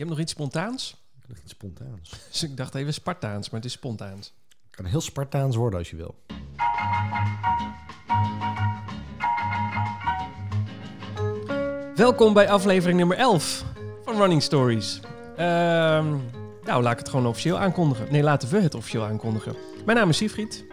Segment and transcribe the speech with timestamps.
[0.00, 0.96] Je hebt nog iets spontaans?
[1.16, 2.10] Ik heb iets spontaans.
[2.30, 4.34] Dus ik dacht even Spartaans, maar het is spontaans.
[4.66, 6.14] Het kan heel Spartaans worden als je wil.
[11.94, 13.64] Welkom bij aflevering nummer 11
[14.04, 15.00] van Running Stories.
[15.36, 16.16] Ehm,
[16.64, 18.06] nou, laat ik het gewoon officieel aankondigen.
[18.10, 19.54] Nee, laten we het officieel aankondigen.
[19.84, 20.64] Mijn naam is Siegfried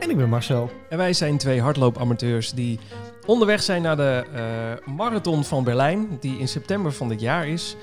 [0.00, 0.70] En ik ben Marcel.
[0.88, 2.78] en wij zijn twee hardloopamateurs die
[3.26, 7.76] onderweg zijn naar de eh, Marathon van Berlijn, die in september van dit jaar is.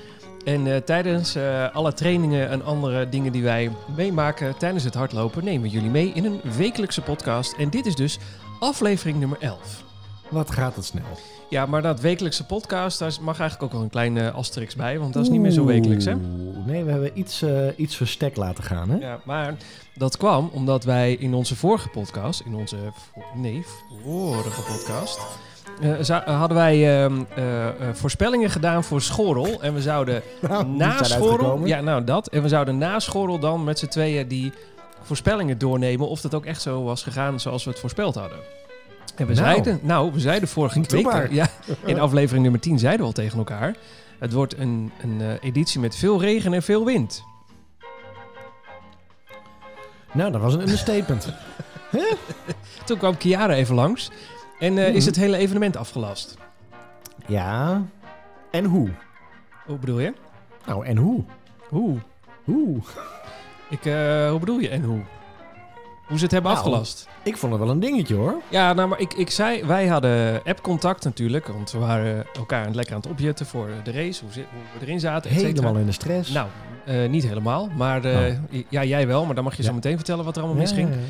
[0.44, 5.44] En eh, tijdens eh, alle trainingen en andere dingen die wij meemaken tijdens het hardlopen,
[5.44, 7.52] nemen we jullie mee in een wekelijkse podcast.
[7.52, 8.18] En dit is dus
[8.60, 9.84] aflevering nummer 11.
[10.28, 11.18] Wat gaat het snel?
[11.48, 14.98] Ja, maar dat wekelijkse podcast, daar mag eigenlijk ook wel een klein eh, asterix bij,
[14.98, 16.14] want dat is niet meer zo wekelijks, hè?
[16.66, 18.96] Nee, we hebben iets, eh, iets verstek laten gaan, hè?
[18.96, 19.56] Ja, maar
[19.94, 22.76] dat kwam omdat wij in onze vorige podcast, in onze
[23.34, 23.64] nee,
[24.04, 25.20] vorige podcast,
[25.80, 29.62] eh, za- hadden wij ehm, eh, eh, voorspellingen gedaan voor Schorrel.
[29.62, 33.64] En we zouden Nou, na Schorrel, ja nou dat, en we zouden na Schorrel dan
[33.64, 34.52] met z'n tweeën die
[35.02, 38.38] voorspellingen doornemen of dat ook echt zo was gegaan zoals we het voorspeld hadden.
[39.16, 39.46] En we Nou.
[39.46, 41.32] zeiden, nou, we zeiden vorige week, maar.
[41.32, 41.46] ja,
[41.84, 43.74] in aflevering nummer 10 zeiden we al tegen elkaar,
[44.18, 47.22] het wordt een, een eh, editie met veel regen en veel wind.
[50.12, 51.28] Nou, dat was een understatement.
[52.86, 54.10] Toen kwam Kiara even langs
[54.64, 55.06] en eh, is Mhm.
[55.06, 56.36] het hele evenement afgelast.
[57.26, 57.82] ja.
[58.50, 58.88] En hoe?
[59.66, 60.12] Hoe bedoel je?
[60.66, 61.22] Nou, en hoe?
[61.68, 61.96] Hoe?
[62.44, 62.78] Hoe?
[63.70, 65.00] Ik, eh, hoe bedoel je en hoe?
[66.06, 66.62] Hoe ze het hebben Nou.
[66.64, 67.08] afgelast?
[67.22, 68.34] Ik vond het wel een dingetje, hoor.
[68.48, 72.94] Ja, nou, maar ik, ik zei, wij hadden appcontact natuurlijk, want we waren elkaar lekker
[72.94, 75.36] aan het opjutten voor de race, hoe, zit- hoe we erin zaten, et.
[75.36, 76.30] Helemaal in de stress.
[76.32, 76.48] Nou,
[76.84, 78.34] eh, niet helemaal, maar eh,
[78.68, 80.88] ja, jij wel, maar dan mag je zo meteen vertellen wat er allemaal Ja, misging.
[80.88, 81.00] ja.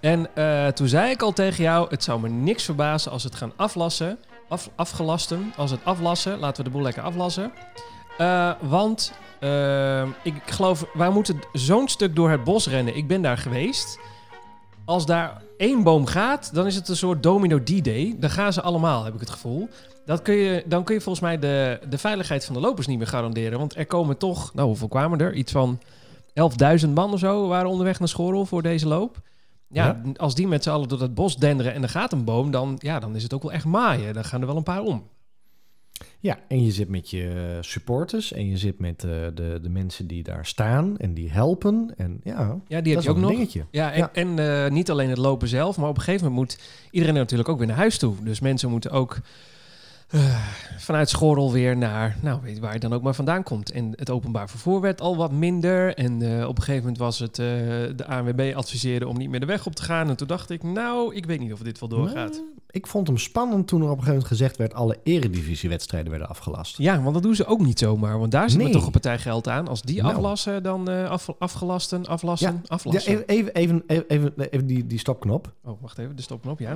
[0.00, 3.34] En eh, toen zei ik al tegen jou, het zou me niks verbazen als het
[3.34, 7.52] gaan aflassen, af, afgelasten, als het aflassen, laten we de boel lekker aflassen.
[8.18, 12.96] Eh, want eh, ik geloof, wij moeten zo'n stuk door het bos rennen.
[12.96, 13.98] Ik ben daar geweest.
[14.84, 18.16] Als daar één boom gaat, dan is het een soort domino D-day.
[18.18, 19.68] Dan gaan ze allemaal, heb ik het gevoel.
[20.04, 22.98] Dat kun je, dan kun je volgens mij de, de veiligheid van de lopers niet
[22.98, 23.58] meer garanderen.
[23.58, 25.34] Want er komen toch, nou hoeveel kwamen er?
[25.34, 25.80] Iets van
[26.84, 29.20] 11.000 man of zo waren onderweg naar Schorrel voor deze loop.
[29.72, 30.12] Ja, Ja.
[30.16, 32.76] als die met z'n allen door het bos denderen en er gaat een boom, dan,
[32.78, 34.14] ja, dan is het ook wel echt maaien.
[34.14, 35.08] Dan gaan er wel een paar om.
[36.20, 40.06] Ja, en je zit met je supporters en je zit met eh, de, de mensen
[40.06, 41.94] die daar staan en die helpen.
[41.96, 43.30] En ja, Ja, die heb dat je ook nog.
[43.30, 43.64] dingetje.
[43.70, 44.10] Ja, en, Ja.
[44.12, 46.60] en eh, niet alleen het lopen zelf, maar op een gegeven moment moet
[46.90, 48.14] iedereen natuurlijk ook weer naar huis toe.
[48.22, 49.18] Dus mensen moeten ook
[50.10, 50.36] eh,
[50.78, 53.70] vanuit Schorrel weer naar, nou weet waar je dan ook maar vandaan komt.
[53.72, 55.94] En het openbaar vervoer werd al wat minder.
[55.94, 57.46] En eh, op een gegeven moment was het, eh,
[57.96, 60.08] de ANWB adviseerde om niet meer de weg op te gaan.
[60.08, 62.32] En toen dacht ik, nou, ik weet niet of dit wel doorgaat.
[62.32, 64.74] Nou, ik vond hem spannend toen er op een gegeven moment gezegd werd...
[64.74, 66.78] alle eredivisiewedstrijden werden afgelast.
[66.78, 68.18] Ja, want dat doen ze ook niet zomaar.
[68.18, 68.72] Want daar zit Nee.
[68.72, 69.68] toch een partij geld aan.
[69.68, 70.14] Als die Nou.
[70.14, 73.12] aflassen, dan af, afgelasten, aflassen, Ja, aflassen.
[73.12, 75.52] even, even, even, even, even, even die, die stopknop.
[75.64, 76.74] Oh, wacht even, de stopknop, ja.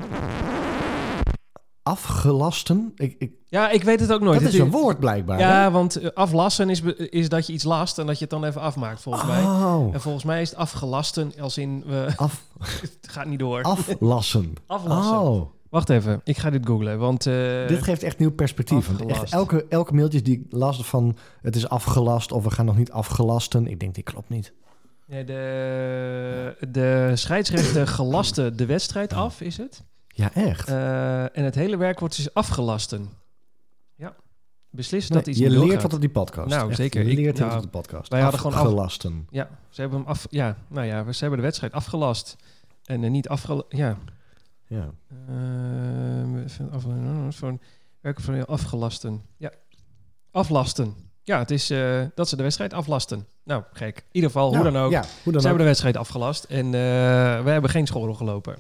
[1.84, 2.92] Afgelasten.
[2.96, 4.40] Ik, ik, Ja, ik weet het ook nooit.
[4.42, 5.38] dat is een woord blijkbaar.
[5.38, 5.70] Ja, hè?
[5.70, 8.60] want eh, aflassen is, is dat je iets last en dat je het dan even
[8.60, 9.42] afmaakt, volgens mij.
[9.42, 12.44] Oh, En volgens mij is het afgelasten als in, we, af,
[12.80, 13.62] het gaat niet door.
[13.62, 14.54] aflassen.
[14.66, 15.20] Aflassen.
[15.20, 17.26] Oh, Wacht even, ik ga dit googlen, want...
[17.26, 18.86] eh, dit geeft echt nieuw perspectief.
[18.86, 22.64] Want echt elke, elke mailtjes die ik las van het is afgelast of we gaan
[22.66, 23.66] nog niet afgelasten.
[23.66, 24.52] Ik denk, dit klopt niet.
[25.06, 29.82] nee, de, de scheidsrechter gelaste de wedstrijd af, is het.
[30.16, 30.68] Ja, echt.
[30.68, 33.08] Eh, en het hele werk wordt dus afgelasten.
[33.94, 34.14] Ja,
[34.70, 35.82] beslissen Nee, dat iets je leert doorgaat.
[35.82, 36.48] wat op die podcast.
[36.48, 37.02] Nou, Echt, zeker.
[37.04, 38.08] Je Ik- leert ja, wat op de podcast.
[38.10, 39.26] wij hadden gewoon af- afgelasten.
[39.30, 40.26] Ja, ze hebben hem af...
[40.30, 42.36] Ja, nou ja, ze hebben de wedstrijd afgelast.
[42.84, 43.66] En eh, niet afgelast...
[43.68, 43.98] Ja,
[44.66, 44.90] Ja.
[46.72, 46.82] Af,
[47.36, 47.60] van
[48.00, 49.22] werken van afgelasten.
[49.36, 49.50] Ja,
[50.30, 50.94] aflasten.
[51.22, 53.26] Ja, het is eh, dat ze de wedstrijd aflasten.
[53.44, 53.96] Nou, gek.
[53.98, 54.90] In ieder geval, hoe dan ook.
[54.90, 55.42] Ja, hoe dan ze ook.
[55.42, 58.56] hebben de wedstrijd afgelast en we hebben geen school gelopen.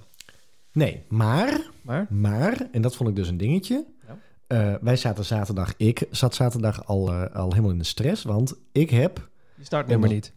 [0.74, 3.84] Nee, maar, Maar, maar, en dat vond ik dus een dingetje.
[4.08, 4.18] Ja.
[4.46, 8.54] Eh, wij zaten zaterdag, ik zat zaterdag al, eh, al helemaal in de stress, want
[8.72, 10.32] ik heb, je startnummer niet.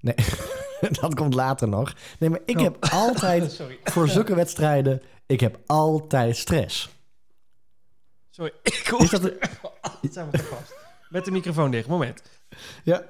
[0.00, 0.14] nee,
[1.00, 1.94] dat komt later nog.
[2.18, 2.62] Nee, maar ik Oh.
[2.62, 3.78] heb altijd, Sorry.
[3.84, 6.88] voor zulke wedstrijden, ik heb altijd stress.
[8.30, 8.52] Sorry.
[8.62, 10.74] Ik Is hoor dat een- zijn we te vast.
[11.08, 11.88] Met de microfoon dicht.
[11.88, 12.22] Moment.
[12.84, 13.02] ja.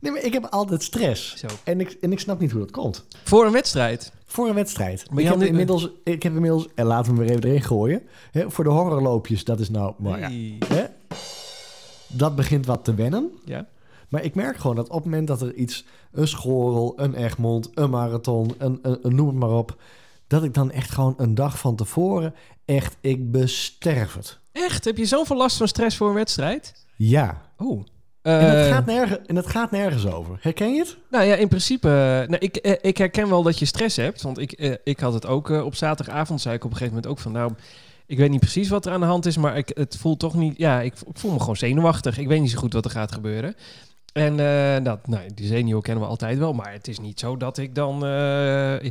[0.00, 1.36] Nee, maar ik heb altijd stress.
[1.36, 1.46] Zo.
[1.64, 3.06] En ik, en ik snap niet hoe dat komt.
[3.24, 4.12] Voor een wedstrijd.
[4.26, 5.10] Voor een wedstrijd.
[5.10, 8.02] Maar ik, heb inmiddels, ik heb inmiddels, en laten we hem weer even erin gooien.
[8.30, 10.84] Hè, voor de horrorloopjes, dat is nou, maar ja, hè,
[12.08, 13.30] dat begint wat te wennen.
[13.44, 13.66] Ja.
[14.08, 17.70] Maar ik merk gewoon dat op het moment dat er iets, een schorrel, een Egmond,
[17.74, 19.80] een marathon, een, een, een noem het maar op,
[20.26, 22.34] dat ik dan echt gewoon een dag van tevoren
[22.64, 24.38] echt, ik besterf het.
[24.52, 24.84] Echt?
[24.84, 26.84] Heb je zoveel last van stress voor een wedstrijd?
[26.96, 27.84] Ja, Oh.
[28.32, 30.38] En het, Eh, gaat nergens, en het gaat nergens over.
[30.40, 30.96] Herken je het?
[31.10, 31.94] Nou ja, in principe, eh,
[32.28, 34.22] nou, ik, eh, ik herken wel dat je stress hebt.
[34.22, 37.22] Want ik, ik had het ook op zaterdagavond, zei ik op een gegeven moment ook
[37.22, 37.52] van, nou,
[38.06, 40.34] ik weet niet precies wat er aan de hand is, maar ik, het voelt toch
[40.34, 42.18] niet, ja, ik, ik voel me gewoon zenuwachtig.
[42.18, 43.54] Ik weet niet zo goed wat er gaat gebeuren.
[44.16, 47.36] En eh, dat, nou, die zenuwen kennen we altijd wel, maar het is niet zo
[47.36, 48.04] dat ik dan...
[48.06, 48.84] eh,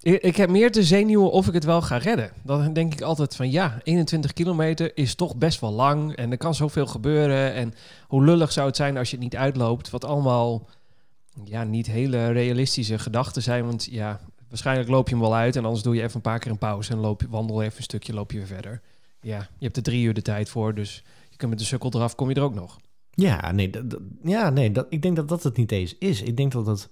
[0.00, 2.30] ik, heb meer te zenuwen of ik het wel ga redden.
[2.42, 6.36] Dan denk ik altijd van ja, 21 kilometer is toch best wel lang en er
[6.36, 7.54] kan zoveel gebeuren.
[7.54, 7.74] En
[8.06, 10.66] hoe lullig zou het zijn als je het niet uitloopt, wat allemaal
[11.44, 13.66] ja, niet hele realistische gedachten zijn.
[13.66, 16.38] Want ja, waarschijnlijk loop je hem wel uit en anders doe je even een paar
[16.38, 18.80] keer een pauze en loop wandel even een stukje, loop je weer verder.
[19.20, 21.90] Ja, je hebt er drie uur de tijd voor, dus je kunt met de sukkel
[21.94, 22.78] eraf, kom je er ook nog.
[23.14, 26.22] Ja, nee, dat, dat- ja, nee dat, ik denk dat dat het niet eens is.
[26.22, 26.88] Ik denk dat het...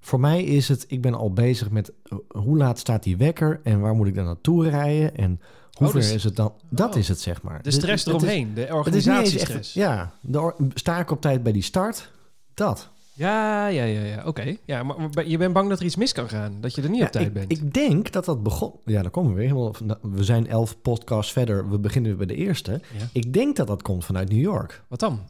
[0.00, 0.84] Voor mij is het...
[0.88, 1.92] Ik ben al bezig met...
[2.04, 3.60] eh, Hoe laat staat die wekker?
[3.62, 5.16] En waar moet ik dan naartoe rijden?
[5.16, 5.40] En
[5.72, 6.52] hoe Oh, ver dus- is het dan?
[6.68, 6.98] Dat oh.
[7.00, 7.62] is het, zeg maar.
[7.62, 9.76] De stress is- eromheen, de organisatiestress.
[9.76, 9.86] echt...
[9.86, 12.10] Ja, de sta ik op tijd bij die start?
[12.54, 12.90] Dat.
[13.14, 14.22] Ja, ja, ja, ja.
[14.26, 14.56] oké.
[14.64, 16.98] Ja, maar je bent bang dat er iets mis kan gaan, dat je er niet
[16.98, 17.52] Ja, op tijd ik, bent.
[17.52, 18.72] ik denk dat dat begon...
[18.84, 19.74] Ja, dan komen we weer helemaal...
[20.02, 21.70] We zijn elf podcasts verder.
[21.70, 22.70] We beginnen weer bij de eerste.
[22.70, 23.06] Ja.
[23.12, 24.82] Ik denk dat dat komt vanuit New York.
[24.88, 25.20] Wat dan?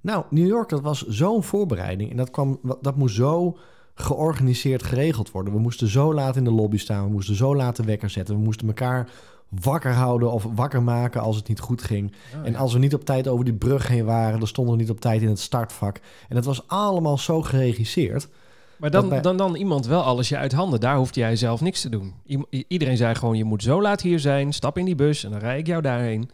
[0.00, 2.10] Nou, New York, dat was zo'n voorbereiding.
[2.10, 3.56] En dat, kwam, dat moest zo
[3.94, 5.52] georganiseerd geregeld worden.
[5.52, 7.04] We moesten zo laat in de lobby staan.
[7.04, 8.34] We moesten zo laat de wekker zetten.
[8.34, 9.08] We moesten elkaar
[9.48, 12.12] wakker houden of wakker maken als het niet goed ging.
[12.34, 12.58] Oh, En ja.
[12.58, 14.38] als we niet op tijd over die brug heen waren...
[14.38, 16.00] dan stonden we niet op tijd in het startvak.
[16.28, 18.28] En dat was allemaal zo geregisseerd.
[18.76, 20.80] Maar dan, bij- dan, dan iemand wel alles je uit handen.
[20.80, 22.14] Daar hoeft jij zelf niks te doen.
[22.50, 24.52] I- iedereen zei gewoon, je moet zo laat hier zijn.
[24.52, 26.30] Stap in die bus en dan rijd ik jou daarheen.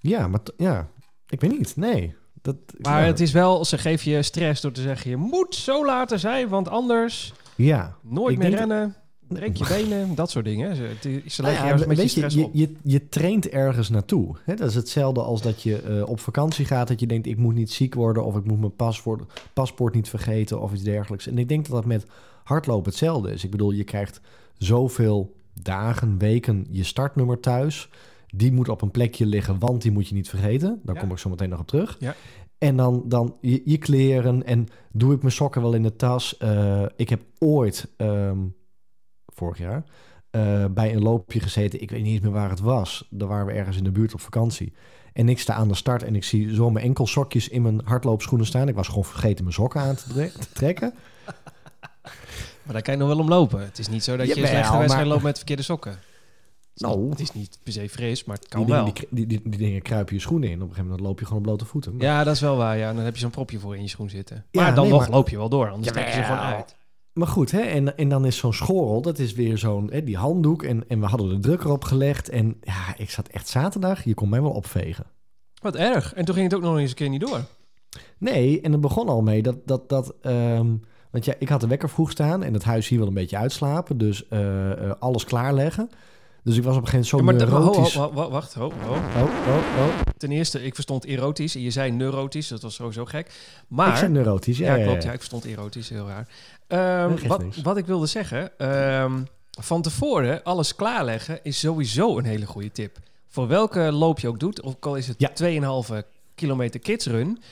[0.00, 0.88] Ja, maar ja,
[1.28, 1.76] ik weet niet.
[1.76, 2.14] Nee.
[2.42, 3.06] Dat, Maar ja.
[3.06, 5.10] het is wel, ze geven je stress door te zeggen...
[5.10, 7.96] je moet zo laat er zijn, want anders Ja.
[8.02, 8.96] nooit Ik meer rennen.
[9.34, 10.76] Breek je benen, dat soort dingen.
[10.76, 12.50] Ze, ze Nou leggen met je stress je, op.
[12.82, 14.36] je, traint ergens naartoe.
[14.46, 16.88] Dat is hetzelfde als dat je eh, op vakantie gaat.
[16.88, 18.24] Dat je denkt, ik moet niet ziek worden.
[18.24, 19.22] Of ik moet mijn paspoort,
[19.52, 20.60] paspoort niet vergeten.
[20.60, 21.26] Of iets dergelijks.
[21.26, 22.06] En ik denk dat dat met
[22.44, 23.44] hardlopen hetzelfde is.
[23.44, 24.20] Ik bedoel, je krijgt
[24.58, 27.88] zoveel dagen, weken je startnummer thuis.
[28.36, 30.80] Die moet op een plekje liggen, want die moet je niet vergeten.
[30.84, 31.00] Daar Ja.
[31.00, 31.96] kom ik zo meteen nog op terug.
[31.98, 32.14] Ja.
[32.58, 34.46] En dan, dan je, je kleren.
[34.46, 36.36] En doe ik mijn sokken wel in de tas?
[36.36, 38.38] Eh, ik heb ooit, ehm,
[39.34, 39.84] vorig jaar,
[40.30, 41.82] eh, bij een loopje gezeten.
[41.82, 43.06] Ik weet niet eens meer waar het was.
[43.10, 44.72] Daar waren we ergens in de buurt op vakantie.
[45.12, 48.46] En ik sta aan de start en ik zie zo mijn enkelsokjes in mijn hardloopschoenen
[48.46, 48.68] staan.
[48.68, 50.94] Ik was gewoon vergeten mijn sokken aan te, tre- te trekken.
[52.62, 53.60] Maar daar kan je nog wel om lopen.
[53.60, 55.90] Het is niet zo dat je een slechte wedstrijd maar- loopt met verkeerde sokken.
[55.92, 56.00] Het
[56.74, 57.00] is Nou.
[57.00, 58.84] niet- Het is niet per se fris, maar het kan Die wel.
[58.84, 60.54] die, die, die, die dingen kruipen je schoenen in.
[60.54, 61.96] Op een gegeven moment loop je gewoon op blote voeten.
[61.96, 62.76] Maar, Ja, dat is wel waar.
[62.78, 62.92] Ja.
[62.92, 64.44] Dan heb je zo'n propje voor in je schoen zitten.
[64.50, 66.38] Ja, Maar dan nee, nog maar- loop je wel door, anders trek je ze gewoon
[66.38, 66.74] uit.
[67.14, 67.60] Maar goed, hè?
[67.60, 70.62] En, en dan is zo'n schorrel, dat is weer zo'n hè, die handdoek.
[70.62, 72.28] En, en we hadden de druk erop gelegd.
[72.28, 75.06] En ja, ik zat echt zaterdag, je kon mij wel opvegen.
[75.62, 76.14] Wat erg.
[76.14, 77.40] En toen ging het ook nog eens een keer niet door.
[78.18, 79.66] Nee, en het begon al mee dat...
[79.66, 80.74] dat, dat ehm,
[81.10, 83.36] want ja, ik had de wekker vroeg staan en het huis hier wil een beetje
[83.36, 83.98] uitslapen.
[83.98, 85.90] Dus eh, eh, alles klaarleggen.
[86.44, 87.94] Dus ik was op een gegeven Ja, moment maar zo de- ho, ho, neurotisch.
[87.94, 88.96] ho, ho, wacht, ho, ho.
[90.16, 92.48] Ten eerste, ik verstond erotisch en je zei neurotisch.
[92.48, 93.30] Dat was sowieso gek.
[93.68, 93.88] Maar...
[93.88, 94.66] Ik zei neurotisch, ja.
[94.66, 94.98] ja, ja, klopt.
[95.02, 95.06] ja.
[95.08, 95.88] Ja, ik verstond erotisch.
[95.88, 96.28] Heel raar.
[96.66, 98.58] Ehm, Nee, wat, wat ik wilde zeggen...
[98.58, 99.12] ehm,
[99.60, 102.98] van tevoren alles klaarleggen is sowieso een hele goede tip.
[103.28, 105.30] Voor welke loop je ook doet, ook al is het Ja.
[106.02, 107.42] 2,5 kilometer kidsrun...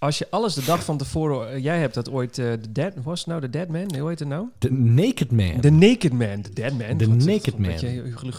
[0.00, 1.50] Als je alles de dag van tevoren...
[1.50, 2.38] eh, jij hebt dat ooit...
[2.38, 3.96] eh, de dead, was nou de Dead Man?
[3.98, 4.46] Hoe heet het nou?
[4.58, 6.42] De Naked Man De Naked Man.
[6.42, 6.96] De Dead Man.
[6.96, 7.58] De Naked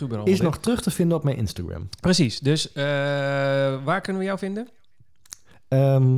[0.10, 0.26] Man.
[0.28, 1.90] is nog terug te vinden op mijn Instagram.
[2.00, 2.40] Precies.
[2.40, 2.84] Dus eh,
[3.84, 4.68] waar kunnen we jou vinden?
[5.68, 6.18] Ehm,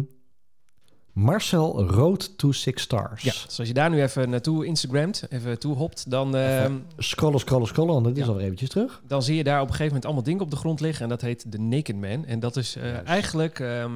[1.13, 3.23] Marcel Road to Six Stars.
[3.23, 7.39] Ja, dus als je daar nu even naartoe Instagramt, even toe hopt, dan, ehm, Scrollen,
[7.39, 8.27] scrollen, scrollen, want het is Ja.
[8.29, 9.01] alweer eventjes terug.
[9.07, 11.03] dan zie je daar op een gegeven moment allemaal dingen op de grond liggen.
[11.03, 12.25] En dat heet de Naked Man.
[12.25, 13.91] En dat is eh, eigenlijk ehm,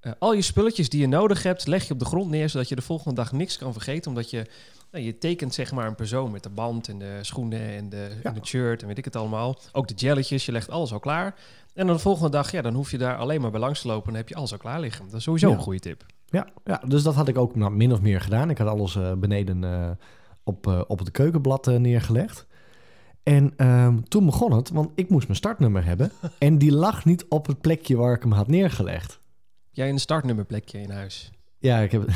[0.00, 2.68] eh, al je spulletjes die je nodig hebt, leg je op de grond neer, zodat
[2.68, 4.10] je de volgende dag niks kan vergeten.
[4.10, 4.46] Omdat je,
[4.90, 8.08] nou, je tekent zeg maar een persoon met de band en de schoenen en de,
[8.22, 8.28] Ja.
[8.30, 9.58] en het shirt en weet ik het allemaal.
[9.72, 11.34] Ook de jelletjes, je legt alles al klaar.
[11.74, 13.86] En dan de volgende dag, ja, dan hoef je daar alleen maar bij langs te
[13.86, 15.04] lopen en dan heb je alles al klaar liggen.
[15.04, 15.54] Dat is sowieso Ja.
[15.54, 16.04] een goede tip.
[16.30, 18.50] Ja, ja, dus dat had ik ook nou, min of meer gedaan.
[18.50, 19.90] Ik had alles eh, beneden eh,
[20.44, 22.46] op, op het keukenblad neergelegd.
[23.22, 26.10] En ehm, toen begon het, want ik moest mijn startnummer hebben.
[26.38, 29.17] en die lag niet op het plekje waar ik hem had neergelegd.
[29.78, 31.30] Jij een startnummerplekje in huis.
[31.58, 32.02] Ja, ik heb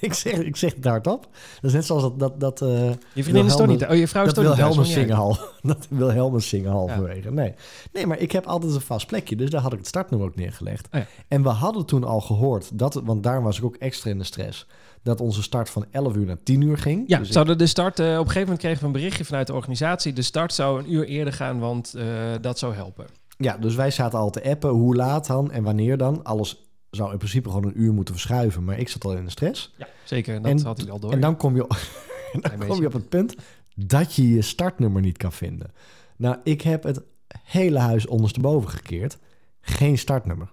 [0.00, 1.22] ik, zeg, ik zeg het hardop.
[1.32, 2.18] Dat is net zoals dat...
[2.18, 3.86] dat, dat eh, Je vriendin is toch niet...
[3.86, 5.36] Oh, je vrouw is toch niet Wilhelmus maakt niet zingen uit.
[5.36, 5.48] hal.
[5.62, 7.30] Dat Wilhelmus zingen halverwege.
[7.30, 7.54] Nee.
[7.92, 9.36] nee, maar ik heb altijd een vast plekje.
[9.36, 10.88] Dus daar had ik het startnummer ook neergelegd.
[10.92, 11.06] Oh ja.
[11.28, 14.24] En we hadden toen al gehoord, dat, want daar was ik ook extra in de
[14.24, 14.66] stress...
[15.02, 17.04] dat onze start van 11 uur naar 10 uur ging.
[17.06, 17.98] Ja, Dus ik- zouden de start...
[17.98, 20.12] eh, op een gegeven moment kregen we een berichtje vanuit de organisatie.
[20.12, 22.04] De start zou een uur eerder gaan, want eh,
[22.40, 23.06] dat zou helpen.
[23.42, 24.70] Ja, dus wij zaten al te appen.
[24.70, 26.24] Hoe laat dan en wanneer dan?
[26.24, 28.64] Alles zou in principe gewoon een uur moeten verschuiven.
[28.64, 29.74] Maar ik zat al in de stress.
[29.76, 30.42] Ja, zeker.
[30.42, 31.12] Dat En- had ik al door.
[31.12, 31.66] En dan kom je,
[32.32, 33.34] en dan kom je op het punt
[33.74, 35.72] dat je je startnummer niet kan vinden.
[36.16, 37.00] Nou, ik heb het
[37.42, 39.18] hele huis ondersteboven gekeerd.
[39.60, 40.52] Geen startnummer.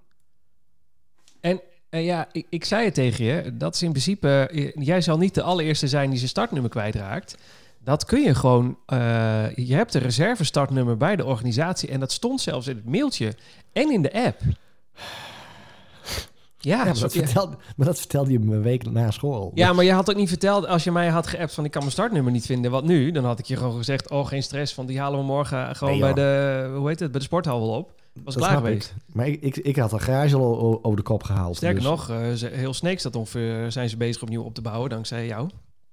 [1.89, 3.57] Eh, ja, ik, ik zei het tegen je.
[3.57, 4.47] Dat is in principe...
[4.51, 7.37] eh, jij zal niet de allereerste zijn die zijn startnummer kwijtraakt.
[7.89, 8.77] Dat kun je gewoon...
[8.85, 8.97] eh,
[9.55, 11.89] je hebt een reserve startnummer bij de organisatie.
[11.89, 13.33] En dat stond zelfs in het mailtje
[13.73, 14.39] en in de app.
[16.61, 17.19] Ja, Ja, maar, zo- dat ja.
[17.25, 19.51] vertelde, maar dat vertelde je me een week na school.
[19.55, 21.81] Ja, maar je had ook niet verteld, als je mij had geappt van ik kan
[21.81, 23.11] mijn startnummer niet vinden, wat nu?
[23.11, 25.93] Dan had ik je gewoon gezegd, oh geen stress, van die halen we morgen gewoon
[25.99, 27.91] Nee, bij de, hoe heet het, bij de sporthal wel op.
[28.23, 28.93] Was dat klaar geweest.
[29.07, 29.15] ik.
[29.15, 31.55] Maar ik, ik, ik had een garage al over de kop gehaald.
[31.55, 34.61] Sterker dus- nog, eh, ze- heel Sneek staat ongeveer, zijn ze bezig opnieuw op te
[34.61, 35.49] bouwen, dankzij jou.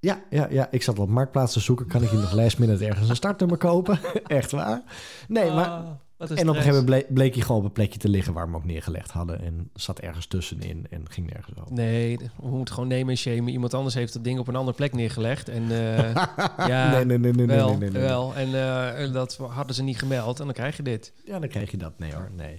[0.06, 1.86] Ja, ja, ja, ik zat op Marktplaats te zoeken.
[1.86, 3.98] Kan ik hier nog last minute ergens een startnummer kopen?
[4.26, 4.82] Echt waar?
[5.28, 5.66] Nee, maar...
[5.66, 8.44] Ah, En op een gegeven moment bleek, hij gewoon op een plekje te liggen waar
[8.46, 9.40] we hem ook neergelegd hadden.
[9.42, 11.72] En zat ergens tussenin en ging nergens over.
[11.72, 13.48] Nee, we moeten gewoon nemen en shamen.
[13.52, 15.48] Iemand anders heeft dat ding op een andere plek neergelegd.
[15.48, 16.14] En eh,
[16.68, 18.02] ja, nee, nee, nee, nee, wel, nee, nee, nee.
[18.02, 18.34] wel.
[18.34, 21.12] En eh, dat hadden ze niet gemeld en dan krijg je dit.
[21.25, 21.98] Ja, dan krijg je dat.
[21.98, 22.58] Nee hoor, nee.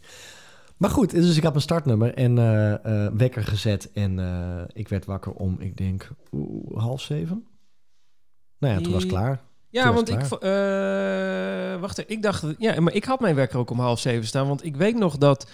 [0.77, 3.91] Maar goed, dus ik had een startnummer en eh, eh, wekker gezet.
[3.91, 7.45] En eh, ik werd wakker om, ik denk, oeh, half zeven?
[8.59, 9.41] Nou ja, toen was het klaar.
[9.69, 10.19] Ja, Toen want ik...
[11.79, 12.45] wacht, ik dacht...
[12.57, 14.47] Ja, maar ik had mijn wekker ook om half zeven staan.
[14.47, 15.49] Want ik weet nog dat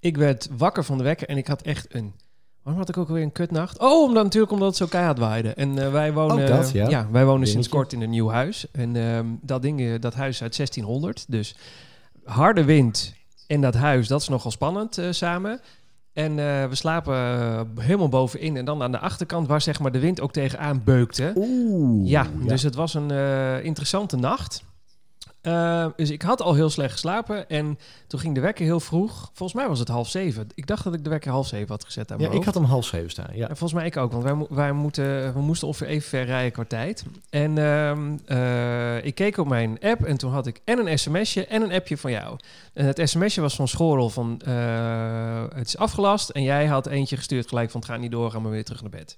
[0.00, 2.14] ik werd wakker van de wekker en ik had echt een...
[2.62, 3.78] Waarom had ik ook weer een kutnacht?
[3.78, 5.54] Oh, omdat, natuurlijk omdat het zo keihard waaide.
[5.54, 6.46] En wij wonen...
[6.46, 7.08] Dat, ja.
[7.10, 8.70] wij wonen sinds kort in een nieuw huis.
[8.70, 11.24] En ehm, dat ding, dat huis is uit 1600.
[11.28, 11.56] Dus
[12.24, 13.14] harde wind
[13.46, 15.60] en dat huis, dat is nogal spannend eh, samen.
[16.12, 18.56] En eh, we slapen eh, helemaal bovenin.
[18.56, 21.32] En dan aan de achterkant waar zeg maar de wind ook tegenaan beukte.
[21.36, 22.08] Oeh.
[22.08, 23.10] Ja, dus het was een
[23.62, 24.64] interessante nacht.
[25.46, 29.30] Eh, dus ik had al heel slecht geslapen en toen ging de wekker heel vroeg.
[29.32, 30.46] Volgens mij was het half zeven.
[30.54, 32.64] Ik dacht dat ik de wekker half zeven had gezet aan Ja, ik had hem
[32.64, 33.48] half zeven staan, ja.
[33.48, 36.24] En volgens mij ik ook, want wij, mo- wij moeten, we moesten ongeveer even ver
[36.24, 37.04] rijden qua tijd.
[37.30, 41.46] En ehm, eh, ik keek op mijn app en toen had ik en een sms'je
[41.46, 42.38] en een appje van jou.
[42.72, 46.28] En het sms'je was van Schorel van eh, het is afgelast.
[46.30, 48.80] En jij had eentje gestuurd gelijk van het gaat niet door, gaan we weer terug
[48.80, 49.16] naar bed.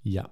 [0.00, 0.26] Ja.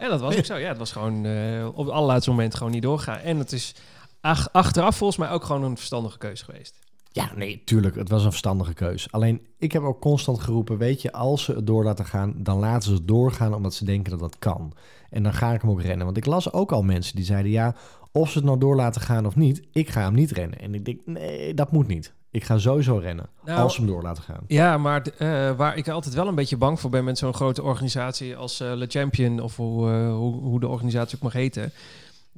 [0.00, 0.56] En dat was ook zo.
[0.56, 3.18] Ja, het was gewoon eh, op het allerlaatste moment gewoon niet doorgaan.
[3.18, 3.74] En het is
[4.20, 6.78] ach- achteraf volgens mij ook gewoon een verstandige keuze geweest.
[7.12, 7.94] Ja, nee, tuurlijk.
[7.94, 9.12] Het was een verstandige keus.
[9.12, 12.58] Alleen, ik heb ook constant geroepen, weet je, als ze het door laten gaan, dan
[12.58, 14.72] laten ze het doorgaan omdat ze denken dat dat kan.
[15.10, 16.04] En dan ga ik hem ook rennen.
[16.04, 17.74] Want ik las ook al mensen die zeiden, ja,
[18.12, 20.58] of ze het nou door laten gaan of niet, ik ga hem niet rennen.
[20.58, 22.12] En ik denk, nee, dat moet niet.
[22.32, 24.40] Ik ga sowieso rennen, Nou, als ze hem door laten gaan.
[24.46, 27.62] Ja, maar eh, waar ik altijd wel een beetje bang voor ben met zo'n grote
[27.62, 31.72] organisatie als eh Le Champion of hoe, eh, hoe, hoe de organisatie ook mag heten.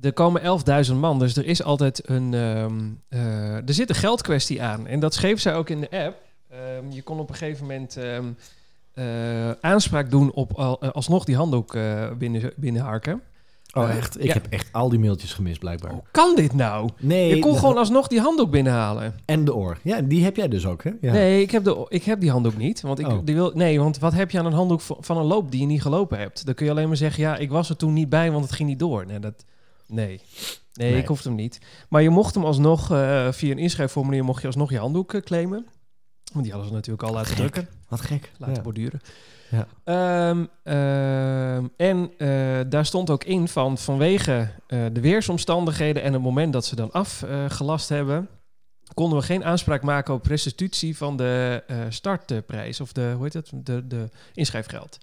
[0.00, 0.42] Er komen
[0.87, 2.34] 11.000 man, dus er is altijd een.
[2.34, 4.87] ehm, eh, er zit een geldkwestie aan.
[4.87, 6.16] En dat schreef zij ook in de app.
[6.50, 8.25] Ehm, je kon op een gegeven moment ehm,
[8.94, 11.76] eh, aanspraak doen op al, alsnog die handdoek
[12.18, 13.22] binnen, binnenharken.
[13.73, 14.19] Oh, Eh, echt?
[14.21, 14.33] Ik ja.
[14.33, 15.93] heb echt al die mailtjes gemist, blijkbaar.
[15.93, 16.88] Hoe kan dit nou?
[16.99, 19.14] Nee, Je kon gewoon alsnog die handdoek binnenhalen.
[19.25, 19.79] En de oor.
[19.83, 20.91] Ja, die heb jij dus ook, hè?
[21.00, 21.12] Ja.
[21.12, 22.81] Nee, ik heb, de, ik heb die handdoek niet.
[22.81, 23.19] Want ik, Oh.
[23.25, 25.67] die wil, nee, want wat heb je aan een handdoek van een loop die je
[25.67, 26.47] niet gelopen hebt?
[26.47, 28.52] Dan kun je alleen maar zeggen, ja, ik was er toen niet bij, want het
[28.55, 29.07] ging niet door.
[29.07, 29.45] Nee, dat,
[29.87, 30.21] nee.
[30.75, 31.00] nee, Nee.
[31.00, 31.59] ik hoefde hem niet.
[31.88, 35.21] Maar je mocht hem alsnog, eh, via een inschrijfformulier, mocht je alsnog je handdoek eh,
[35.21, 35.67] claimen.
[36.33, 37.37] Want die hadden ze natuurlijk al laten Gek.
[37.37, 38.33] drukken, Wat gek.
[38.38, 38.62] laten Ja.
[38.62, 39.00] borduren.
[39.85, 46.23] Ehm, ehm, en eh, daar stond ook in van vanwege eh, de weersomstandigheden en het
[46.23, 48.28] moment dat ze dan afgelast hebben,
[48.94, 53.32] konden we geen aanspraak maken op restitutie van de eh, startprijs of de, hoe heet
[53.32, 54.99] het, de, de inschrijfgeld.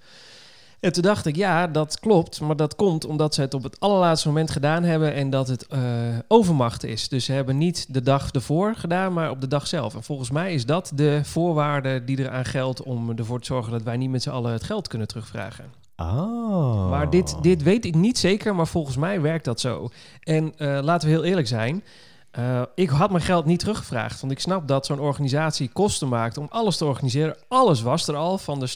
[0.80, 3.80] En toen dacht ik, ja, dat klopt, maar dat komt omdat ze het op het
[3.80, 5.82] allerlaatste moment gedaan hebben en dat het eh,
[6.28, 7.08] overmacht is.
[7.10, 9.96] Dus ze hebben niet de dag ervoor gedaan, maar op de dag zelf.
[9.96, 13.84] En volgens mij is dat de voorwaarde die eraan geldt om ervoor te zorgen dat
[13.84, 15.66] wij niet met z'n allen het geld kunnen terugvragen.
[15.98, 16.90] Oh.
[16.90, 19.90] Maar dit, dit weet ik niet zeker, maar volgens mij werkt dat zo.
[20.24, 21.84] En eh, laten we heel eerlijk zijn.
[22.32, 24.20] eh, ik had mijn geld niet teruggevraagd.
[24.20, 27.36] Want ik snap dat zo'n organisatie kosten maakt om alles te organiseren.
[27.48, 28.68] Alles was er al, van de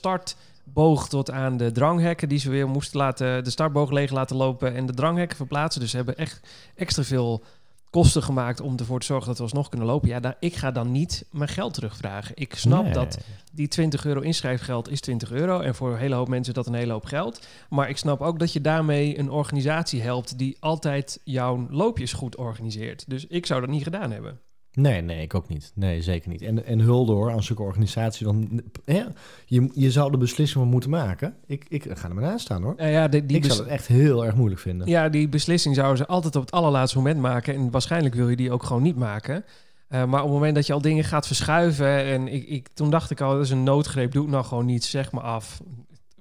[0.64, 2.30] startboog tot aan de dranghekken...
[2.30, 4.76] die ze weer moesten laten, de startboog leeg laten lopen...
[4.76, 5.82] en de dranghekken verplaatsen.
[5.82, 6.40] Dus ze hebben echt
[6.76, 7.44] extra veel
[7.90, 8.62] kosten gemaakt...
[8.62, 10.10] om ervoor te zorgen dat we alsnog kunnen lopen.
[10.10, 12.36] Ja, daar, ik ga dan niet mijn geld terugvragen.
[12.36, 12.94] Ik snap Nee.
[12.94, 13.18] dat
[13.52, 15.60] die 20 euro inschrijfgeld is 20 euro.
[15.60, 17.48] En voor een hele hoop mensen dat een hele hoop geld.
[17.70, 22.36] Maar ik snap ook dat je daarmee een organisatie helpt die altijd jouw loopjes goed
[22.36, 23.04] organiseert.
[23.08, 24.40] Dus ik zou dat niet gedaan hebben.
[24.74, 25.72] Nee, nee, ik ook niet.
[25.76, 26.42] Nee, zeker niet.
[26.42, 28.26] En, en hulde hoor, aan zulke organisatie.
[28.26, 29.08] Dan, ja,
[29.46, 31.36] je, je zou de beslissing moeten maken.
[31.46, 32.84] Ik, ik ga er maar naast staan hoor.
[32.84, 34.88] Ja, die, die ik zou het echt heel erg moeilijk vinden.
[34.88, 37.54] ja, die beslissing zouden ze altijd op het allerlaatste moment maken.
[37.54, 39.46] En waarschijnlijk wil je die ook gewoon niet maken.
[39.88, 42.04] Eh, maar op het moment dat je al dingen gaat verschuiven...
[42.04, 44.12] en ik, ik, toen dacht ik al, dat is een noodgreep.
[44.12, 45.62] Doe het nou gewoon niet, zeg maar af.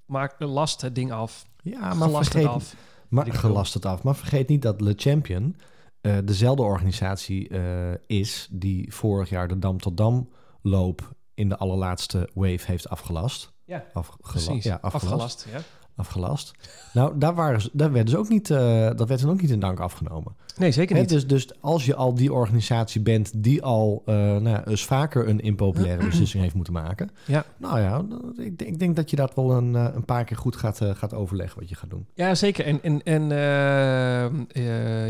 [0.07, 1.45] Maak, last het ding af.
[1.63, 2.75] Ja, maar Gelast vergeet, het af.
[3.09, 4.03] Maar, gelast het af.
[4.03, 5.57] Maar vergeet niet dat Le Champion
[6.03, 10.29] eh, dezelfde organisatie eh, is die vorig jaar de Dam tot Dam
[10.63, 13.53] loop in de allerlaatste wave heeft afgelast.
[13.65, 14.65] Ja, Afgelast.
[14.65, 15.13] Ja, afgelast.
[15.13, 15.61] Afgelast, ja.
[15.97, 16.53] Afgelast.
[16.93, 19.51] Nou, daar, waren ze, daar werden ze ook niet, eh, dat werd hen ook niet
[19.51, 20.37] in dank afgenomen.
[20.57, 21.09] Nee, zeker niet.
[21.09, 25.29] dus, dus als je al die organisatie bent die al eh, nou ja, eens vaker
[25.29, 27.11] een impopulaire beslissing heeft moeten maken.
[27.27, 27.45] Ja.
[27.57, 28.05] Nou ja,
[28.37, 30.81] ik, denk- ik denk dat je dat wel een, eh, een paar keer goed gaat,
[30.95, 32.07] gaat overleggen wat je gaat doen.
[32.15, 32.65] Ja, zeker.
[32.67, 33.29] En, en, en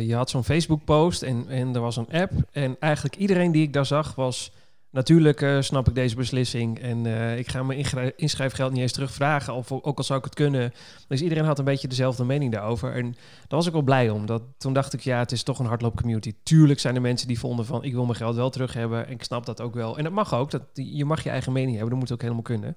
[0.06, 2.32] je had zo'n Facebook-post en, en er was een app.
[2.52, 4.52] En eigenlijk iedereen die ik daar zag was...
[4.92, 9.54] Natuurlijk eh, snap ik deze beslissing en eh, ik ga mijn inschrijfgeld niet eens terugvragen.
[9.54, 10.72] Of ook al zou ik het kunnen.
[11.08, 12.92] Dus iedereen had een beetje dezelfde mening daarover.
[12.92, 14.26] En daar was ik wel blij om.
[14.26, 16.34] Dat, toen dacht ik, ja, het is toch een hardloopcommunity.
[16.42, 19.06] Tuurlijk zijn er mensen die vonden van, ik wil mijn geld wel terug hebben.
[19.06, 19.98] En ik snap dat ook wel.
[19.98, 20.50] En dat mag ook.
[20.50, 21.90] Dat, je mag je eigen mening hebben.
[21.90, 22.76] Dat moet ook helemaal kunnen.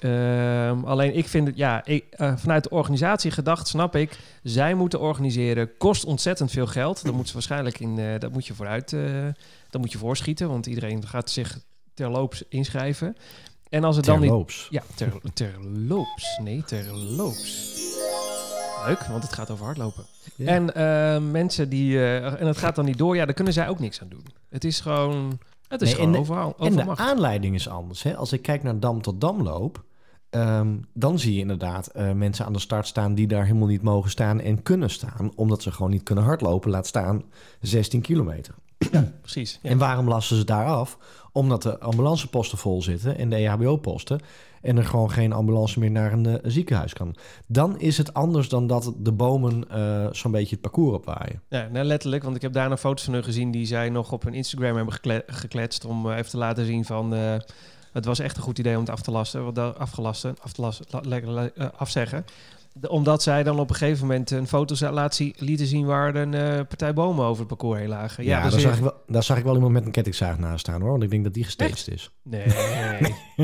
[0.00, 4.18] Ehm, alleen ik vind het, ja, ik, eh, vanuit de organisatie gedacht, snap ik.
[4.42, 7.04] Zij moeten organiseren, kost ontzettend veel geld.
[7.04, 8.96] Dat moet ze waarschijnlijk in, dat moet je vooruit,
[9.76, 11.60] dat moet je voorschieten, want iedereen gaat zich
[11.94, 13.16] terloops inschrijven.
[13.68, 17.74] En als het dan niet, ja, ter, terloops, nee, terloops.
[18.86, 20.04] Leuk, want het gaat over hardlopen.
[20.36, 20.46] Ja.
[20.46, 23.68] En eh, mensen die, eh, en het gaat dan niet door, ja, daar kunnen zij
[23.68, 24.24] ook niks aan doen.
[24.48, 28.02] Het is gewoon, het is Nee, gewoon en overal, En de aanleiding is anders.
[28.02, 28.16] Hè?
[28.16, 29.84] Als ik kijk naar Dam tot Dam loop,
[30.30, 33.82] ehm, dan zie je inderdaad eh, mensen aan de start staan die daar helemaal niet
[33.82, 37.22] mogen staan en kunnen staan, omdat ze gewoon niet kunnen hardlopen, laat staan
[37.60, 38.54] 16 kilometer.
[39.20, 39.58] Precies.
[39.62, 39.70] Ja.
[39.70, 40.98] En waarom lassen ze daar af?
[41.32, 44.20] Omdat de ambulanceposten vol zitten en de EHBO-posten.
[44.62, 47.14] En er gewoon geen ambulance meer naar een, eh, ziekenhuis kan.
[47.46, 51.42] Dan is het anders dan dat de bomen eh, zo'n beetje het parcours opwaaien.
[51.48, 54.12] Ja, nou letterlijk, want ik heb daar nog foto's van hun gezien die zij nog
[54.12, 57.12] op hun Instagram hebben gekle- gekletst om eh, even te laten zien van
[57.92, 60.60] het was echt een goed idee om het af te lasten, wat afgelasten, af te
[60.60, 62.24] lassen, la- lekker la- eh, afzeggen.
[62.88, 66.34] Omdat zij dan op een gegeven moment een foto laat zien, lieten zien waar een
[66.34, 68.24] eh, partij bomen over het parcours heen lagen.
[68.24, 70.60] Ja, dus daar, zag ik wel, daar zag ik wel iemand met een kettingzaag naast
[70.60, 70.90] staan hoor.
[70.90, 72.10] Want ik denk dat die gestaged is.
[72.22, 72.46] Nee,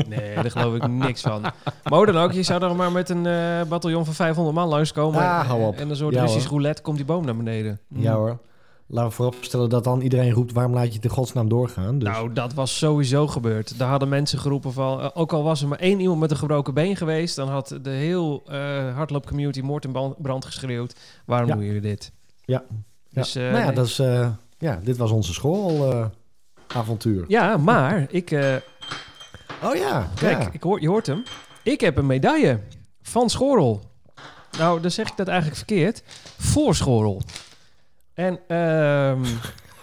[0.07, 1.41] nee, daar geloof ik niks van.
[1.41, 4.67] Maar hoe dan ook, je zou er maar met een eh bataljon van 500 man
[4.67, 5.21] langskomen.
[5.21, 5.77] Ah, en, hou op.
[5.77, 6.53] en een soort Ja, Russisch hoor.
[6.53, 7.79] roulette komt die boom naar beneden.
[7.87, 8.39] Ja hoor.
[8.87, 10.51] Laten we vooropstellen dat dan iedereen roept...
[10.53, 11.99] waarom laat je het in godsnaam doorgaan?
[11.99, 13.77] Dus, Nou, dat was sowieso gebeurd.
[13.77, 15.01] Daar hadden mensen geroepen van...
[15.01, 17.35] eh, ook al was er maar één iemand met een gebroken been geweest...
[17.35, 20.95] dan had de heel eh hardloopcommunity moord ban- brand geschreeuwd.
[21.25, 21.55] Waarom Ja.
[21.55, 22.11] doen jullie dit?
[22.45, 22.63] Ja.
[23.09, 23.41] Dus, ja.
[23.41, 23.75] eh, nou ja, nee.
[23.75, 23.95] dat is,
[24.57, 27.25] ja, dit was onze schoolavontuur.
[27.27, 28.31] Ja, maar ik...
[29.63, 30.49] Oh ja, kijk, ja.
[30.51, 31.23] ik hoor, je hoort hem.
[31.63, 32.59] Ik heb een medaille
[33.01, 33.81] van Schorel.
[34.57, 36.03] Nou, dan zeg ik dat eigenlijk verkeerd.
[36.37, 37.21] Voor Schorel.
[38.13, 39.23] En ehm,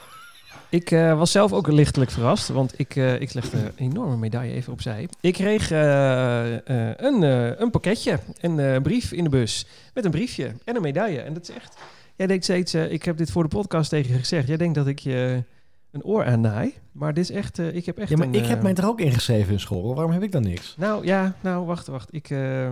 [0.81, 4.53] ik eh, was zelf ook lichtelijk verrast, want ik, eh, ik leg de enorme medaille
[4.53, 5.09] even opzij.
[5.21, 6.53] Ik kreeg eh,
[6.97, 7.23] een,
[7.62, 11.21] een pakketje, een brief in de bus met een briefje en een medaille.
[11.21, 11.79] En dat is echt...
[12.16, 14.49] Jij denkt steeds, ik heb dit voor de podcast tegen je gezegd.
[14.49, 15.45] Jij denkt dat ik je
[15.90, 17.59] een oor aannaai, maar dit is echt...
[17.59, 19.95] ik heb echt Ja, maar een, ik heb mij er ook ingeschreven in school.
[19.95, 20.75] Waarom heb ik dan niks?
[20.79, 22.14] Nou ja, nou wacht, wacht.
[22.14, 22.29] Ik,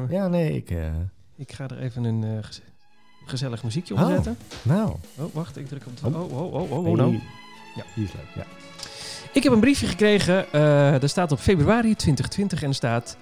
[0.09, 0.71] Ja, nee, ik...
[1.37, 2.43] ik ga er even een
[3.29, 4.01] gezellig muziekje Oh.
[4.01, 4.39] onder zetten.
[4.63, 4.93] nou.
[5.17, 6.07] Oh, wacht, ik druk op de...
[6.19, 6.23] Oh.
[6.33, 7.11] Oh, oh, oh, oh, oh, nou.
[7.11, 7.21] Hey.
[7.77, 7.83] Ja.
[7.95, 8.45] Die is leuk, ja.
[9.33, 10.53] Ik heb een briefje gekregen.
[10.53, 13.17] eh er staat op februari 2020 en er staat...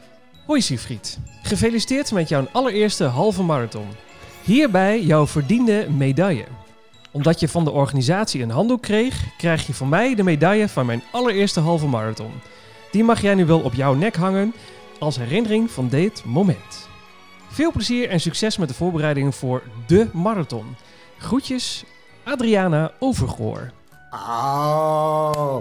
[0.47, 1.19] Hoi Siegfried.
[1.43, 3.87] Gefeliciteerd met jouw allereerste halve marathon.
[4.43, 6.45] Hierbij jouw verdiende medaille.
[7.11, 10.87] Omdat je van de organisatie een handdoek kreeg, krijg je van mij de medaille van
[10.87, 12.33] mijn allereerste halve marathon.
[12.91, 14.55] Die mag jij nu wel op jouw nek hangen
[14.99, 16.89] als herinnering van dit moment.
[17.57, 20.77] Veel plezier en succes met de voorbereidingen voor de marathon.
[21.19, 21.85] Groetjes,
[22.25, 23.71] Adriana Overgoor.
[24.11, 25.57] Oh,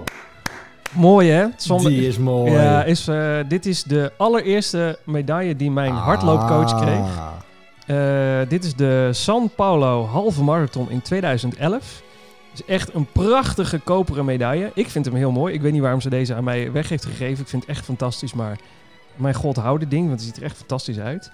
[0.92, 1.46] Mooi hè?
[1.58, 2.52] Zonder- die is mooi.
[2.52, 7.18] Ja, is, eh, dit is de allereerste medaille die mijn hardloopcoach kreeg.
[7.18, 8.42] Ah.
[8.42, 12.02] Eh, dit is de San Paulo halve marathon in 2011.
[12.52, 14.72] Het is echt een prachtige koperen medaille.
[14.74, 15.54] Ik vind hem heel mooi.
[15.54, 17.44] Ik weet niet waarom ze deze aan mij weg heeft gegeven.
[17.44, 18.58] Ik vind het echt fantastisch, maar
[19.16, 21.32] mijn god, hou dit ding, want het ziet er echt fantastisch uit.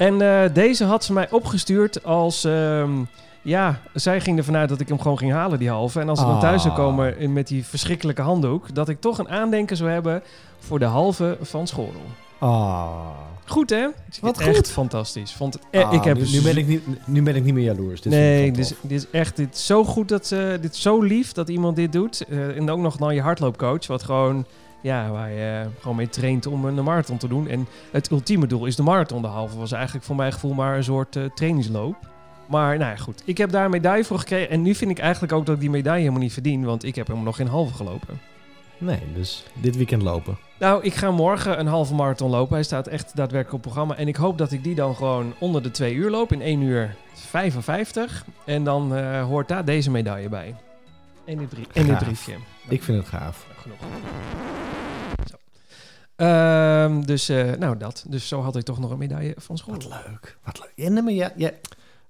[0.00, 2.44] En eh, deze had ze mij opgestuurd als...
[2.44, 2.90] ehm,
[3.42, 6.00] ja, zij ging ervan uit dat ik hem gewoon ging halen, die halve.
[6.00, 6.80] En als ik dan thuis zou Ah.
[6.80, 8.74] komen in- met die verschrikkelijke handdoek...
[8.74, 10.22] dat ik toch een aandenken zou hebben
[10.58, 12.02] voor de halve van Schorel.
[12.38, 12.88] Ah.
[13.46, 13.86] Goed, hè?
[14.20, 14.70] Wat echt goed.
[14.70, 15.32] fantastisch.
[15.32, 17.54] Vond het, eh, Ah, ik heb nu, nu, ben ik niet, nu ben ik niet
[17.54, 18.00] meer jaloers.
[18.00, 20.80] Dit nee, dit is, dit is echt dit is zo goed dat ze dit is
[20.82, 22.24] zo lief dat iemand dit doet.
[22.28, 24.44] Eh, en ook nog naar je hardloopcoach, wat gewoon
[24.80, 27.48] ja, waar je gewoon mee traint om een marathon te doen.
[27.48, 29.22] En het ultieme doel is de marathon.
[29.22, 31.96] De halve was eigenlijk voor mijn gevoel maar een soort eh, trainingsloop.
[32.46, 33.22] Maar nou ja, goed.
[33.24, 34.50] Ik heb daar een medaille voor gekregen.
[34.50, 36.64] En nu vind ik eigenlijk ook dat ik die medaille helemaal niet verdien.
[36.64, 38.20] Want ik heb hem nog geen halve gelopen.
[38.78, 40.38] Nee, dus dit weekend lopen.
[40.58, 42.54] Nou, ik ga morgen een halve marathon lopen.
[42.54, 43.96] Hij staat echt daadwerkelijk op programma.
[43.96, 46.32] En ik hoop dat ik die dan gewoon onder de twee uur loop.
[46.32, 48.24] In 1 uur 55.
[48.44, 50.54] En dan eh, hoort daar deze medaille bij.
[51.30, 52.04] En dit, brie en dit Gaaf.
[52.04, 52.34] briefje.
[52.68, 53.46] Ik vind het gaaf.
[53.62, 53.78] Genoeg.
[55.30, 55.36] Zo.
[56.16, 58.04] Ehm, dus, eh, nou dat.
[58.08, 59.74] Dus zo had ik toch nog een medaille van school.
[59.74, 60.36] Wat leuk.
[60.44, 60.88] Wat leuk.
[60.90, 61.50] Nee, maar ja, ja,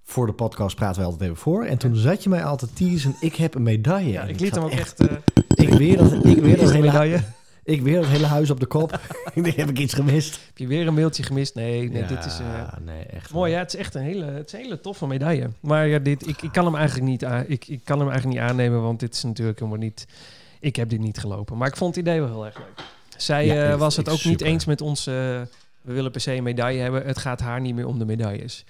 [0.05, 1.65] voor de podcast praten we altijd even voor.
[1.65, 4.11] En toen zat je mij altijd teasen, ik heb een medaille.
[4.13, 5.01] Ja, En ik liet hem ook echt...
[5.01, 5.17] eh,
[5.55, 7.21] Ik weer dat, ik weer dat, hele, medaille.
[7.64, 9.01] Ik weer dat hele huis op de kop.
[9.57, 10.40] heb ik iets gemist?
[10.46, 11.55] Heb je weer een mailtje gemist?
[11.55, 12.38] Nee, nee ja, dit is...
[12.38, 13.33] eh, nee, echt.
[13.33, 15.51] Mooi, ja, het is echt een hele, het is een hele toffe medaille.
[15.61, 18.40] Maar ja, dit, ik, ik, kan hem eigenlijk niet aan, ik, ik kan hem eigenlijk
[18.40, 20.07] niet aannemen, want dit is natuurlijk helemaal niet...
[20.61, 22.87] Ik heb dit niet gelopen, maar ik vond het idee wel heel erg leuk.
[23.16, 25.14] Zij Ja, eh, was het ook niet eens met ons, eh,
[25.81, 27.07] we willen per se een medaille hebben.
[27.07, 28.64] Het gaat haar niet meer om de medailles.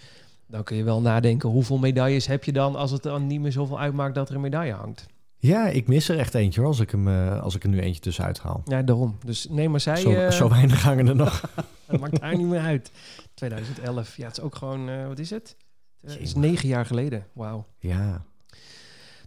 [0.46, 3.52] Dan kun je wel nadenken, hoeveel medailles heb je dan als het dan niet meer
[3.52, 5.06] zoveel uitmaakt dat er een medaille hangt?
[5.42, 7.80] Ja, ik mis er echt eentje hoor, als ik, hem, eh, als ik er nu
[7.80, 8.62] eentje tussenuit haal.
[8.64, 9.18] Ja, daarom.
[9.24, 9.96] Dus nee, maar zij...
[9.96, 11.40] Zo, eh, zo weinig hangen er nog.
[11.86, 12.90] Het maakt haar niet meer uit.
[13.34, 14.16] 2011.
[14.16, 15.56] Ja, het is ook gewoon, eh, wat is het?
[16.00, 17.26] Het is negen jaar geleden.
[17.32, 17.66] Wauw.
[17.78, 18.24] Ja,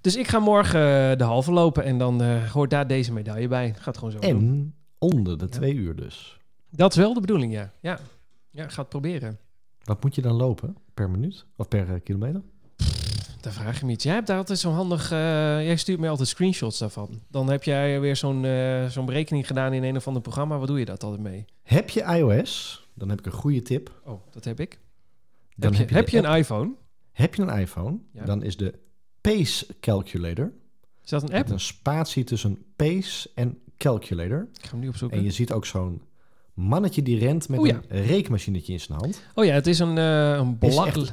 [0.02, 3.74] Dus ik ga morgen de halve lopen en dan hoort daar deze medaille bij.
[3.78, 4.30] Gaat gewoon zo doen.
[4.30, 5.50] en onder de Ja.
[5.50, 6.38] twee uur dus.
[6.70, 7.72] Dat is wel de bedoeling, ja.
[7.82, 8.00] Ja,
[8.52, 9.38] ja ga het proberen.
[9.84, 10.78] Wat moet je dan lopen?
[10.94, 11.46] Per minuut?
[11.58, 12.42] Of per kilometer?
[13.44, 14.04] Dan vraag je me iets.
[14.04, 15.12] Jij hebt daar altijd zo'n handig...
[15.12, 15.18] eh,
[15.66, 17.22] jij stuurt mij altijd screenshots daarvan.
[17.28, 20.58] Dan heb jij weer zo'n eh, zo'n berekening gedaan in een of ander programma.
[20.58, 21.46] Wat doe je dat altijd mee?
[21.64, 22.82] Heb je iOS?
[22.94, 24.02] Dan heb ik een goede tip.
[24.06, 24.80] Oh, dat heb ik.
[25.56, 26.72] Dan heb je, heb je app- een iPhone?
[27.12, 27.98] Heb je een iPhone?
[28.14, 28.26] Ja.
[28.26, 28.80] Dan is de
[29.22, 30.52] Pace Calculator.
[31.04, 31.50] Is dat een Met app?
[31.50, 34.48] een spatie tussen Pace en Calculator.
[34.54, 35.18] Ik ga hem nu opzoeken.
[35.18, 36.02] En je ziet ook zo'n
[36.54, 37.82] mannetje die rent met Oh ja.
[37.88, 39.22] een rekenmachinetje in zijn hand.
[39.36, 40.58] Oh ja, het is een, eh een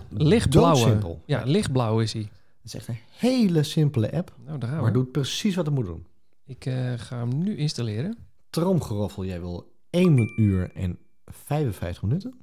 [0.09, 1.19] lichtblauwe.
[1.27, 2.23] Ja, lichtblauw is hij.
[2.23, 4.85] Het is echt een hele simpele app, Nou, daar gaan we.
[4.85, 6.07] maar doet precies wat het moet doen.
[6.47, 8.17] Ik eh, ga hem nu installeren.
[8.51, 12.35] Tromgeroffel, jij wil 1 uur en 55 minuten.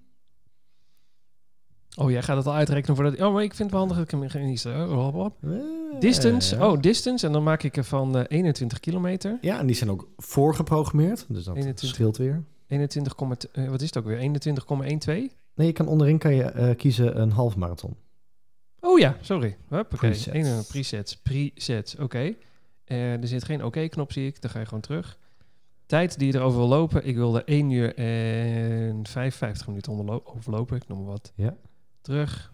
[1.95, 3.21] Oh, jij gaat het al uitrekenen voordat...
[3.21, 4.33] Oh, maar ik vind het wel handig dat ik
[4.63, 4.89] hem.
[4.89, 5.37] Oh, hop.
[5.43, 5.49] Eh,
[5.99, 6.55] Distance.
[6.65, 7.25] Oh, distance.
[7.25, 9.37] En dan maak ik er van eh, 21 kilometer.
[9.41, 11.87] Ja, en die zijn ook voorgeprogrammeerd, dus dat 21.
[11.89, 12.43] scheelt weer.
[12.67, 13.13] 21,
[13.51, 14.17] eh, wat is het ook weer?
[14.17, 15.35] 21,12?
[15.55, 17.95] Nee, je kan onderin kan je eh, kiezen een half marathon.
[18.79, 19.57] Oh ja, sorry.
[19.67, 19.97] Hup, oké.
[19.97, 20.67] Presets.
[20.67, 21.17] Presets.
[21.17, 22.35] Presets, oké.
[22.85, 24.41] Eh, er zit geen oké-knop, zie ik.
[24.41, 25.17] Dan ga je gewoon terug.
[25.85, 27.05] Tijd die je erover wil lopen.
[27.05, 30.75] Ik wilde 1 uur en 55 minuten overlopen.
[30.77, 31.31] Ik noem maar wat.
[31.35, 31.55] Ja.
[32.01, 32.53] Terug.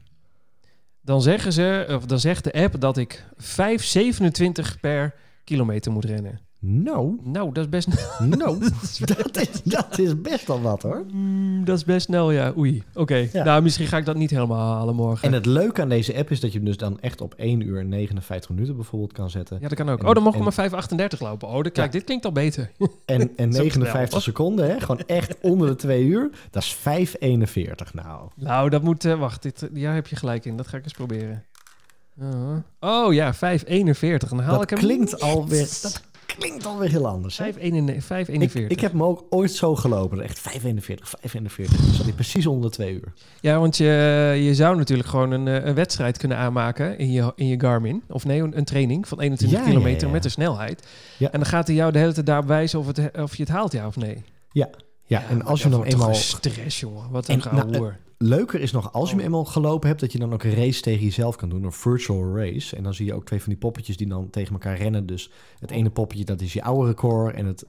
[1.01, 6.39] Dan zeggen ze, of dan zegt de app dat ik 5,27 per kilometer moet rennen.
[6.65, 7.87] Nou, Nou, dat is best,
[8.37, 8.59] nou,
[9.15, 11.05] dat is, dat is best wel wat hoor.
[11.11, 12.53] Mm, dat is best snel, ja.
[12.57, 12.83] Oei.
[12.93, 13.27] Oké.
[13.33, 13.43] Ja.
[13.43, 15.27] Nou, misschien ga ik dat niet helemaal halen morgen.
[15.27, 17.61] En het leuke aan deze app is dat je hem dus dan echt op 1
[17.61, 19.57] uur en 59 minuten bijvoorbeeld kan zetten.
[19.61, 19.99] Ja, dat kan ook.
[19.99, 20.83] En- oh, dan mogen we en- maar
[21.15, 21.47] 5,38 lopen.
[21.47, 21.87] Oh, dan, kijk, Ja.
[21.87, 22.71] dit klinkt al beter.
[23.05, 24.21] En, en Zo 59 snel.
[24.21, 24.79] seconden, hè?
[24.79, 26.29] gewoon echt onder de 2 uur.
[26.51, 28.29] Dat is 5,41 nou.
[28.35, 29.05] nou, dat moet...
[29.05, 30.57] eh, wacht, dit, ja, heb je gelijk in.
[30.57, 31.43] Dat ga ik eens proberen.
[32.21, 32.27] Uh,
[32.79, 33.39] oh ja, 5,41.
[34.29, 34.79] Dan haal Dat ik hem...
[34.79, 36.01] klinkt alweer, dat
[36.37, 37.37] klinkt alweer heel anders.
[37.37, 37.53] Hè?
[37.53, 37.59] 5,41.
[37.59, 40.21] Ik, ik heb hem ook ooit zo gelopen.
[40.21, 40.65] Echt 5,41, 5,41.
[40.75, 43.13] Dan zat hij precies onder de 2 uur.
[43.41, 43.85] Ja, want je,
[44.43, 48.03] je zou natuurlijk gewoon een, eh, een wedstrijd kunnen aanmaken in je, in je Garmin.
[48.07, 50.13] Of nee, een, een training van 21 Ja, ja, kilometer ja.
[50.13, 50.87] met de snelheid.
[51.17, 51.31] Ja.
[51.31, 53.51] En dan gaat hij jou de hele tijd daar wijzen of, het, of je het
[53.51, 54.23] haalt, ja of nee.
[55.05, 56.09] Ja, en maar als je dan eenmaal...
[56.09, 57.09] een stress, jongen.
[57.09, 57.93] Wat En, een gouden nou.
[58.17, 59.25] Leuker is nog, als je hem Oh.
[59.25, 61.63] eenmaal gelopen hebt, dat je dan ook een race tegen jezelf kan doen.
[61.63, 62.75] Een virtual race.
[62.75, 65.05] En dan zie je ook twee van die poppetjes die dan tegen elkaar rennen.
[65.05, 67.35] Dus het ene poppetje, dat is je oude record.
[67.35, 67.65] En het,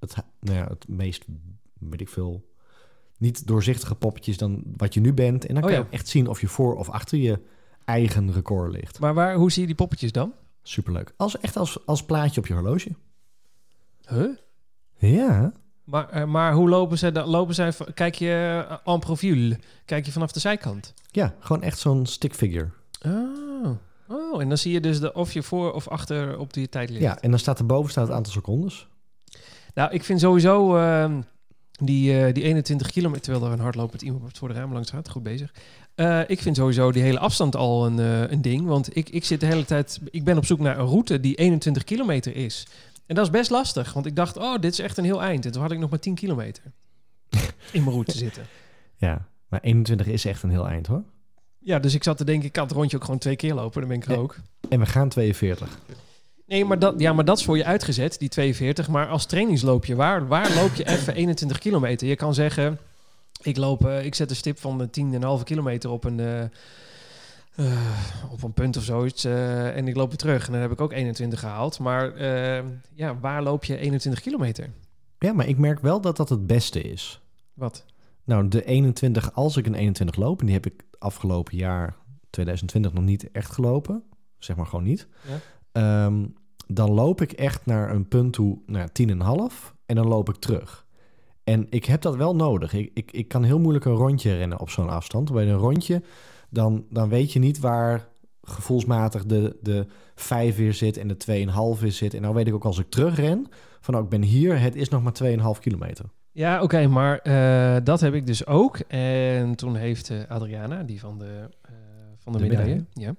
[0.00, 1.24] het, nou ja, het meest,
[1.78, 2.48] weet ik veel,
[3.18, 5.46] niet doorzichtige poppetje is dan wat je nu bent.
[5.46, 5.78] En dan Oh kan ja.
[5.78, 7.40] je ook echt zien of je voor of achter je
[7.84, 9.00] eigen record ligt.
[9.00, 10.32] Maar waar, hoe zie je die poppetjes dan?
[10.62, 11.12] Superleuk.
[11.16, 12.90] Als, echt als, als plaatje op je horloge.
[14.08, 14.36] Huh?
[14.96, 15.52] Ja.
[15.88, 17.28] Maar, eh, maar hoe lopen zij dan?
[17.28, 19.56] Lopen zij, kijk je uh, en profiel?
[19.84, 20.94] Kijk je vanaf de zijkant?
[21.10, 22.68] Ja, gewoon echt zo'n stick figure.
[23.06, 23.70] Oh.
[24.08, 26.90] oh, en dan zie je dus de, of je voor of achter op die tijd
[26.90, 27.02] ligt.
[27.02, 28.86] Ja, en dan staat erboven staat het aantal secondes.
[29.74, 31.20] Nou, ik vind sowieso ehm,
[31.78, 35.08] die, eh, die 21 kilometer, terwijl er een hardlopend iemand voor de raam langs gaat,
[35.08, 35.54] goed bezig.
[35.94, 39.24] Eh, ik vind sowieso die hele afstand al een, eh, een ding, want ik, ik
[39.24, 42.66] zit de hele tijd, ik ben op zoek naar een route die 21 kilometer is.
[43.08, 45.44] En dat is best lastig, want ik dacht, oh, dit is echt een heel eind.
[45.44, 46.62] En toen had ik nog maar 10 kilometer
[47.72, 48.46] in mijn route zitten.
[48.96, 51.02] Ja, maar 21 is echt een heel eind hoor.
[51.58, 53.80] Ja, dus ik zat te denken, ik kan het rondje ook gewoon twee keer lopen,
[53.80, 54.36] dan ben ik er ook.
[54.68, 55.78] En we gaan 42.
[56.46, 58.88] Nee, maar dat, ja, maar dat is voor je uitgezet, die 42.
[58.88, 62.08] Maar als trainingsloopje, waar, waar loop je even 21 kilometer?
[62.08, 62.78] Je kan zeggen,
[63.42, 66.44] ik, loop, eh, ik zet een stip van de 10,5 kilometer op een, eh,
[67.58, 69.24] eh, op een punt of zoiets.
[69.24, 70.46] eh, en ik loop weer terug.
[70.46, 71.78] En dan heb ik ook 21 gehaald.
[71.78, 74.70] Maar eh, ja, waar loop je 21 kilometer?
[75.18, 77.20] Ja, maar ik merk wel dat dat het beste is.
[77.54, 77.84] Wat?
[78.24, 81.96] Nou, de 21, als ik een 21 loop, en die heb ik afgelopen jaar
[82.30, 84.02] 2020 nog niet echt gelopen,
[84.38, 85.06] zeg maar gewoon niet.
[85.28, 85.38] Ja.
[85.72, 86.26] Ehm,
[86.66, 90.86] dan loop ik echt naar een punt toe, naar 10,5 en dan loop ik terug.
[91.44, 92.72] En ik heb dat wel nodig.
[92.72, 95.32] Ik, ik, ik kan heel moeilijk een rondje rennen op zo'n afstand.
[95.32, 96.02] Bij een rondje,
[96.50, 98.08] dan, dan weet je niet waar
[98.42, 102.14] gevoelsmatig de, de 5 weer zit en de 2,5 weer zit.
[102.14, 103.46] En nou weet ik ook als ik terugren,
[103.80, 105.12] van nou, ik ben hier, het is nog maar
[105.56, 106.04] 2,5 kilometer.
[106.32, 108.78] Ja, oké, maar eh, dat heb ik dus ook.
[108.78, 111.72] En toen heeft eh, Adriana, die van de, eh,
[112.18, 112.86] van de, De medaille, medaille.
[112.92, 113.14] Ja,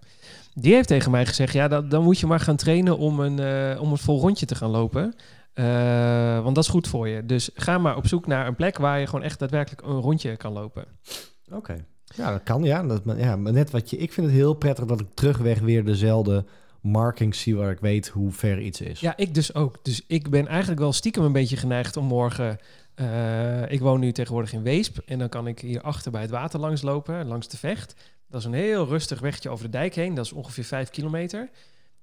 [0.53, 3.39] die heeft tegen mij gezegd: ja, dat, dan moet je maar gaan trainen om een,
[3.79, 5.15] om een vol rondje te gaan lopen.
[6.43, 7.25] Want dat is goed voor je.
[7.25, 10.37] Dus ga maar op zoek naar een plek waar je gewoon echt daadwerkelijk een rondje
[10.37, 10.85] kan lopen.
[11.51, 11.85] Oké.
[12.15, 12.83] Ja, dat kan, ja.
[12.83, 13.35] Dat, ja.
[13.35, 13.97] Maar net wat je...
[13.97, 16.45] Ik vind het heel prettig dat ik terugweg weer dezelfde
[16.81, 18.99] markings zie waar ik weet hoe ver iets is.
[18.99, 19.77] Ja, ik dus ook.
[19.83, 22.57] Dus ik ben eigenlijk wel stiekem een beetje geneigd om morgen.
[22.95, 24.97] eh, ik woon nu tegenwoordig in Weesp.
[25.05, 27.95] En dan kan ik hier achter bij het water langs lopen, langs de vecht.
[28.29, 30.13] Dat is een heel rustig wegje over de dijk heen.
[30.13, 31.49] Dat is ongeveer 5 kilometer.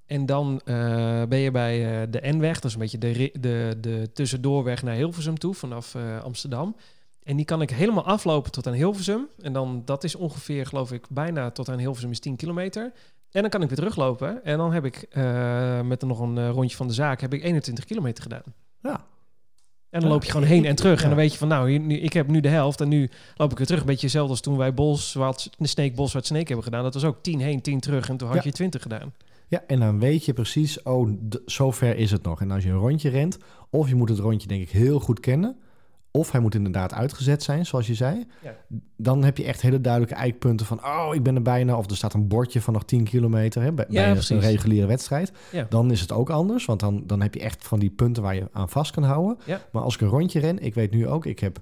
[0.06, 2.54] En dan eh, ben je bij eh, de N-weg.
[2.54, 6.76] Dat is een beetje de, de, de tussendoorweg naar Hilversum toe vanaf Amsterdam.
[7.26, 9.26] En die kan ik helemaal aflopen tot aan Hilversum.
[9.40, 12.92] En dan, dat is ongeveer, geloof ik, bijna tot aan Hilversum is 10 kilometer.
[13.30, 14.44] En dan kan ik weer teruglopen.
[14.44, 17.42] En dan heb ik eh, met nog een eh, rondje van de zaak heb ik
[17.42, 18.42] 21 kilometer gedaan.
[18.82, 19.04] Ja.
[19.90, 21.02] En dan loop je gewoon heen en terug.
[21.02, 22.80] En dan weet je van, nou, hier, nu, ik heb nu de helft.
[22.80, 23.80] En nu loop ik weer terug.
[23.80, 26.82] Een beetje hetzelfde als toen wij Bols, wat Sneek, Bos, wat Sneek hebben gedaan.
[26.82, 28.08] Dat was ook 10 heen, 10 terug.
[28.08, 28.42] En toen had Ja.
[28.44, 29.14] je 20 gedaan.
[29.48, 32.40] Ja, en dan weet je precies, oh, d- zo ver is het nog.
[32.40, 33.38] En als je een rondje rent,
[33.70, 35.56] of je moet het rondje denk ik heel goed kennen,
[36.16, 38.26] of hij moet inderdaad uitgezet zijn, zoals je zei.
[38.42, 38.56] Ja.
[38.96, 41.76] Dan heb je echt hele duidelijke eikpunten van, oh, ik ben er bijna.
[41.76, 44.86] Of er staat een bordje van nog 10 kilometer hè, bij, Ja, bij een reguliere
[44.86, 45.32] wedstrijd.
[45.52, 45.66] Ja.
[45.68, 48.34] Dan is het ook anders, want dan, dan heb je echt van die punten waar
[48.34, 49.38] je aan vast kan houden.
[49.44, 49.60] Ja.
[49.72, 51.58] Maar als ik een rondje ren, ik weet nu ook, ik heb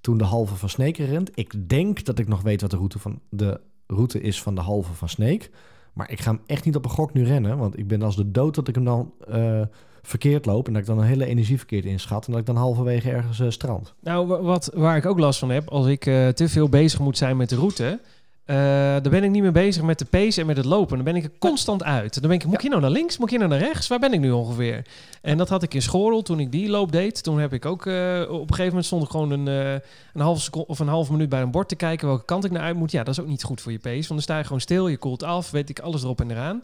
[0.00, 1.30] toen de halve van Sneek gerend.
[1.34, 4.60] Ik denk dat ik nog weet wat de route, van, de route is van de
[4.60, 5.50] halve van Sneek.
[5.92, 7.58] Maar ik ga hem echt niet op een gok nu rennen.
[7.58, 9.62] Want ik ben als de dood dat ik hem dan eh,
[10.02, 10.66] verkeerd loop.
[10.66, 12.26] En dat ik dan een hele energie verkeerd inschat.
[12.26, 13.94] En dat ik dan halverwege ergens eh, strand.
[14.00, 16.98] Nou, wa- wat, waar ik ook last van heb, als ik eh, te veel bezig
[17.00, 18.00] moet zijn met de route,
[18.44, 18.56] eh,
[19.02, 20.96] dan ben ik niet meer bezig met de pace en met het lopen.
[20.96, 22.12] Dan ben ik er constant uit.
[22.20, 23.18] Dan ben ik, moet ik hier nou naar links?
[23.18, 23.88] Moet ik hier nou naar rechts?
[23.88, 24.82] Waar ben ik nu ongeveer?
[25.22, 27.22] En dat had ik in Schorel toen ik die loop deed.
[27.22, 29.72] Toen heb ik ook op een gegeven moment stond ik gewoon een, eh,
[30.14, 32.50] een halve seconde of een halve minuut bij een bord te kijken welke kant ik
[32.50, 32.90] naar uit moet.
[32.90, 33.94] Ja, dat is ook niet goed voor je pace.
[33.96, 36.62] Want dan sta je gewoon stil, je koelt af, weet ik alles erop en eraan.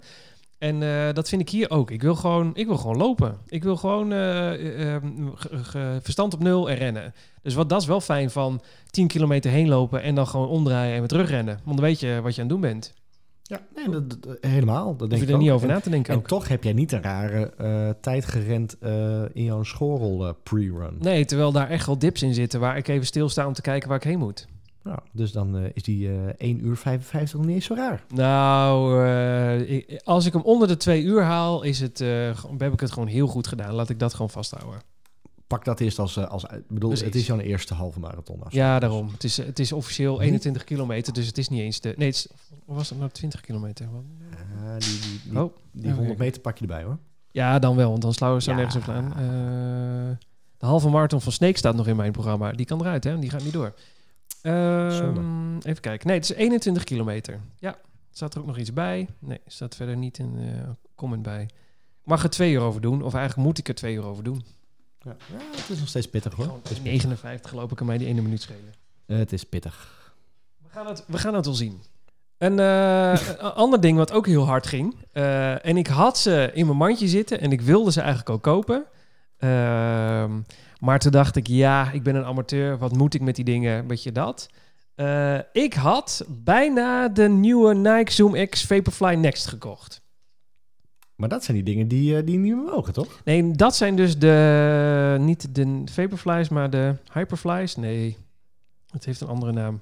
[0.59, 1.91] En eh, dat vind ik hier ook.
[1.91, 3.37] Ik wil gewoon, ik wil gewoon lopen.
[3.47, 5.03] Ik wil gewoon eh, eh, eh,
[5.35, 7.13] ge- ge- verstand op nul en rennen.
[7.43, 10.93] Dus wat, dat is wel fijn van 10 kilometer heen lopen en dan gewoon omdraaien
[10.93, 11.61] en weer terugrennen.
[11.65, 12.95] Want dan weet je wat je aan het doen bent.
[13.43, 14.87] Ja, nee, dat, dat- helemaal.
[14.97, 16.27] Dat Hoef denk je er niet over En- na te denken En ook.
[16.27, 18.77] toch heb jij niet een rare tijd gerend
[19.33, 20.97] in jouw schorrel pre-run.
[20.99, 23.89] Nee, terwijl daar echt wel dips in zitten waar ik even stilsta om te kijken
[23.89, 24.47] waar ik heen moet.
[24.83, 28.05] Nou, dus dan eh, is die eh 1 uur 55 nog niet eens zo raar.
[28.15, 31.99] Nou, eh, ik- als ik hem onder de twee uur haal, is het,
[32.59, 33.75] heb ik het gewoon heel goed gedaan.
[33.75, 34.81] Laat ik dat gewoon vasthouden.
[35.47, 36.19] Pak dat eerst als...
[36.19, 37.07] als bedoel, Precies.
[37.07, 38.43] het is jouw eerste halve marathon.
[38.49, 39.09] Ja, daarom.
[39.13, 41.95] Het is, het is officieel 21 kilometer, dus het is niet eens de...
[41.97, 42.29] Nee, het is,
[42.65, 43.87] was het nou 20 kilometer?
[44.79, 45.95] Die die, die, Oh, die oké.
[45.97, 46.99] 100 meter pak je erbij hoor.
[47.31, 48.57] Ja, dan wel, want dan slaan we zo Ja.
[48.57, 49.13] nergens over aan.
[50.59, 52.53] De halve marathon van Sneek staat nog in mijn programma.
[52.53, 53.19] Die kan eruit, hè?
[53.19, 53.75] Die gaat niet door.
[54.43, 56.07] Ehm, even kijken.
[56.07, 57.41] Nee, het is 21 kilometer.
[57.59, 57.77] Ja,
[58.11, 59.09] staat er ook nog iets bij?
[59.19, 61.43] Nee, staat verder niet een eh, comment bij.
[62.03, 64.25] Ik mag er twee uur over doen, of eigenlijk moet ik er twee uur over
[64.25, 64.45] doen.
[65.01, 65.17] Ja.
[65.33, 66.59] ja, het is nog steeds pittig hoor.
[66.63, 68.75] Het is, 59 loop ik aan mij die ene minuut schelen.
[69.07, 69.97] het is pittig.
[70.63, 71.83] We gaan het, we gaan het wel zien.
[72.39, 74.97] Een eh, een ander ding wat ook heel hard ging.
[75.13, 78.43] eh, en ik had ze in mijn mandje zitten en ik wilde ze eigenlijk ook
[78.43, 78.85] kopen.
[79.39, 80.41] Ehm,
[80.79, 82.79] maar toen dacht ik, ja, ik ben een amateur.
[82.79, 83.87] Wat moet ik met die dingen?
[83.87, 84.49] Weet je dat?
[84.95, 90.01] Eh, ik had bijna de nieuwe Nike Zoom X Vaporfly Next gekocht.
[91.15, 93.21] Maar dat zijn die dingen die, eh, die niet meer mogen, toch?
[93.25, 95.17] Nee, dat zijn dus de...
[95.21, 97.77] Niet de Vaporflies, maar de Hyperflies.
[97.77, 98.17] Nee,
[98.91, 99.81] het heeft een andere naam.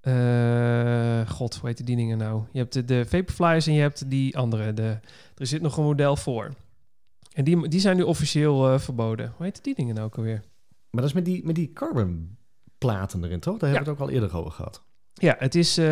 [0.00, 2.42] Eh, God, hoe heet die dingen nou?
[2.52, 4.74] Je hebt de, de Vaporflies en je hebt die andere.
[4.74, 4.98] De,
[5.36, 6.54] er zit nog een model voor.
[7.32, 9.32] En die, die zijn nu officieel eh, verboden.
[9.36, 10.42] Hoe heet die dingen nou ook alweer?
[10.90, 12.36] Maar dat is met die, met die carbon
[12.78, 13.58] platen erin, toch?
[13.58, 14.82] Daar hebben we het ook al eerder over gehad.
[15.20, 15.84] Ja, het is, eh,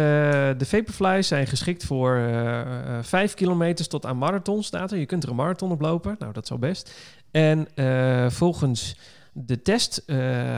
[0.56, 4.98] de Vaporflies zijn geschikt voor eh, eh, 5 kilometer tot aan marathon staat er.
[4.98, 6.16] Je kunt er een marathon op lopen.
[6.18, 6.94] Nou, dat al best.
[7.30, 7.68] En
[8.32, 8.96] volgens
[9.32, 10.02] de test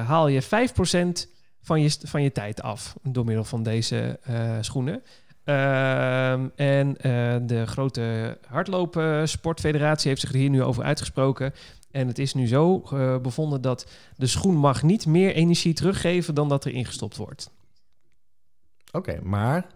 [0.04, 1.28] haal je 5%
[1.62, 4.18] van je, van je tijd af door middel van deze
[4.60, 5.02] schoenen.
[5.50, 11.52] Ehm, en eh, de grote hardloopsportfederatie heeft zich er hier nu over uitgesproken.
[11.90, 16.34] En het is nu zo eh, bevonden dat de schoen mag niet meer energie teruggeven
[16.34, 17.50] dan dat er ingestopt wordt.
[18.92, 19.66] Oké, maar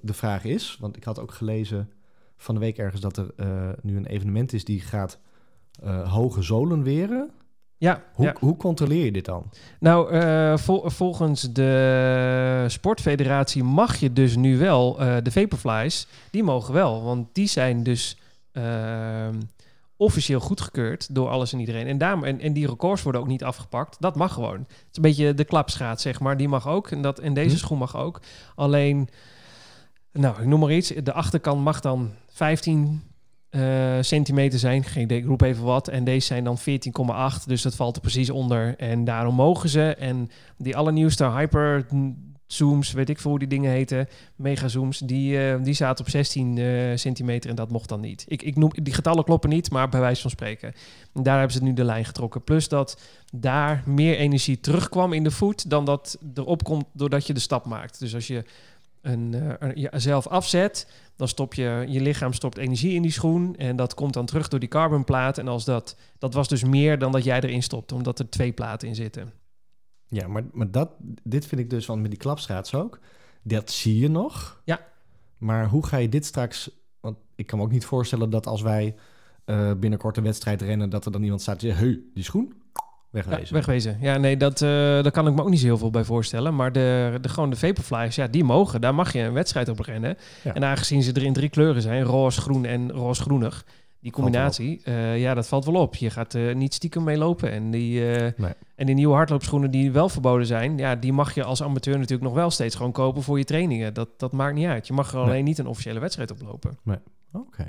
[0.00, 1.90] de vraag is, want ik had ook gelezen
[2.36, 5.18] van de week ergens dat er eh, nu een evenement is die gaat
[6.04, 7.30] hoge zolen weren.
[7.80, 8.34] Ja, Hoe, ja.
[8.38, 9.50] hoe controleer je dit dan?
[9.78, 16.42] nou uh, vol, volgens de sportfederatie mag je dus nu wel uh, de Vaporflies, die
[16.42, 18.16] mogen wel, want die zijn dus
[18.52, 19.28] uh,
[19.96, 21.86] officieel goedgekeurd door alles en iedereen.
[21.86, 23.96] En, daarom, en, en die records worden ook niet afgepakt.
[24.00, 24.58] Dat mag gewoon.
[24.58, 26.36] Het is een beetje de klapschaat, zeg maar.
[26.36, 26.90] Die mag ook.
[26.90, 27.60] En, dat, en deze hm.
[27.60, 28.20] schoen mag ook.
[28.54, 29.08] Alleen,
[30.12, 30.88] nou, ik noem maar iets.
[30.88, 33.02] De achterkant mag dan 15
[33.50, 34.84] uh, centimeter zijn.
[34.84, 35.88] Geen ik roep even wat.
[35.88, 36.64] En deze zijn dan 14,8.
[37.46, 38.76] Dus dat valt er precies onder.
[38.76, 39.94] En daarom mogen ze.
[39.94, 41.86] En die allernieuwste hyper
[42.52, 46.56] zooms, weet ik veel hoe die dingen heten, megazooms, die, uh, die zaten op 16
[46.56, 48.24] uh, centimeter en dat mocht dan niet.
[48.28, 50.72] Ik, ik noem, die getallen kloppen niet, maar bij wijze van spreken.
[51.14, 52.44] En daar hebben ze nu de lijn getrokken.
[52.44, 53.00] Plus dat
[53.32, 57.66] daar meer energie terugkwam in de voet dan dat erop komt doordat je de stap
[57.66, 57.98] maakt.
[57.98, 58.44] Dus als je
[59.02, 63.76] een, uh, jezelf afzet, dan stop je, je lichaam stopt energie in die schoen en
[63.76, 65.38] dat komt dan terug door die carbonplaat.
[65.38, 68.52] En als dat, dat was dus meer dan dat jij erin stopt, omdat er twee
[68.52, 69.32] platen in zitten.
[70.06, 70.90] Ja, maar, maar dat,
[71.22, 73.00] dit vind ik dus, want met die klapstraats ook,
[73.42, 74.60] dat zie je nog.
[74.64, 74.86] Ja.
[75.38, 78.62] Maar hoe ga je dit straks, want ik kan me ook niet voorstellen dat als
[78.62, 78.96] wij
[79.46, 82.54] uh, binnenkort een wedstrijd rennen, dat er dan iemand staat die zegt, hey, die schoen,
[83.10, 83.46] wegwezen.
[83.46, 83.98] Ja, wegwezen.
[84.00, 86.54] Ja, nee, dat, uh, daar kan ik me ook niet zo heel veel bij voorstellen.
[86.56, 88.80] Maar de, de, gewoon de Vaporflies, ja, die mogen.
[88.80, 90.16] Daar mag je een wedstrijd op rennen.
[90.44, 90.54] Ja.
[90.54, 93.64] En aangezien ze er in drie kleuren zijn, roze, groen en roze-groenig,
[94.00, 95.94] die combinatie, uh, ja, dat valt wel op.
[95.94, 97.50] Je gaat uh, niet stiekem mee lopen.
[97.50, 98.52] En die, nee.
[98.74, 102.22] en die nieuwe hardloopschoenen die wel verboden zijn, ja, die mag je als amateur natuurlijk
[102.22, 103.94] nog wel steeds gewoon kopen voor je trainingen.
[103.94, 104.86] Dat, dat maakt niet uit.
[104.86, 105.24] Je mag er Nee.
[105.24, 106.78] alleen niet een officiële wedstrijd oplopen.
[107.32, 107.64] Oké.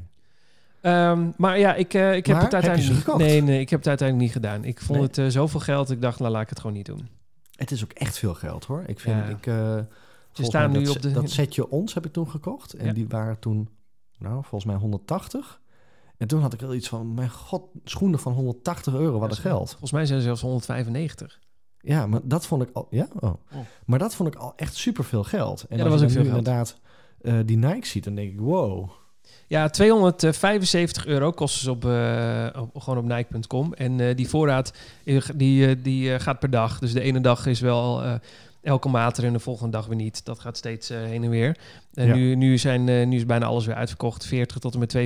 [0.81, 3.17] Ehm, maar ja, ik, eh, ik heb Maar het uiteindelijk ze niet-?
[3.17, 4.63] Nee, nee, ik heb het uiteindelijk niet gedaan.
[4.63, 5.07] Ik vond Nee.
[5.07, 5.89] het eh, zoveel geld.
[5.91, 7.07] Ik dacht, nou laat ik het gewoon niet doen.
[7.55, 8.83] Het is ook echt veel geld hoor.
[8.87, 9.23] Ik vind, Ja.
[9.25, 9.55] ik, uh,
[10.25, 12.73] volgens staan nu dat, op de- dat setje ons heb ik toen gekocht.
[12.73, 12.93] En Ja.
[12.93, 13.69] die waren toen,
[14.17, 15.61] nou, volgens mij 180.
[16.17, 19.35] En toen had ik wel iets van, mijn god, schoenen van 180 euro, wat Ja,
[19.35, 19.69] een geld.
[19.69, 21.39] Volgens mij zijn ze zelfs 195.
[21.79, 23.07] Ja, maar dat vond ik al, ja?
[23.19, 23.23] Oh.
[23.23, 23.59] Oh.
[23.85, 25.65] Maar dat vond ik al echt superveel geld.
[25.69, 26.37] En Ja, als dat was veel nu geld.
[26.37, 26.79] inderdaad
[27.21, 28.89] uh, die Nike ziet, dan denk ik, wow.
[29.47, 33.73] Ja, 275 euro kosten ze op, uh, op, gewoon op Nike.com.
[33.73, 36.79] En uh, die voorraad uh, die, die gaat per dag.
[36.79, 38.03] Dus de ene dag is wel
[38.61, 40.25] elke maat er en de volgende dag weer niet.
[40.25, 41.57] Dat gaat steeds heen en weer.
[41.93, 42.15] En Ja.
[42.15, 44.25] nu, nu, zijn, nu is bijna alles weer uitverkocht.
[44.25, 44.97] 40 tot en met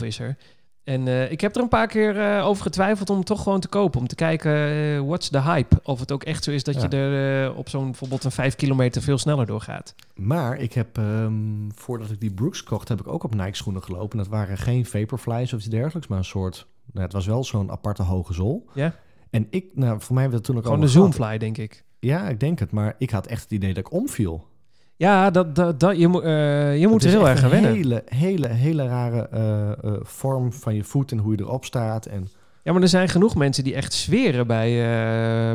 [0.00, 0.36] 42,5 is er.
[0.84, 3.60] En uh, ik heb er een paar keer uh, over getwijfeld om het toch gewoon
[3.60, 4.00] te kopen.
[4.00, 5.80] Om te kijken, uh, what's the hype?
[5.82, 6.80] Of het ook echt zo is dat Ja.
[6.90, 9.94] je er op zo'n bijvoorbeeld een 5 kilometer veel sneller doorgaat.
[10.14, 13.82] Maar ik heb, um, voordat ik die Brooks kocht, heb ik ook op Nike schoenen
[13.82, 14.18] gelopen.
[14.18, 16.66] Dat waren geen Vaporflies of iets dergelijks, maar een soort...
[16.92, 18.66] Nou, het was wel zo'n aparte hoge zool.
[18.74, 18.94] Ja?
[19.30, 21.14] En ik, nou, voor mij werd het toen ook Gewoon de over gehad.
[21.14, 21.84] Zoomfly, denk ik.
[21.98, 22.70] Ja, ik denk het.
[22.70, 24.46] Maar ik had echt het idee dat ik omviel.
[24.96, 27.72] Ja, dat, dat, dat, je, moet uh, je moet er heel erg aan een wennen.
[27.72, 32.06] hele, hele, hele rare uh, uh, vorm van je voet en hoe je erop staat.
[32.06, 32.28] En
[32.62, 34.70] Ja, maar er zijn genoeg mensen die echt zweren bij,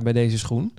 [0.04, 0.74] bij deze schoen.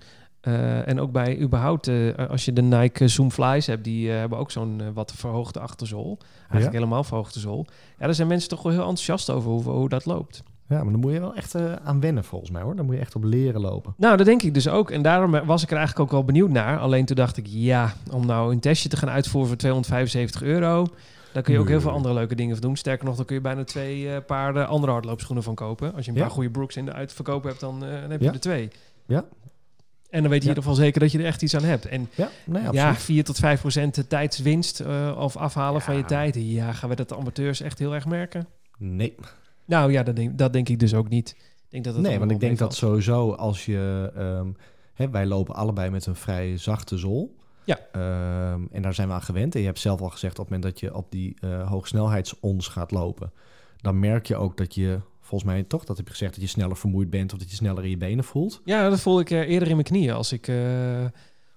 [0.84, 1.90] En ook bij überhaupt,
[2.28, 6.18] als je de Nike Zoom Flies hebt, die hebben ook zo'n wat verhoogde achterzool.
[6.38, 6.78] Eigenlijk Ja?
[6.78, 7.66] helemaal verhoogde zool.
[7.98, 10.42] Ja, daar zijn mensen toch wel heel enthousiast over hoe, hoe dat loopt.
[10.68, 12.76] Ja, maar dan moet je wel echt uh, aan wennen volgens mij hoor.
[12.76, 13.94] Dan moet je echt op leren lopen.
[13.96, 14.90] Nou, dat denk ik dus ook.
[14.90, 16.78] En daarom was ik er eigenlijk ook wel benieuwd naar.
[16.78, 20.86] Alleen toen dacht ik, ja, om nou een testje te gaan uitvoeren voor 275 euro...
[21.32, 22.76] Daar kun je ook heel veel andere leuke dingen voor doen.
[22.76, 25.94] Sterker nog, dan kun je bijna twee eh, paar eh, andere hardloopschoenen van kopen.
[25.94, 26.22] Als je een Ja.
[26.22, 28.32] paar goede Brooks in de uitverkoop hebt, dan, eh, dan heb je Ja.
[28.32, 28.68] er twee.
[29.06, 29.24] Ja.
[30.10, 30.54] En dan weet je Ja.
[30.54, 31.86] in ieder geval zeker dat je er echt iets aan hebt.
[31.86, 32.98] En Ja, nee, ja, absoluut.
[32.98, 36.34] 4 tot 5 procent tijdswinst eh, of afhalen van je tijd.
[36.38, 38.46] Ja, gaan we dat de amateurs echt heel erg merken?
[38.78, 39.14] Nee,
[39.68, 41.30] Nou ja, dat denk, dat denk ik dus ook niet.
[41.38, 44.10] Ik denk dat het nee want ik denk dat sowieso als je...
[44.16, 44.46] ehm,
[44.94, 47.36] hè, wij lopen allebei met een vrij zachte zool.
[47.64, 47.78] Ja.
[47.92, 49.54] Ehm, en daar zijn we aan gewend.
[49.54, 52.68] En je hebt zelf al gezegd, op het moment dat je op die eh hoogsnelheidsons
[52.68, 53.32] gaat lopen...
[53.80, 56.32] dan merk je ook dat je, volgens mij toch, dat heb je gezegd...
[56.32, 58.60] dat je sneller vermoeid bent of dat je sneller in je benen voelt.
[58.64, 60.14] Ja, dat voel ik eh, eerder in mijn knieën.
[60.14, 60.54] Als ik eh,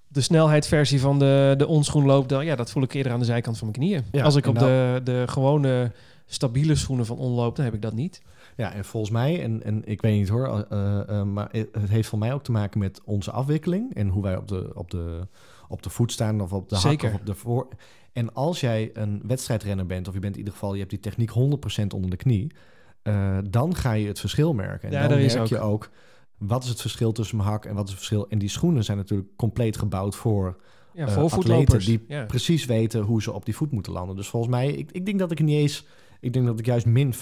[0.08, 3.26] de snelheidsversie van de, de onschoen loop, dan, ja, dat voel ik eerder aan de
[3.26, 4.04] zijkant van mijn knieën.
[4.12, 5.92] Ja, Als ik op nou- de, de gewone
[6.34, 8.22] stabiele schoenen van onloop, dan heb ik dat niet.
[8.56, 12.10] Ja, en volgens mij, en, en ik weet niet hoor, eh, eh, maar het heeft
[12.10, 15.28] voor mij ook te maken met onze afwikkeling en hoe wij op de, op de,
[15.68, 17.68] op de voet staan of op de hak of op de voor.
[18.14, 21.00] En als jij een wedstrijdrenner bent, of je bent in ieder geval, je hebt die
[21.00, 21.34] techniek 100%
[21.96, 22.52] onder de knie,
[23.02, 24.90] eh, dan ga je het verschil merken.
[24.90, 25.48] En Ja, dan merk ook.
[25.48, 25.90] je ook,
[26.38, 28.30] wat is het verschil tussen mijn hak en wat is het verschil.
[28.30, 30.62] En die schoenen zijn natuurlijk compleet gebouwd voor
[30.94, 32.26] Ja, eh, atleten die ja.
[32.26, 34.16] precies weten hoe ze op die voet moeten landen.
[34.16, 35.86] Dus volgens mij, ik, ik denk dat ik niet eens,
[36.22, 37.18] ik denk dat ik juist min 5%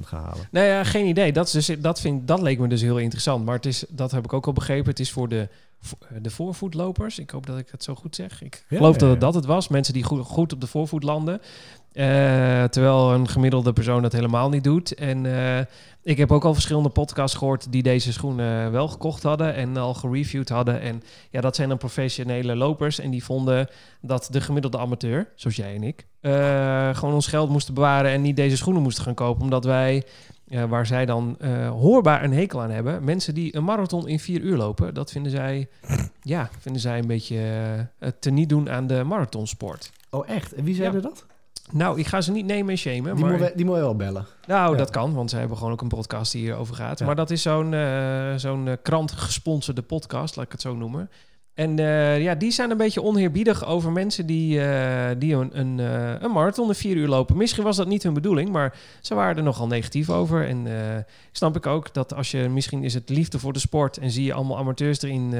[0.00, 0.48] ga halen.
[0.50, 1.32] Nou ja, geen idee.
[1.32, 3.44] Dat, is dus, dat, vind, dat leek me dus heel interessant.
[3.44, 4.90] Maar het is, dat heb ik ook al begrepen.
[4.90, 5.48] Het is voor de,
[5.80, 7.18] voor de voorvoetlopers.
[7.18, 8.42] Ik hoop dat ik het zo goed zeg.
[8.42, 9.68] Ik Ja, geloof ja, dat het dat het was.
[9.68, 11.40] Mensen die goed, goed op de voorvoet landen.
[11.92, 14.94] Eh, terwijl een gemiddelde persoon dat helemaal niet doet.
[14.94, 15.64] En eh,
[16.02, 19.94] ik heb ook al verschillende podcasts gehoord die deze schoenen wel gekocht hadden en al
[19.94, 20.80] gereviewd hadden.
[20.80, 22.98] En ja, dat zijn dan professionele lopers.
[22.98, 23.68] En die vonden
[24.00, 28.22] dat de gemiddelde amateur, zoals jij en ik, eh, gewoon ons geld moesten bewaren en
[28.22, 29.42] niet deze schoenen moesten gaan kopen.
[29.42, 30.02] Omdat wij,
[30.68, 31.36] waar zij dan
[31.68, 35.32] hoorbaar een hekel aan hebben, mensen die een marathon in vier uur lopen, dat vinden
[35.32, 35.68] zij,
[36.22, 37.36] ja, vinden zij een beetje
[37.98, 39.90] het teniet doen aan de marathonsport.
[40.10, 40.52] Oh, echt?
[40.54, 40.94] En wie zei Ja.
[40.94, 41.24] er dat?
[41.72, 43.38] Nou, ik ga ze niet nemen en shamen, Die, maar...
[43.38, 44.26] moet, die moet je wel bellen.
[44.46, 44.78] Nou, Ja.
[44.78, 46.98] dat kan, want ze hebben gewoon ook een podcast die hierover gaat.
[46.98, 47.06] Ja.
[47.06, 51.10] Maar dat is zo'n eh, zo'n eh, krant gesponsorde podcast, laat ik het zo noemen.
[51.54, 54.60] En eh, ja, die zijn een beetje oneerbiedig over mensen die,
[55.18, 55.78] die een, een,
[56.24, 57.36] een marathon in vier uur lopen.
[57.36, 60.48] Misschien was dat niet hun bedoeling, maar ze waren er nogal negatief over.
[60.48, 60.66] En
[61.32, 64.24] snap ik ook dat als je, misschien is het liefde voor de sport en zie
[64.24, 65.34] je allemaal amateurs erin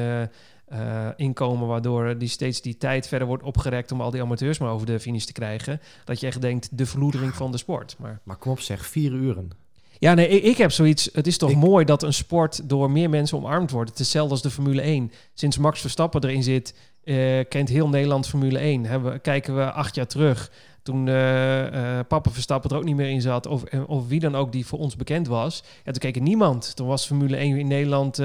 [0.65, 4.71] eh, inkomen, waardoor die steeds die tijd verder wordt opgerekt om al die amateurs maar
[4.71, 5.81] over de finish te krijgen.
[6.05, 7.97] Dat je echt denkt, de verloedering van de sport.
[7.99, 9.51] Maar Maar kom op zeg, vier uren.
[9.99, 11.09] ja, nee, ik, ik heb zoiets.
[11.13, 13.91] Het is toch Ik- mooi dat een sport door meer mensen omarmd wordt.
[13.91, 15.13] Het is hetzelfde als de Formule 1.
[15.35, 18.85] Sinds Max Verstappen erin zit, eh, kent heel Nederland Formule 1.
[18.85, 20.51] Hebben, kijken we acht jaar terug.
[20.83, 24.35] Toen eh Papa Verstappen er ook niet meer in zat, of, eh, of wie dan
[24.35, 25.62] ook die voor ons bekend was.
[25.85, 26.76] Ja, toen keek er niemand.
[26.76, 28.18] Toen was Formule 1 in Nederland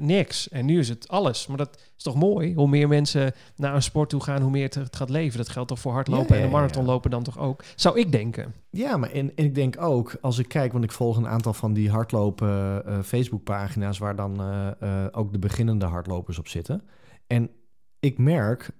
[0.00, 0.48] niks.
[0.48, 1.46] En nu is het alles.
[1.46, 2.54] Maar dat is toch mooi?
[2.54, 5.38] Hoe meer mensen naar een sport toe gaan, hoe meer het, het gaat leven.
[5.38, 7.64] Dat geldt toch voor hardlopen Ja, ja, en de ja, marathonlopen dan toch ook?
[7.76, 8.54] Zou ik denken.
[8.70, 11.52] Ja, maar en, en ik denk ook, als ik kijk, want ik volg een aantal
[11.52, 14.40] van die hardlopen Facebookpagina's waar dan
[15.12, 16.82] ook de beginnende hardlopers op zitten.
[17.26, 17.50] En
[18.00, 18.70] ik merk,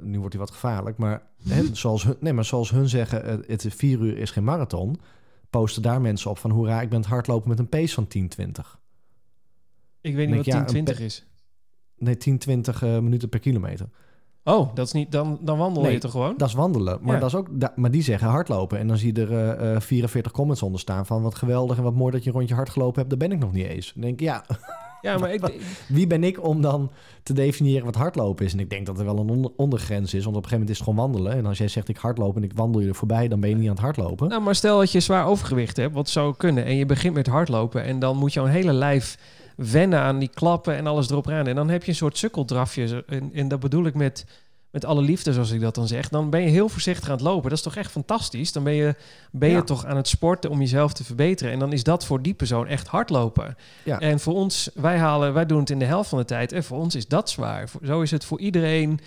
[0.00, 3.36] nu wordt hij wat gevaarlijk, maar, hè, zoals, hun, nee, maar zoals hun zeggen, eh,
[3.46, 5.00] het vier uur is geen marathon,
[5.50, 8.80] posten daar mensen op van hoera, ik ben het hardlopen met een pace van 10-20.
[10.00, 11.24] Ik weet niet wat ja, een 1020 pe- is.
[11.96, 13.88] Nee, 10-20 eh, minuten per kilometer.
[14.44, 16.34] Oh, dat is niet, dan, dan wandel Nee, je toch gewoon?
[16.36, 16.98] Dat is wandelen.
[17.02, 17.20] Maar, Ja.
[17.20, 18.78] dat is ook, da- maar die zeggen hardlopen.
[18.78, 21.82] En dan zie je er eh, eh, 44 comments onder staan van wat geweldig en
[21.82, 23.08] wat mooi dat je een rondje hard gelopen hebt.
[23.10, 23.92] Daar ben ik nog niet eens.
[23.92, 24.44] Dan denk ik, ja,
[25.00, 25.42] Ja, maar ik,
[25.88, 26.90] wie ben ik om dan
[27.22, 28.52] te definiëren wat hardlopen is?
[28.52, 30.24] En ik denk dat er wel een onder- ondergrens is.
[30.24, 31.32] Want op een gegeven moment is het gewoon wandelen.
[31.38, 33.56] En als jij zegt ik hardloop en ik wandel je er voorbij, dan ben je
[33.56, 34.28] niet aan het hardlopen.
[34.28, 37.26] nou, maar stel dat je zwaar overgewicht hebt, wat zou kunnen, en je begint met
[37.26, 39.18] hardlopen en dan moet jouw hele lijf
[39.56, 41.46] wennen aan die klappen en alles erop aan.
[41.46, 43.04] En dan heb je een soort sukkeldrafje.
[43.06, 44.26] En, en dat bedoel ik met,
[44.70, 46.08] met alle liefde, zoals ik dat dan zeg.
[46.08, 47.48] Dan ben je heel voorzichtig aan het lopen.
[47.48, 48.52] Dat is toch echt fantastisch?
[48.52, 48.94] Dan ben je,
[49.30, 51.52] ben je toch aan het sporten om jezelf te verbeteren.
[51.52, 53.56] En dan is dat voor die persoon echt hardlopen.
[53.82, 53.98] Ja.
[53.98, 56.52] En voor ons, wij, halen, wij doen het in de helft van de tijd.
[56.52, 57.68] En voor ons is dat zwaar.
[57.84, 59.00] Zo is het voor iedereen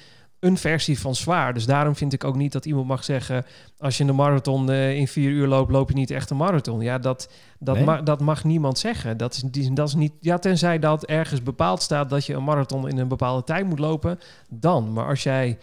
[0.44, 1.54] een versie van zwaar.
[1.54, 3.46] Dus daarom vind ik ook niet dat iemand mag zeggen...
[3.78, 6.82] als je een marathon eh, in vier uur loopt, loop je niet echt een marathon.
[6.82, 7.30] Ja, dat,
[7.60, 7.84] dat, Nee.
[7.86, 9.18] ma- dat mag niemand zeggen.
[9.18, 10.14] Dat is, die- dat is niet...
[10.20, 12.10] Ja, tenzij dat ergens bepaald staat...
[12.10, 14.20] dat je een marathon in een bepaalde tijd moet lopen,
[14.50, 14.94] dan.
[14.94, 15.58] Maar als jij...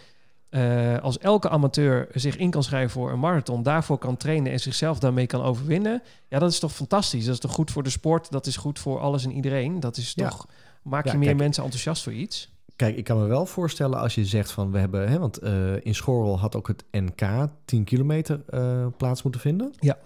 [0.50, 4.60] eh, als elke amateur zich in kan schrijven voor een marathon, daarvoor kan trainen en
[4.60, 7.24] zichzelf daarmee kan overwinnen, ja, dat is toch fantastisch.
[7.24, 9.80] Dat is toch goed voor de sport, dat is goed voor alles en iedereen.
[9.80, 10.28] Dat is Ja.
[10.28, 10.46] toch,
[10.82, 12.48] maak je Ja, meer kijk, mensen enthousiast voor iets.
[12.80, 15.84] Kijk, ik kan me wel voorstellen als je zegt van we hebben, hè, want eh,
[15.84, 19.72] in Schorrel had ook het NK 10 kilometer eh, plaats moeten vinden.
[19.80, 19.98] Ja.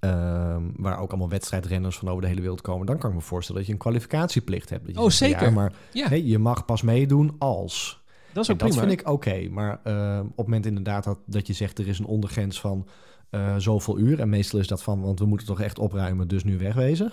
[0.00, 2.86] Ehm, waar ook allemaal wedstrijdrenners van over de hele wereld komen.
[2.86, 4.84] Dan kan ik me voorstellen dat je een kwalificatieplicht hebt.
[4.86, 5.46] Dat je Oh, zegt, zeker.
[5.46, 8.02] Ja, maar Ja, je mag pas meedoen als.
[8.32, 8.86] dat is En ook dat prima.
[8.86, 9.48] vind ik oké.
[9.50, 12.86] maar eh, op het moment inderdaad dat, dat je zegt er is een ondergrens van
[13.34, 14.20] eh, zoveel uur.
[14.20, 17.10] En meestal is dat van, want we moeten toch echt opruimen, dus nu wegwezen.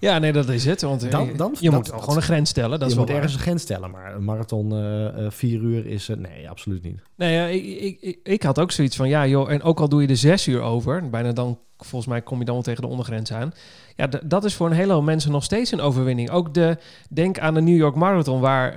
[0.00, 0.82] Ja, nee, dat is het.
[0.82, 2.78] Want eh, Dan- dan- je dat- moet gewoon een grens stellen.
[2.78, 3.90] Dat je is moet ergens een grens stellen.
[3.90, 6.08] Maar een marathon eh, vier uur is...
[6.18, 7.00] nee, absoluut niet.
[7.14, 10.02] Nee, ik, ik, ik, ik had ook zoiets van, ja joh, en ook al doe
[10.02, 12.88] je er zes uur over, bijna dan, volgens mij kom je dan wel tegen de
[12.88, 13.52] ondergrens aan.
[13.96, 16.30] Ja, dat is voor een hele hoop mensen nog steeds een overwinning.
[16.30, 16.76] Ook de,
[17.10, 18.74] denk aan de New York Marathon, waar,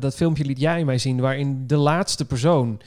[0.00, 2.80] dat filmpje liet jij mij zien, waarin de laatste persoon,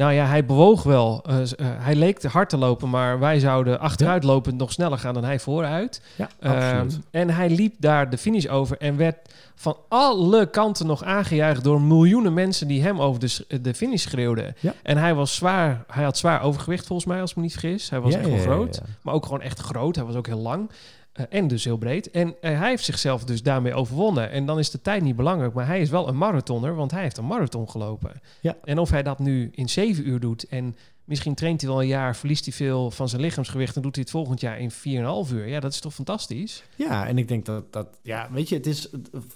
[0.00, 1.22] nou ja, hij bewoog wel.
[1.26, 4.98] eh, eh, hij leek te hard te lopen, maar wij zouden achteruit lopend nog sneller
[4.98, 6.02] gaan dan hij vooruit.
[6.16, 6.98] Ja, Ehm, absoluut.
[7.10, 9.16] en hij liep daar de finish over en werd
[9.54, 14.02] van alle kanten nog aangejuicht door miljoenen mensen die hem over de, s- de finish
[14.02, 14.54] schreeuwden.
[14.60, 14.74] Ja.
[14.82, 17.90] En hij was zwaar, hij had zwaar overgewicht volgens mij, als ik me niet vergis.
[17.90, 19.96] Hij was Ja, echt wel groot, maar ook gewoon echt groot.
[19.96, 20.70] Hij was ook heel lang.
[21.12, 22.10] Eh, en dus heel breed.
[22.10, 24.30] En eh, hij heeft zichzelf dus daarmee overwonnen.
[24.30, 25.52] En dan is de tijd niet belangrijk.
[25.54, 28.20] Maar hij is wel een marathoner, want hij heeft een marathon gelopen.
[28.40, 28.56] Ja.
[28.64, 31.86] En of hij dat nu in zeven uur doet en misschien traint hij wel een
[31.88, 35.32] jaar, verliest hij veel van zijn lichaamsgewicht en doet hij het volgend jaar in 4,5
[35.32, 35.48] uur.
[35.48, 36.64] Ja, dat is toch fantastisch?
[36.76, 38.88] Ja, en ik denk dat, dat ja, weet je, het is,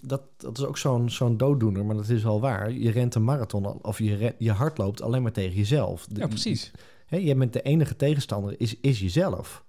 [0.03, 2.73] dat, dat is ook zo'n zo'n dooddoener, maar dat is wel waar.
[2.73, 6.07] Je rent een marathon of je, ren- je hardloopt alleen maar tegen jezelf.
[6.13, 6.71] Ja, precies.
[7.07, 9.64] Hè, je bent de enige tegenstander, is, is jezelf.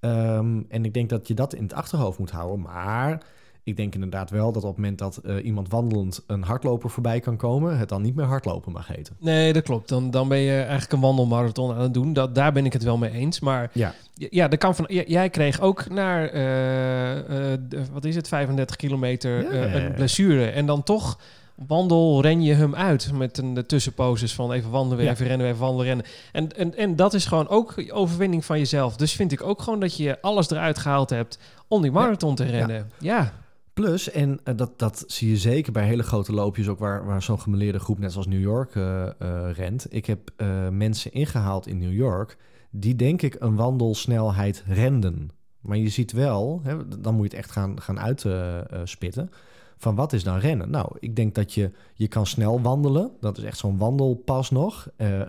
[0.00, 2.60] Ehm, en ik denk dat je dat in het achterhoofd moet houden.
[2.60, 3.22] Maar
[3.62, 7.20] ik denk inderdaad wel dat op het moment dat eh, iemand wandelend een hardloper voorbij
[7.20, 9.16] kan komen, het dan niet meer hardlopen mag heten.
[9.20, 9.88] Nee, dat klopt.
[9.88, 12.12] Dan, dan ben je eigenlijk een wandelmarathon aan het doen.
[12.12, 13.40] Dat, daar ben ik het wel mee eens.
[13.40, 13.94] Maar Ja.
[14.14, 17.60] ja, dat kan van, j- jij kreeg ook naar, eh, eh,
[17.92, 19.74] wat is het, 35 kilometer ja.
[19.74, 20.46] een blessure.
[20.46, 21.18] En dan toch
[21.66, 25.12] wandel, ren je hem uit met een de tussenposes van even wandelen, weer Ja.
[25.12, 26.06] even rennen, weer even wandelen, rennen.
[26.32, 28.96] En, en, en dat is gewoon ook overwinning van jezelf.
[28.96, 31.38] Dus vind ik ook gewoon dat je alles eruit gehaald hebt
[31.68, 32.90] om die marathon te rennen.
[32.98, 33.32] Ja.
[33.72, 37.22] Plus, en eh, dat, dat zie je zeker bij hele grote loopjes, ook waar, waar
[37.22, 39.12] zo'n gemeleerde groep net zoals New York eh, eh,
[39.52, 39.86] rent.
[39.90, 40.32] Ik heb
[40.70, 42.36] mensen ingehaald in New York
[42.70, 45.30] die denk ik een wandelsnelheid renden.
[45.60, 49.30] Maar je ziet wel, hè, dan moet je het echt gaan, gaan uitspitten.
[49.78, 50.70] Van wat is dan rennen?
[50.70, 53.10] Nou, ik denk dat je, je kan snel wandelen.
[53.20, 54.88] Dat is echt zo'n wandelpas nog.
[54.96, 55.08] Eh,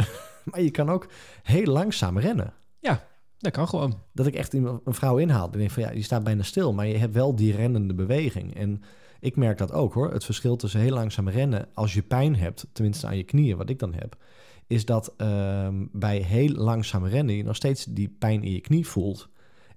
[0.49, 1.07] maar je kan ook
[1.43, 2.53] heel langzaam rennen.
[3.39, 3.99] Dat kan gewoon.
[4.13, 5.49] Dat ik echt een vrouw inhaal.
[5.51, 8.55] En denk van ja, je staat bijna stil, maar je hebt wel die rennende beweging.
[8.55, 8.81] En
[9.19, 10.11] ik merk dat ook hoor.
[10.11, 13.69] Het verschil tussen heel langzaam rennen als je pijn hebt, tenminste aan je knieën, wat
[13.69, 14.15] ik dan heb,
[14.67, 18.87] is dat ehm, bij heel langzaam rennen je nog steeds die pijn in je knie
[18.87, 19.29] voelt.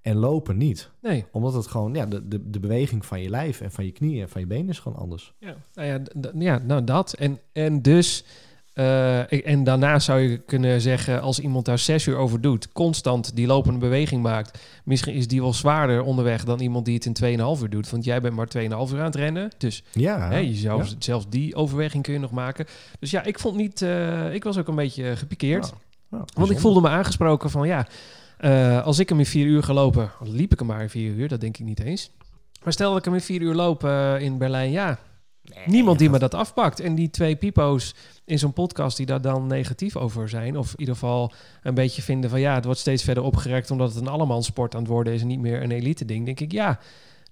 [0.03, 0.91] En lopen niet.
[1.01, 1.25] Nee.
[1.33, 4.23] Omdat het gewoon, ja, de, de, de beweging van je lijf en van je knieën
[4.23, 5.33] en van je benen is gewoon anders.
[5.39, 6.01] Ja, nou ja,
[6.39, 7.13] ja nou dat.
[7.13, 8.25] En, en dus,
[8.73, 12.73] eh, ik- en daarna zou je kunnen zeggen, als iemand daar zes uur over doet,
[12.73, 17.05] constant die lopende beweging maakt, misschien is die wel zwaarder onderweg dan iemand die het
[17.05, 17.13] in
[17.57, 17.91] 2,5 uur doet.
[17.91, 19.51] Want jij bent maar 2,5 uur aan het rennen.
[19.59, 20.89] Dus Ja, hè, je zou, ja.
[20.99, 22.67] zelfs die overweging kun je nog maken.
[22.99, 25.73] Dus ja, ik vond niet, eh, ik was ook een beetje gepikeerd.
[26.11, 27.87] Ja, ja, Want ik voelde me aangesproken van ja,
[28.43, 31.15] eh, als ik hem in vier uur ga lopen, liep ik hem maar in vier
[31.15, 32.11] uur, dat denk ik niet eens.
[32.63, 34.99] Maar stel dat ik hem in vier uur loop eh, in Berlijn, ja,
[35.67, 36.81] niemand die me dat afpakt.
[36.81, 40.81] En die twee pipo's in zo'n podcast die daar dan negatief over zijn, of in
[40.81, 41.33] ieder geval
[41.63, 44.81] een beetje vinden van ja, het wordt steeds verder opgerekt omdat het een allemanssport aan
[44.81, 46.79] het worden is en niet meer een elite ding, denk ik ja.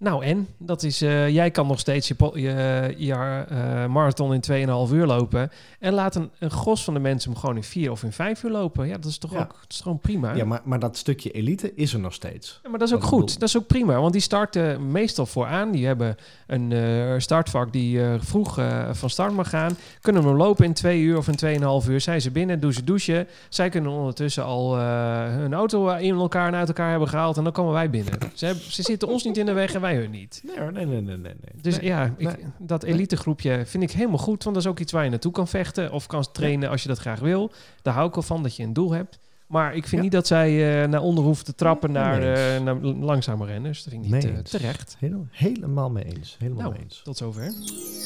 [0.01, 4.41] Nou en, dat is, eh, jij kan nog steeds je, je, je eh, marathon in
[4.89, 5.51] 2,5 uur lopen.
[5.79, 8.43] En laat een, een gros van de mensen hem gewoon in 4 of in 5
[8.43, 8.87] uur lopen.
[8.87, 9.41] Ja, dat is toch Ja.
[9.41, 10.35] ook dat is gewoon prima.
[10.35, 12.61] Ja, maar, maar dat stukje elite is er nog steeds.
[12.63, 13.21] Ja, maar dat is ook goed.
[13.21, 13.39] bedoel.
[13.39, 14.01] Dat is ook prima.
[14.01, 15.71] Want die starten meestal vooraan.
[15.71, 18.61] Die hebben een eh, startvak die vroeg
[18.93, 19.77] van start mag gaan.
[20.01, 22.01] Kunnen hem lopen in twee uur of in tweeënhalf uur.
[22.01, 23.27] Zijn ze binnen, doen ze douchen.
[23.49, 27.37] Zij kunnen ondertussen al hun auto in elkaar en uit elkaar hebben gehaald.
[27.37, 28.15] En dan komen wij binnen.
[28.35, 30.43] Ze, hebben, ze zitten ons niet in de weg en wij hun niet.
[30.47, 31.35] Nee, hoor, nee, nee, nee, nee.
[31.61, 31.87] Dus Nee.
[31.87, 32.45] ja, ik, nee.
[32.59, 34.43] dat elitegroepje vind ik helemaal goed.
[34.45, 35.93] Want dat is ook iets waar je naartoe kan vechten.
[35.93, 37.53] Of kan trainen als je dat graag wil.
[37.83, 39.19] Daar hou ik wel van, dat je een doel hebt.
[39.47, 40.01] Maar ik vind Ja.
[40.03, 43.83] niet dat zij eh, naar onder hoeven te trappen naar, eh, naar langzame renners.
[43.85, 44.97] Dat vind ik niet eh, terecht.
[44.99, 46.37] Helemaal, helemaal mee eens.
[46.39, 47.01] Helemaal Nou, mee eens.
[47.05, 47.53] tot zover.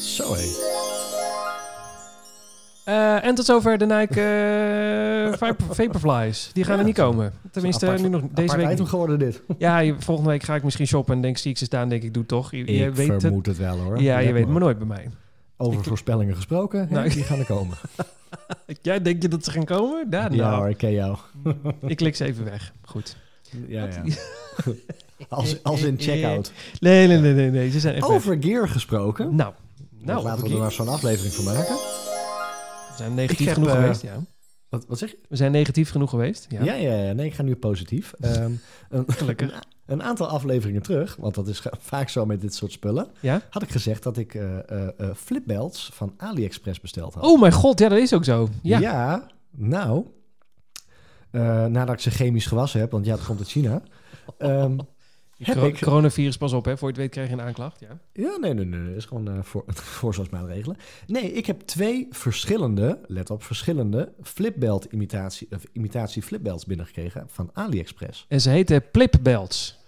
[0.00, 1.13] Zo hé.
[2.84, 6.50] Eh, en tot zover de Nike eh, Vapor- Vaporflies.
[6.52, 7.32] Die gaan Ja, er niet komen.
[7.50, 9.40] Tenminste, Apart- nu nog deze week item geworden dit.
[9.58, 11.88] Ja, je- volgende week ga ik misschien shoppen en denk zie ik ze staan.
[11.88, 12.50] Denk ik, doe toch.
[12.50, 13.20] Je, je ik weet het.
[13.20, 13.56] vermoed het.
[13.56, 14.00] wel hoor.
[14.02, 15.10] Ja, je weet het maar nooit bij mij.
[15.56, 17.76] Over Ik- voorspellingen gesproken, Nou, die gaan er komen.
[18.82, 20.06] Jij denk je dat ze gaan komen?
[20.10, 21.16] Ja, Ja nou, hoor, ik ken jou.
[21.86, 22.72] ik klik ze even weg.
[22.84, 23.16] Goed.
[23.68, 24.02] Ja, ja.
[25.28, 26.52] Als, als in checkout.
[26.80, 27.70] Nee, nee, nee, nee, nee.
[27.70, 28.16] Ze zijn echt weg.
[28.16, 29.34] Over gear gesproken.
[29.34, 29.52] Nou,
[30.00, 31.76] Nou, laten we we er maar zo'n aflevering van maken.
[32.96, 34.02] Zijn negatief heb, genoeg eh, geweest.
[34.02, 34.16] Ja.
[34.68, 35.18] Wat, wat zeg je?
[35.28, 36.46] We zijn negatief genoeg geweest.
[36.48, 37.12] Ja, Ja, ja, ja.
[37.12, 38.12] Nee, ik ga nu positief.
[38.20, 38.52] Ehm,
[38.88, 39.52] een, Gelukkig.
[39.52, 39.60] Een,
[39.94, 43.40] een aantal afleveringen terug, want dat is vaak zo met dit soort spullen, Ja?
[43.50, 44.58] had ik gezegd dat ik eh,
[45.16, 47.24] flipbelts van AliExpress besteld had.
[47.24, 48.48] Oh mijn god, ja, dat is ook zo.
[48.62, 48.78] Ja.
[48.78, 50.06] Ja, nou,
[51.68, 53.82] nadat ik ze chemisch gewassen heb, want ja, het komt uit China.
[54.38, 54.76] Ehm,
[55.38, 56.76] ik- Coronavirus, pas op, hè.
[56.76, 57.80] Voor je het weet krijg je een aanklacht.
[57.80, 57.98] Ja.
[58.12, 59.64] ja, nee, nee, nee, is gewoon eh, voor,
[59.98, 60.76] voorzorgsmaatregelen.
[61.06, 67.50] Nee, ik heb twee verschillende, let op, verschillende flipbelt imitatie, of imitatie flipbelts binnengekregen van
[67.52, 68.24] AliExpress.
[68.28, 69.82] En ze heten Plipbelts.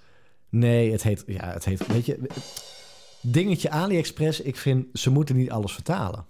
[0.48, 2.18] Nee, het heet, ja, het heet, weet je,
[3.20, 6.24] dingetje AliExpress, ik vind, ze moeten niet alles vertalen.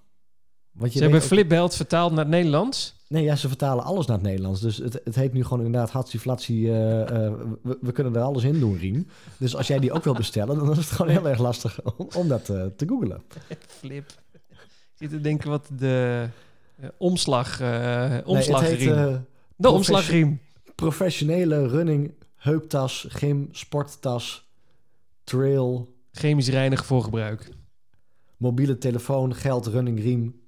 [0.77, 2.95] Want je Ze hebben Flipbelt vertaald naar het Nederlands.
[3.09, 4.61] Nee, ja, ze vertalen alles naar het Nederlands.
[4.61, 6.68] Dus het, het heet nu gewoon inderdaad Hatsiflatsi.
[6.70, 9.09] eh eh, we, we kunnen er alles in doen, Rien.
[9.39, 12.09] Dus als jij die ook wil bestellen, dan is het gewoon heel erg lastig om,
[12.16, 13.22] om dat eh, te googlen.
[13.79, 14.11] Flip.
[14.11, 14.68] Ik
[14.99, 16.27] zit te denken wat de
[16.81, 18.95] eh, omslag, eh Nee, het omslagriem.
[18.97, 19.16] heet eh,
[19.57, 20.41] de omslagriem.
[20.74, 24.49] professionele running heuptas, gym, sporttas.
[25.24, 27.49] trail, Chemisch reinigen voor gebruik.
[28.37, 30.41] mobiele telefoon, geld, running riem,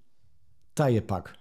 [0.82, 1.34] taillepak.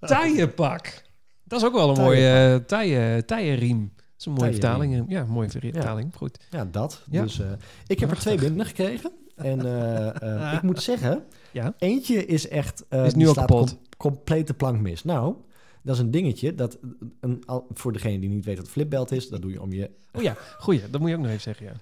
[0.00, 1.02] Taaienpak.
[1.44, 3.92] Dat is ook wel een mooie uh, taaien, taaienriem.
[3.96, 5.04] Dat is een mooie vertaling.
[5.08, 6.14] Ja, mooie vertaling.
[6.16, 6.44] Goed.
[6.50, 7.02] Ja, dat.
[7.10, 7.22] Ja.
[7.22, 7.46] Dus, eh,
[7.86, 9.12] ik heb er twee binnen gekregen.
[9.36, 11.74] En eh, eh, ik moet zeggen, Ja.
[11.78, 12.84] eentje is echt...
[12.88, 13.68] eh, Is nu al kapot.
[13.68, 15.04] com- complete plank mis.
[15.04, 15.34] Nou,
[15.82, 16.54] dat is een dingetje.
[16.54, 16.78] Dat
[17.20, 17.42] een,
[17.72, 19.90] voor degene die niet weet wat flipbelt is, dat doe je om je...
[20.12, 20.90] Oh ja, goeie.
[20.90, 21.72] Dat moet je ook nog even zeggen, ja.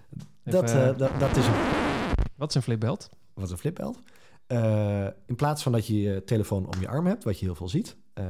[0.44, 1.52] Even, Dat, eh, eh, dat, dat is een
[2.36, 3.08] wat is een flipbelt?
[3.34, 3.98] Wat is een flipbelt?
[4.48, 7.54] Eh, in plaats van dat je je telefoon om je arm hebt, wat je heel
[7.54, 8.26] veel ziet, ehm,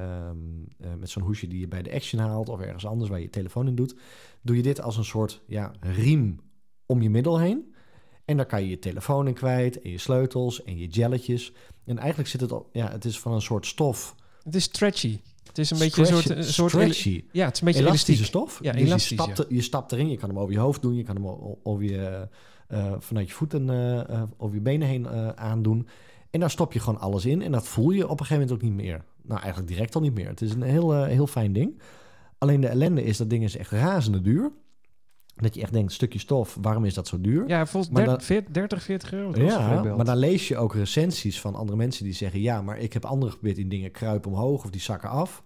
[0.81, 3.25] eh, met zo'n hoesje die je bij de Action haalt of ergens anders waar je
[3.25, 3.95] je telefoon in doet,
[4.43, 6.41] doe je dit als een soort ja, riem
[6.87, 7.75] om je middel heen.
[8.25, 11.53] En daar kan je je telefoon in kwijt en je sleutels en je jelletjes.
[11.85, 14.15] En eigenlijk zit het op, ja, het is van een soort stof.
[14.43, 15.19] Het is stretchy.
[15.47, 16.29] Het is een beetje een soort...
[16.31, 17.25] Een soort stretchy.
[17.33, 18.27] ja, het is een beetje elastische elastiek.
[18.27, 18.59] stof.
[18.63, 20.83] Ja, dus elastisch, je, stapt, er- je stapt erin, je kan hem over je hoofd
[20.83, 22.29] doen, je kan hem over je,
[22.69, 23.71] eh, vanuit je voeten
[24.09, 25.89] eh, over je benen heen eh, aandoen.
[26.31, 28.53] En daar stop je gewoon alles in en dat voel je op een gegeven moment
[28.53, 29.05] ook niet meer.
[29.23, 30.29] Nou, eigenlijk direct al niet meer.
[30.29, 31.81] Het is een heel, eh, heel fijn ding.
[32.39, 34.53] Alleen de ellende is, dat ding is echt razende duur.
[35.35, 37.49] Dat je echt denkt, stukje stof, waarom is dat zo duur?
[37.49, 39.41] Ja, volgens Maar 30, 40, 30, 40 euro.
[39.41, 42.41] Ja, maar dan lees je ook recensies van andere mensen die zeggen...
[42.41, 45.43] ja, maar ik heb andere geprobeerd in dingen kruipen omhoog of die zakken af.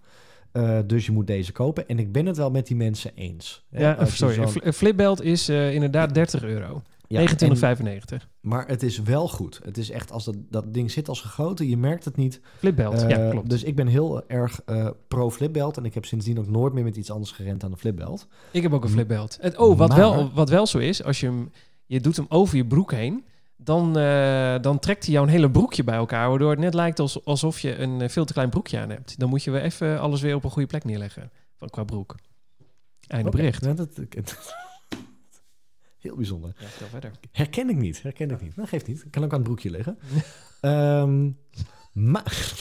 [0.51, 1.87] Eh, dus je moet deze kopen.
[1.87, 3.65] En ik ben het wel met die mensen eens.
[3.69, 4.47] Ja, sorry.
[4.53, 6.81] Een flipbelt is eh, inderdaad 30 euro.
[7.13, 8.21] Ja, 29,95.
[8.23, 9.59] en- maar het is wel goed.
[9.63, 12.41] Het is echt, als dat, dat ding zit als gegoten, je merkt het niet.
[12.57, 13.49] Flipbelt, Eh, ja, klopt.
[13.49, 15.77] Dus ik ben heel erg eh, pro-flipbelt.
[15.77, 18.27] En ik heb sindsdien ook nooit meer met iets anders gerend dan een flipbelt.
[18.51, 19.37] Ik heb ook een flipbelt.
[19.41, 21.51] Het, oh, wat, Maar- wel, wat wel zo is, als je hem,
[21.85, 23.23] je doet hem over je broek heen,
[23.57, 27.25] dan, eh, dan trekt hij jouw hele broekje bij elkaar, waardoor het net lijkt als,
[27.25, 29.19] alsof je een veel te klein broekje aan hebt.
[29.19, 32.15] Dan moet je weer even alles weer op een goede plek neerleggen, van, qua broek.
[33.07, 33.61] Einde bericht.
[33.61, 33.89] nou, dat,
[36.03, 36.55] heel bijzonder.
[36.59, 37.11] Ja, verder.
[37.31, 38.55] Herken ik niet, herken ik niet.
[38.55, 39.05] Dat geeft niet.
[39.09, 39.97] Kan ook aan het broekje liggen.
[40.61, 41.29] Ehm,
[41.93, 42.53] maar,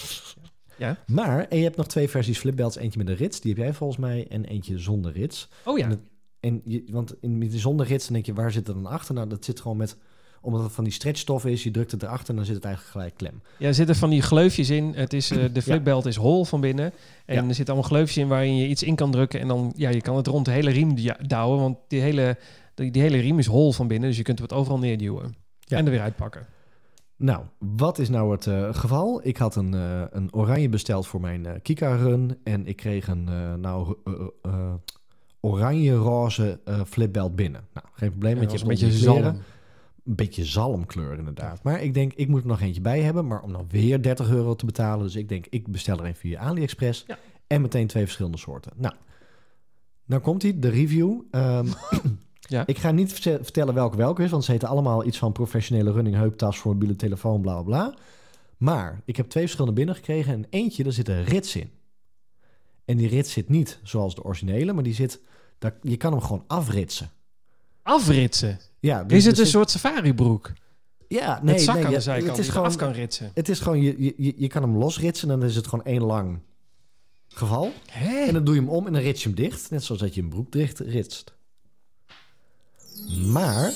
[0.79, 0.97] Ja?
[1.07, 2.77] maar, en je hebt nog twee versies flipbelts.
[2.77, 4.27] Eentje met een rits, die heb jij volgens mij.
[4.29, 5.49] En eentje zonder rits.
[5.65, 6.01] Oh ja, En, het-
[6.41, 8.87] en je, want in, met die zonder rits, dan denk je, waar zit het dan
[8.87, 9.15] achter?
[9.15, 9.97] Nou, dat zit gewoon met,
[10.41, 12.95] omdat het van die stretchstof is, je drukt het erachter en dan zit het eigenlijk
[12.97, 13.43] gelijk klem.
[13.59, 14.93] ja, er zitten van die gleufjes in.
[14.95, 16.93] Het is, eh, de flipbelt is hol van binnen.
[17.27, 17.49] En Ja.
[17.49, 19.41] er zitten allemaal gleufjes in waarin je iets in kan drukken.
[19.41, 20.95] En dan, ja, je kan het rond de hele riem
[21.27, 22.37] douwen, want die hele,
[22.75, 24.09] die, die hele riem is hol van binnen.
[24.09, 25.35] Dus je kunt het overal neerduwen.
[25.59, 25.77] Ja.
[25.77, 26.47] En er weer uitpakken.
[27.17, 29.21] Nou, wat is nou het eh, geval?
[29.27, 32.39] Ik had een, eh, een oranje besteld voor mijn eh Kika Run.
[32.45, 33.25] En ik kreeg een
[33.61, 33.97] nou,
[35.41, 37.67] oranje-roze flipbelt binnen.
[37.73, 39.41] Nou, geen probleem, Ja, dat je een beetje zalm.
[40.05, 41.63] Een beetje zalmkleur inderdaad.
[41.63, 43.27] Maar ik denk, ik moet er nog eentje bij hebben.
[43.27, 45.05] Maar om dan weer 30 euro te betalen.
[45.05, 47.05] Dus ik denk, ik bestel er een via AliExpress.
[47.07, 47.19] Ja.
[47.47, 48.73] En meteen twee verschillende soorten.
[48.77, 48.95] Nou,
[50.05, 51.21] nou komt hij, de review.
[51.31, 51.67] Ehm,
[52.53, 52.67] Ja.
[52.67, 54.31] Ik ga niet vertel- vertellen welke welke is.
[54.31, 57.95] Want ze heten allemaal iets van professionele running heuptas voor mobiele telefoon, bla bla.
[58.57, 60.33] Maar ik heb twee verschillende binnengekregen.
[60.33, 61.71] En eentje, daar zit een rits in.
[62.85, 64.73] En die rits zit niet zoals de originele.
[64.73, 65.21] Maar die zit,
[65.59, 67.11] daar, je kan hem gewoon afritsen.
[67.83, 68.59] Afritsen.
[68.81, 70.53] Ja, dus is het er een soort safari-broek?
[71.09, 73.31] Ja, nee, met zak nee, aan de zijkant het is gewoon, af kan ritsen.
[73.35, 75.85] Het is gewoon, je, je- je, je kan hem losritsen en dan is het gewoon
[75.85, 76.39] één lang
[77.29, 77.71] geval.
[78.27, 79.71] En dan doe je hem om en dan rits je hem dicht.
[79.71, 81.35] Net zoals dat je een broek dicht ritst.
[83.27, 83.67] Maar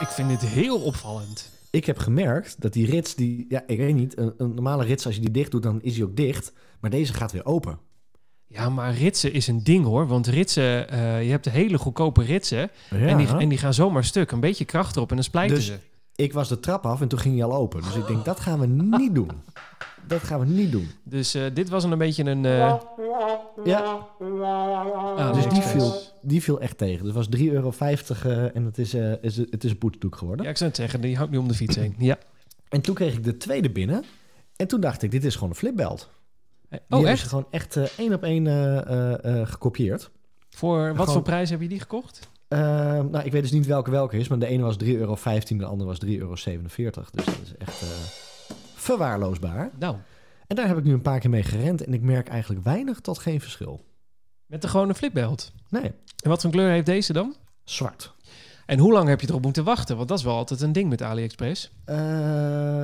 [0.00, 1.50] Ik vind dit heel opvallend.
[1.70, 5.06] ik heb gemerkt dat die rits, die, ja, ik weet niet, een, een normale rits,
[5.06, 6.52] als je die dicht doet, dan is hij ook dicht.
[6.80, 7.78] Maar deze gaat weer open.
[8.48, 10.06] Ja, maar ritsen is een ding hoor.
[10.06, 12.70] Want ritsen, eh, je hebt de hele goedkope ritsen.
[12.90, 14.30] En, die, en die gaan zomaar stuk.
[14.30, 15.78] Een beetje kracht erop en dan splijten Dus- ze.
[16.16, 17.82] Ik was de trap af en toen ging hij al open.
[17.82, 19.30] Dus ik denk, dat gaan we niet doen.
[20.06, 20.90] Dat gaan we niet doen.
[21.02, 22.44] Dus eh, dit was een beetje een...
[22.44, 22.74] eh
[23.64, 24.08] Ja,
[25.16, 25.92] ah, dus die viel,
[26.22, 27.04] die viel echt tegen.
[27.04, 29.78] Dus het was 3,50 euro eh, en het is, eh, is, het is een
[30.16, 30.44] geworden.
[30.44, 31.00] Ja, ik zou het zeggen.
[31.00, 31.94] Die houdt nu om de fiets heen.
[31.98, 32.18] Ja.
[32.68, 34.04] En toen kreeg ik de tweede binnen.
[34.56, 36.08] En toen dacht ik, dit is gewoon een flipbelt.
[36.70, 37.20] Die Oh, hebben echt?
[37.20, 40.10] ze gewoon echt eh, één op één eh, eh, eh, gekopieerd.
[40.50, 42.28] Voor wat Gewoon- voor prijs heb je die gekocht?
[42.48, 42.58] Eh,
[43.10, 45.14] nou, ik weet dus niet welke welke is, maar de ene was 3,15 euro,
[45.46, 46.08] de andere was 3,47
[46.76, 47.02] euro.
[47.12, 47.88] Dus dat is echt eh,
[48.74, 49.70] verwaarloosbaar.
[49.78, 49.96] Nou,
[50.46, 53.00] En daar heb ik nu een paar keer mee gerend en ik merk eigenlijk weinig
[53.00, 53.84] tot geen verschil.
[54.46, 55.52] met de gewone flipbelt.
[55.68, 55.92] Nee,
[56.22, 57.34] En wat voor kleur heeft deze dan?
[57.64, 58.14] zwart.
[58.66, 59.96] En hoe lang heb je erop moeten wachten?
[59.96, 61.70] Want dat is wel altijd een ding met AliExpress.
[61.84, 61.96] Eh,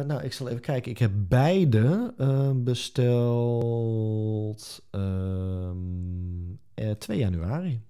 [0.01, 0.91] nou, ik zal even kijken.
[0.91, 2.51] Ik heb beide eh,
[3.53, 5.77] besteld ehm,
[6.75, 7.81] eh, 2 januari.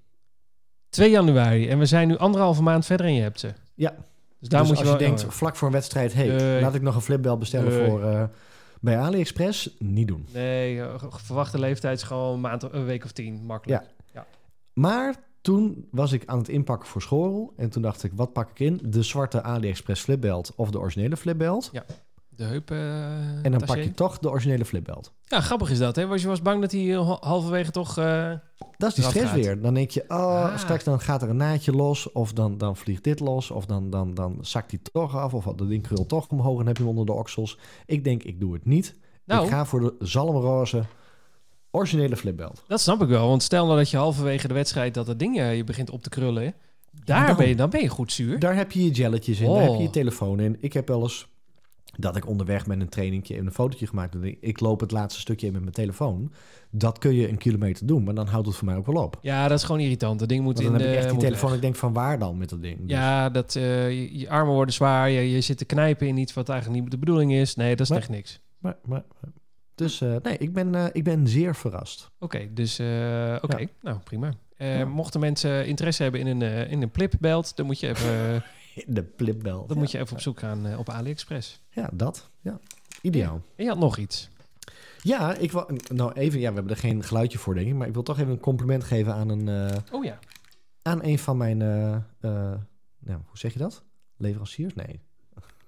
[0.93, 1.69] 2 januari.
[1.69, 3.53] En we zijn nu anderhalve maand verder en je hebt ze.
[3.75, 3.95] Ja.
[4.39, 5.01] Dus daar dus moet je als wel...
[5.01, 6.61] je denkt, vlak voor een wedstrijd, hey, Nee.
[6.61, 7.89] laat ik nog een flipbel bestellen Nee.
[7.89, 8.25] voor eh,
[8.81, 10.27] bij AliExpress, niet doen.
[10.33, 13.45] Nee, eh, verwachte leeftijd is gewoon een maand, een week of tien.
[13.45, 13.83] Makkelijk.
[14.73, 17.53] Maar toen was ik aan het inpakken voor school.
[17.57, 18.81] En toen dacht ik, wat pak ik in?
[18.85, 21.71] De zwarte AliExpress flipbelt of de originele flipbelt.
[22.37, 22.71] De heup.
[22.71, 23.65] eh, En dan taché.
[23.67, 25.13] pak je toch de originele flipbelt.
[25.25, 26.07] Ja, grappig is dat, hè?
[26.07, 27.99] Was je was bang dat hij eh, halverwege toch...
[27.99, 28.33] eh,
[28.77, 29.35] Dat is die stress gaat.
[29.35, 29.61] weer.
[29.61, 30.59] Dan denk je, oh, Ah.
[30.59, 32.13] straks dan gaat er een naadje los.
[32.13, 33.51] Of dan, dan vliegt dit los.
[33.51, 35.35] Of dan, dan, dan zakt die toch af.
[35.35, 37.59] Of dat ding krult toch omhoog en heb je hem onder de oksels.
[37.87, 38.95] Ik denk, ik doe het niet.
[39.25, 40.83] nou, Ik ga voor de zalmroze
[41.71, 42.65] originele flipbelt.
[42.69, 43.29] dat snap ik wel.
[43.29, 46.09] Want stel nou dat je halverwege de wedstrijd dat dat ding je begint op te
[46.09, 46.55] krullen.
[47.05, 48.39] Daar dan- ben je, dan ben je goed zuur.
[48.39, 49.93] Daar heb je je jelletjes in, daar heb je je Oh.
[49.93, 50.57] telefoon in.
[50.61, 51.27] Ik heb wel eens
[51.97, 54.25] dat ik onderweg met een trainingje een fotootje gemaakt heb.
[54.41, 56.33] Ik loop het laatste stukje in met mijn telefoon.
[56.71, 59.19] Dat kun je een kilometer doen, maar dan houdt het voor mij ook wel op.
[59.23, 60.19] Ja, dat is gewoon irritant.
[60.19, 61.49] Dat ding moet in dan heb de ik echt die telefoon.
[61.49, 61.57] weg.
[61.57, 62.79] Ik denk van waar dan met dat ding?
[62.81, 65.11] Dus- Ja, dat, eh, je, je armen worden zwaar.
[65.11, 67.55] Je, je zit te knijpen in iets wat eigenlijk niet de bedoeling is.
[67.57, 68.41] Nee, dat is Maar- echt niks.
[68.59, 69.33] Maar, maar, maar-
[69.75, 72.11] dus eh, nee, ik ben, eh, ik ben zeer verrast.
[72.19, 73.67] Oké, dus oké, Ja.
[73.83, 74.33] nou prima.
[74.57, 74.85] Ja.
[74.85, 78.43] Mochten mensen interesse hebben in een, in een plipbelt, dan moet je even,
[78.87, 79.69] De flipbelt.
[79.69, 81.61] dan moet je even op zoek gaan eh, op AliExpress.
[81.71, 82.31] Ja, dat.
[82.41, 82.61] Ja.
[83.03, 83.43] Ideaal.
[83.57, 84.31] En je had nog iets.
[85.03, 86.41] Ja, ik wil nou even.
[86.41, 87.75] Ja, we hebben er geen geluidje voor, denk ik.
[87.75, 90.19] Maar ik wil toch even een compliment geven aan een, eh, Oh ja.
[90.83, 91.59] aan een van mijn.
[91.59, 93.83] nou, hoe zeg je dat?
[94.17, 94.75] Leveranciers?
[94.75, 95.01] Nee.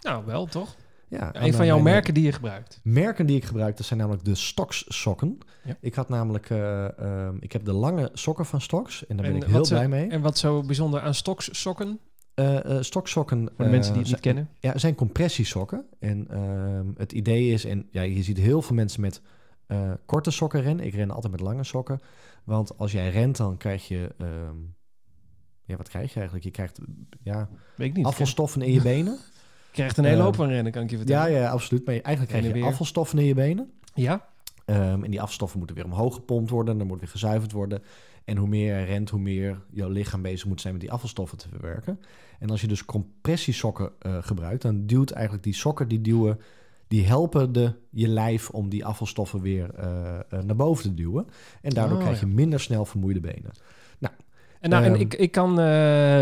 [0.01, 0.77] Nou, wel toch?
[1.09, 2.81] Ja, een van jouw merken die je gebruikt.
[2.83, 5.39] Merken die ik gebruik, dat zijn namelijk de Stoks sokken.
[5.65, 5.77] Ja.
[5.81, 9.35] Ik had namelijk, eh, ehm, ik heb de lange sokken van Stoks en daar ben
[9.35, 10.09] En ik heel blij mee.
[10.09, 12.01] En wat zo bijzonder aan Stoks sokken,
[12.35, 13.49] Eh eh Stoksokken.
[13.57, 14.49] voor mensen die het niet kennen.
[14.59, 15.87] Ja, zijn compressiesokken.
[15.99, 19.21] En ehm, het idee is, en ja, je ziet heel veel mensen met
[19.67, 20.85] eh, korte sokken rennen.
[20.87, 22.01] Ik ren altijd met lange sokken.
[22.45, 24.15] Want als jij rent, dan krijg je.
[24.19, 24.57] ehm,
[25.65, 26.45] ja, wat krijg je eigenlijk?
[26.45, 26.79] Je krijgt
[27.23, 28.07] ja, Weet ik niet.
[28.07, 29.13] afvalstoffen in je benen.
[29.13, 31.41] Je krijgt een hele Eh, hoop van rennen, kan ik je Ja, vertellen.
[31.41, 31.85] ja, absoluut.
[31.85, 32.71] Maar je- eigenlijk krijg je weer.
[32.71, 33.71] afvalstoffen in je benen.
[33.95, 34.27] Ja?
[34.65, 36.79] Ehm, en die afvalstoffen moeten weer omhoog gepompt worden.
[36.79, 37.83] Dan moet weer gezuiverd worden.
[38.25, 41.39] En hoe meer je rent, hoe meer jouw lichaam bezig moet zijn met die afvalstoffen
[41.39, 42.01] te verwerken.
[42.39, 46.41] En als je dus compressiesokken eh, gebruikt, dan duwt eigenlijk die sokken, die duwen,
[46.89, 51.27] die helpen de, je lijf om die afvalstoffen weer eh, eh, naar boven te duwen.
[51.63, 52.33] En daardoor Oh, krijg je ja.
[52.33, 53.51] minder snel vermoeide benen.
[54.61, 55.01] En, nou, en Ehm.
[55.01, 55.61] ik, ik, kan,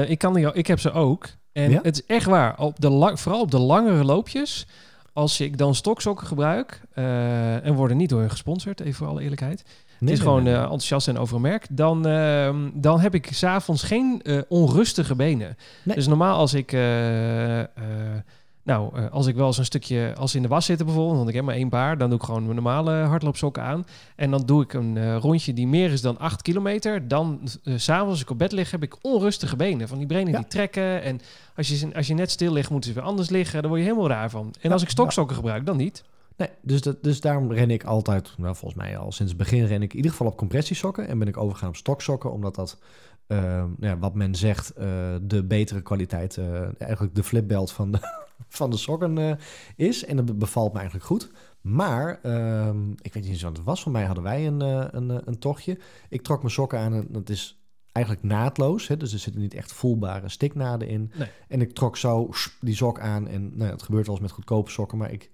[0.08, 1.26] ik, kan die, ik heb ze ook.
[1.52, 1.80] En Ja?
[1.82, 2.58] het is echt waar.
[2.58, 4.66] Op de lang, vooral op de langere loopjes.
[5.12, 6.80] Als ik dan stoksokken gebruik.
[6.94, 9.64] en worden niet door hun gesponsord, even voor alle eerlijkheid.
[10.10, 11.66] Het is gewoon eh, enthousiast en over een merk.
[11.70, 15.56] Dan, ehm, dan heb ik s'avonds geen eh, onrustige benen.
[15.82, 15.96] Nee.
[15.96, 16.72] Dus normaal als ik...
[16.72, 16.80] eh,
[18.64, 20.14] nou, als ik wel eens een stukje...
[20.18, 21.98] Als in de was zitten bijvoorbeeld, want ik heb maar één paar...
[21.98, 23.84] dan doe ik gewoon mijn normale hardloopsokken aan.
[24.16, 27.08] En dan doe ik een rondje die meer is dan 8 kilometer.
[27.08, 29.88] Dan, s s'avonds als ik op bed lig, heb ik onrustige benen.
[29.88, 30.38] Van die benen Ja.
[30.38, 31.02] die trekken.
[31.02, 31.20] En
[31.56, 33.60] als je, als je net stil ligt, moeten ze weer anders liggen.
[33.60, 34.44] Daar word je helemaal raar van.
[34.46, 36.04] En Ja, als ik stoksokken gebruik, dan niet.
[36.36, 39.64] Nee, dus, dat, dus daarom ren ik altijd, nou volgens mij al sinds het begin
[39.64, 41.08] ren ik in ieder geval op compressiesokken.
[41.08, 42.78] En ben ik overgegaan op stoksokken, omdat dat,
[43.26, 44.86] eh, nou ja, wat men zegt, eh,
[45.22, 47.98] de betere kwaliteit, eh, eigenlijk de flipbelt van de,
[48.48, 49.32] van de sokken eh,
[49.76, 50.04] is.
[50.04, 51.30] En dat be- bevalt me eigenlijk goed.
[51.60, 54.60] Maar, ehm, ik weet niet eens wat het was, van mij hadden wij een,
[54.96, 55.78] een, een tochtje.
[56.08, 57.62] Ik trok mijn sokken aan en dat is
[57.92, 58.88] eigenlijk naadloos.
[58.88, 58.96] Hè?
[58.96, 61.12] Dus er zitten niet echt voelbare stiknaden in.
[61.14, 61.28] Nee.
[61.48, 62.28] En ik trok zo
[62.60, 63.28] die sok aan.
[63.28, 65.30] En nou ja, het gebeurt wel eens met goedkope sokken, maar ik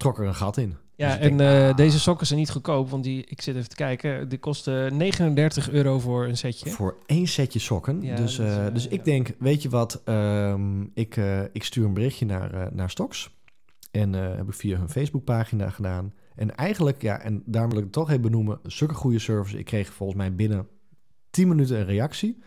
[0.00, 0.76] trok er een gat in.
[0.96, 1.76] Ja, Dus en denk, eh, ah.
[1.76, 5.70] deze sokken zijn niet goedkoop, want die, ik zit even te kijken, die kosten 39
[5.70, 6.70] euro voor een setje.
[6.70, 8.02] Voor één setje sokken.
[8.02, 8.90] Ja, dus is, eh, eh, dus ja.
[8.90, 11.16] ik denk, weet je wat, ehm, ik,
[11.52, 13.38] ik stuur een berichtje naar, naar Stoks.
[13.90, 16.14] En heb ik via hun Facebookpagina gedaan.
[16.34, 19.58] En eigenlijk, ja, en daar wil ik het toch even benoemen, zulke goede service.
[19.58, 20.68] Ik kreeg volgens mij binnen
[21.30, 22.42] 10 minuten een reactie.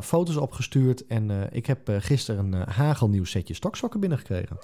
[0.00, 4.56] foto's opgestuurd en ik heb gisteren een hagelnieuw setje stoksokken binnengekregen.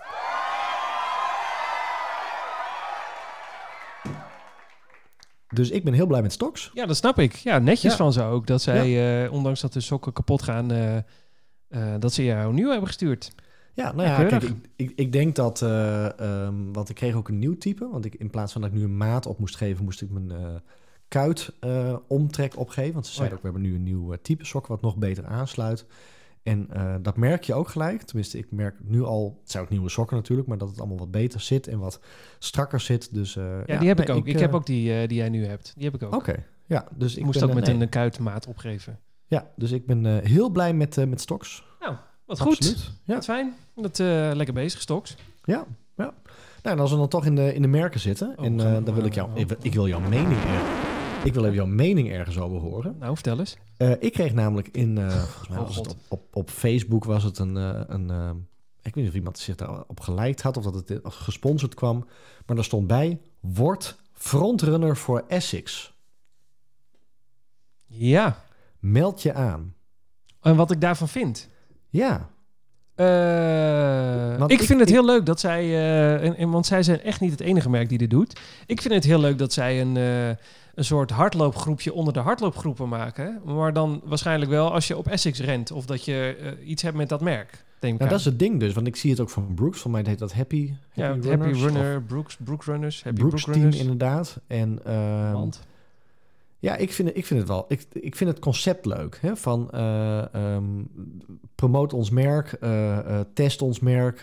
[5.55, 6.71] Dus ik ben heel blij met Stoks.
[6.75, 7.33] Ja, dat snap ik.
[7.35, 7.97] Ja, netjes Ja.
[7.97, 8.47] van ze ook.
[8.47, 11.03] Dat zij, eh, ondanks dat de sokken kapot gaan, eh, eh,
[11.99, 13.33] dat ze jou nieuw hebben gestuurd.
[13.75, 17.29] Ja, nou ja, kijk, ik, ik, ik denk dat, eh, ehm, want ik kreeg ook
[17.29, 17.89] een nieuw type.
[17.89, 20.11] Want ik, in plaats van dat ik nu een maat op moest geven, moest ik
[20.11, 20.33] mijn
[21.09, 21.53] kuit
[22.07, 22.93] omtrek opgeven.
[22.93, 23.49] Want ze zeiden Oh ja.
[23.49, 25.87] ook, we hebben nu een nieuw type sok wat nog beter aansluit.
[26.43, 28.03] En eh, dat merk je ook gelijk.
[28.03, 30.99] Tenminste, ik merk nu al, het zijn ook nieuwe sokken natuurlijk, maar dat het allemaal
[30.99, 32.01] wat beter zit en wat
[32.39, 33.15] strakker zit.
[33.15, 34.27] Dus, eh, Ja, die heb nee, ik ook.
[34.27, 35.73] Ik, eh, heb ook die eh, die jij nu hebt.
[35.77, 36.15] Die heb ik ook.
[36.15, 36.87] Oké, ja.
[36.97, 37.81] Dus ik ik moest ook eh, met nee.
[37.81, 38.99] een kuitmaat opgeven.
[39.27, 41.67] Ja, dus ik ben eh, heel blij met, eh, met Stoks.
[42.27, 42.93] Wat goed.
[43.05, 43.15] Ja.
[43.15, 43.55] Wat fijn.
[43.75, 45.17] Dat eh, lekker bezig, Stoks.
[45.45, 45.65] Ja,
[45.97, 46.15] ja.
[46.63, 48.85] Nou, en als we dan toch in de, in de merken zitten, Oh, en eh,
[48.85, 50.61] dan wil ik jou, ik, wil- ik wil jouw mening er,
[51.25, 52.97] ik wil even jouw mening ergens over horen.
[52.99, 53.57] Nou, vertel eens.
[53.77, 55.97] Eh, ik kreeg namelijk in, eh, volgens mij Oh, was het God.
[55.97, 58.11] op, op, op Facebook was het een, eh, een
[58.83, 62.07] ik weet niet of iemand zich daarop geliked had of dat het gesponsord kwam,
[62.47, 65.93] maar daar stond bij, word frontrunner voor Essex.
[67.87, 68.43] Ja.
[68.79, 69.75] Meld je aan.
[70.41, 71.49] En wat ik daarvan vind.
[71.89, 72.29] Ja,
[74.47, 75.63] ik ik- vind het ik- heel leuk dat zij,
[76.21, 78.41] en, en- want zij zijn echt niet het enige merk die dit doet.
[78.67, 79.97] Ik vind het heel leuk dat zij een,
[80.79, 83.41] een soort hardloopgroepje onder de hardloopgroepen maken.
[83.45, 86.97] Maar dan waarschijnlijk wel als je op Essex rent of dat je eh, iets hebt
[86.97, 87.65] met dat merk.
[87.79, 88.73] Denk nou, dat is het ding dus.
[88.73, 89.81] Want ik zie het ook van Brooks.
[89.81, 93.19] Van mij heet dat Happy, ja, Happy Happy Runners, of Runner, Brooks, Brooks Runners, Happy
[93.21, 94.41] Brooks Brooks team inderdaad.
[94.47, 95.67] En ehm, Want-
[96.59, 97.65] ja, ik vind, het- ik vind het wel.
[97.69, 99.19] Ik, ik vind het concept leuk.
[99.21, 99.37] Hè?
[99.37, 100.63] Van ehm,
[101.55, 104.23] promote ons merk, eh, test ons merk.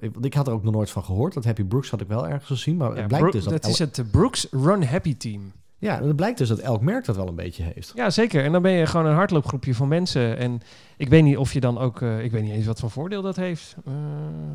[0.00, 1.34] ik- ik had er ook nog nooit van gehoord.
[1.34, 2.76] Dat Happy Brooks had ik wel ergens gezien.
[2.76, 5.52] Maar ja, het blijkt Bro- dus dat, dat el- is het Brooks Run Happy Team.
[5.80, 7.92] Ja, het blijkt dus dat elk merk dat wel een beetje heeft.
[7.94, 8.44] Ja, zeker.
[8.44, 10.36] En dan ben je gewoon een hardloopgroepje van mensen.
[10.38, 10.60] En
[10.96, 12.02] ik weet niet of je dan ook...
[12.02, 13.76] eh, ik weet niet eens wat voor voordeel dat heeft.
[13.86, 13.92] Eh,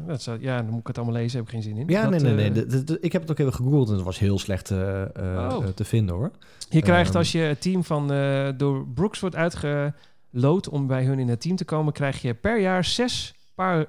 [0.07, 1.37] dat zou, ja, dan moet ik het allemaal lezen.
[1.37, 1.87] Heb ik geen zin in.
[1.87, 2.47] Ja, Dat, nee, nee, nee.
[2.49, 4.71] eh, De- de- de- ik heb het ook even gegoogeld en het was heel slecht
[4.71, 5.65] Oh.
[5.75, 6.31] te vinden hoor.
[6.69, 8.07] Je krijgt Ehm, als je het team van
[8.57, 12.59] door Brooks wordt uitgeloot om bij hun in het team te komen, krijg je per
[12.59, 13.85] jaar zes paar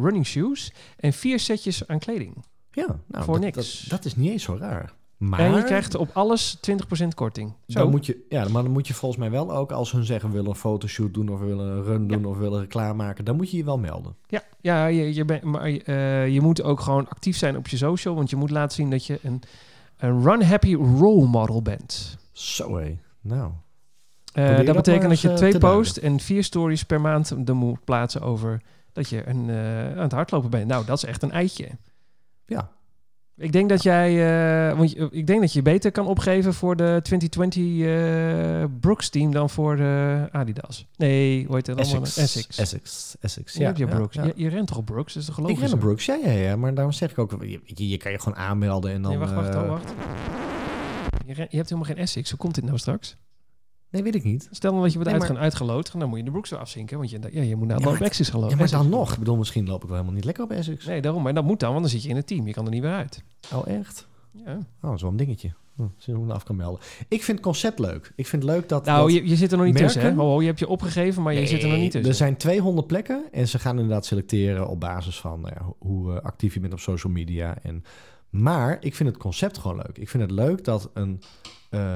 [0.00, 2.44] running shoes en vier setjes aan kleding.
[2.70, 3.80] Ja, nou, Voor dat, niks.
[3.80, 4.92] Dat, dat is niet eens zo raar.
[5.16, 6.56] Maar En je krijgt op alles
[7.04, 7.52] 20% korting.
[7.66, 7.78] Zo.
[7.78, 10.30] Dan moet je, ja, maar dan moet je volgens mij wel ook, als hun zeggen
[10.30, 13.50] willen een fotoshoot doen of willen een run doen of willen reclame maken, dan moet
[13.50, 14.16] je je wel melden.
[14.26, 17.76] Ja, ja je, je, bent- maar, eh, je moet ook gewoon actief zijn op je
[17.76, 19.42] social, want je moet laten zien dat je een,
[19.96, 22.16] een run-happy role model bent.
[22.32, 22.98] Zo hé.
[23.20, 23.50] Nou,
[24.32, 27.84] Eh, dat dat betekent dat je eh, twee posts en vier stories per maand moet
[27.84, 28.62] plaatsen over
[28.92, 29.50] dat je een,
[29.96, 30.66] aan het hardlopen bent.
[30.68, 31.68] Nou, dat is echt een eitje.
[32.46, 32.74] ja.
[33.38, 34.10] Ik denk dat jij,
[34.70, 39.08] eh, want je- ik denk dat je beter kan opgeven voor de 2020 eh, Brooks
[39.08, 40.86] team dan voor eh, Adidas.
[40.96, 42.02] Nee, hoe heet het allemaal?
[42.02, 42.18] Essex.
[42.18, 42.58] Essex.
[42.58, 43.16] Essex.
[43.20, 43.54] Essex.
[43.54, 44.14] Je Brooks.
[44.14, 44.24] ja.
[44.24, 45.12] Je, je rent toch op Brooks?
[45.14, 46.56] Dat is toch Ik ren op Brooks, ja, ja, ja.
[46.56, 49.10] Maar daarom zeg ik ook, je, je, kan je gewoon aanmelden en dan...
[49.10, 49.94] Nee, wacht, wacht, oh, wacht.
[51.26, 52.30] Je, je hebt helemaal geen Essex.
[52.30, 53.16] Hoe komt dit nou straks?
[53.90, 54.48] Nee, weet ik niet.
[54.50, 56.58] Stel nou dat je wordt Nee, maar- uitgaan uitgeloot, dan moet je de Brooks weer
[56.58, 56.98] afzinken.
[56.98, 58.50] Want je, ja, je moet naar Ja, de maar- Essex gelopen.
[58.50, 59.12] Ja, maar dan nog.
[59.12, 60.86] Ik bedoel, misschien loop ik wel helemaal niet lekker op Essex.
[60.86, 61.22] Nee, daarom.
[61.22, 62.46] Maar dat moet dan, want dan zit je in het team.
[62.46, 63.22] Je kan er niet weer uit.
[63.54, 64.06] Oh, echt?
[64.32, 64.54] Ja.
[64.54, 65.52] Oh, dat is wel een dingetje.
[65.76, 66.80] Hm, hoe ik me af kan melden.
[67.08, 68.12] Ik vind het concept leuk.
[68.16, 68.84] Ik vind het leuk dat...
[68.84, 70.06] Nou, dat je, je zit er nog niet tussen, hè?
[70.06, 72.10] merken- Oh, je hebt je opgegeven, maar je zit er nog niet tussen.
[72.10, 75.76] Er zijn 200 plekken en ze gaan inderdaad selecteren op basis van nou ja, ho-
[75.78, 77.56] hoe eh, actief je bent op social media.
[77.62, 77.84] En,
[78.30, 79.98] maar ik vind het concept gewoon leuk.
[79.98, 81.20] Ik vind het leuk dat een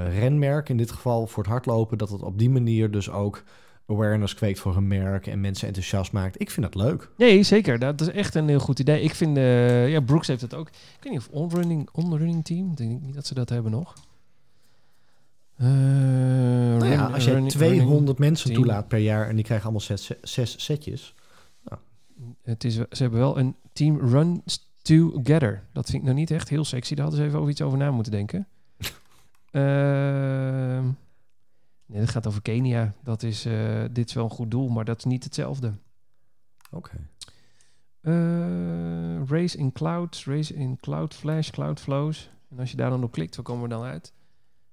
[0.09, 3.43] renmerk, in dit geval voor het hardlopen, dat het op die manier dus ook
[3.87, 6.41] awareness kweekt voor een merk en mensen enthousiast maakt.
[6.41, 7.11] Ik vind het leuk.
[7.17, 7.79] Nee, zeker.
[7.79, 9.03] Dat is echt een heel goed idee.
[9.03, 10.69] Ik vind, eh, ja, Brooks heeft het ook.
[10.69, 13.95] Ik weet niet of onrunning, onrunning team, ik denk niet dat ze dat hebben nog.
[15.57, 18.59] Eh, Nou ja, run- als je running- 200 mensen team.
[18.63, 21.15] toelaat per jaar en die krijgen allemaal zes, zes setjes.
[21.65, 21.79] running-
[22.43, 24.43] het is, ze hebben wel een team run
[24.83, 25.63] together.
[25.73, 26.95] Dat vind ik nou niet echt heel sexy.
[26.95, 28.47] Daar hadden ze even over iets over na moeten denken.
[29.51, 30.85] Ehm,
[31.87, 32.93] nee, dat gaat over Kenia.
[33.03, 35.73] Dat is, eh, dit is wel een goed doel, maar dat is niet hetzelfde.
[36.71, 36.97] Oké.
[38.01, 42.31] Eh, race in clouds, race in cloud flash, cloud flows.
[42.51, 44.13] En als je daar dan op klikt, waar komen we dan uit?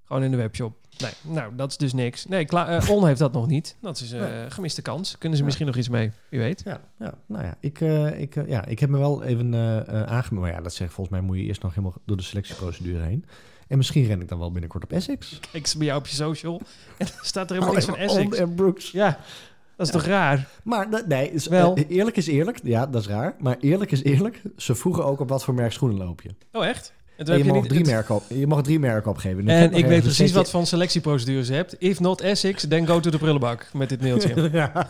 [0.03, 0.78] Gewoon in de webshop.
[0.97, 2.25] Nee, nou, dat is dus niks.
[2.25, 3.75] Nee, eh, On heeft dat nog niet.
[3.82, 5.17] Dat is een gemiste kans.
[5.17, 5.43] Kunnen ze Ja.
[5.45, 6.11] misschien nog iets mee?
[6.30, 6.61] Wie weet.
[6.65, 10.03] Ja, ja, nou ja, ik, eh, ik, ja, ik heb me wel even eh eh,
[10.03, 10.45] aangemeld.
[10.45, 13.25] Maar ja, dat zegt volgens mij moet je eerst nog helemaal door de selectieprocedure heen.
[13.68, 15.39] En misschien ren ik dan wel binnenkort op Essex.
[15.51, 16.61] Ik zie bij jou op je social
[16.97, 18.38] en staat er helemaal niks van Essex.
[18.38, 18.91] En Brooks.
[18.91, 19.20] Ja,
[19.76, 20.47] dat is toch raar?
[20.63, 21.76] Maar nee, is, Wel.
[21.76, 22.59] eh, eerlijk is eerlijk.
[22.63, 23.36] Ja, dat is raar.
[23.39, 24.41] Maar eerlijk is eerlijk.
[24.55, 26.30] Ze vroegen ook op wat voor merk schoenen loop je.
[26.51, 26.93] Oh, echt?
[27.18, 29.43] En je, mag niet- drie het- merken op, je mag drie merken opgeven.
[29.43, 31.76] Nu En ik nog weet ergens precies wat van selectieprocedures je hebt.
[31.80, 34.49] If not Essex, then go to the prullenbak met dit mailtje.
[34.51, 34.89] ja.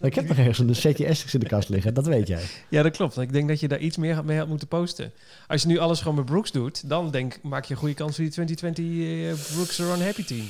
[0.00, 1.94] Ik heb nog ergens een setje Essex in de kast liggen.
[1.94, 2.42] Dat weet jij.
[2.68, 3.18] Ja, dat klopt.
[3.18, 5.12] Ik denk dat je daar iets meer mee had moeten posten.
[5.46, 8.14] Als je nu alles gewoon met Brooks doet, dan denk, maak je een goede kans
[8.16, 10.44] voor die 2020 eh, Brooks Run Happy Team.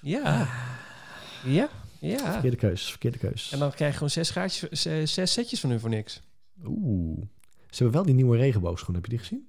[0.00, 0.48] Ja.
[1.44, 1.68] Ja.
[2.00, 2.32] Ja.
[2.32, 2.90] Verkeerde keus.
[2.90, 3.50] Verkeerde keus.
[3.52, 6.20] En dan krijg je gewoon zes, gaatjes, zes, zes setjes van hun voor niks.
[6.66, 7.18] Oeh.
[7.70, 9.02] Ze hebben wel die nieuwe regenboogschoenen.
[9.02, 9.47] Heb je die gezien?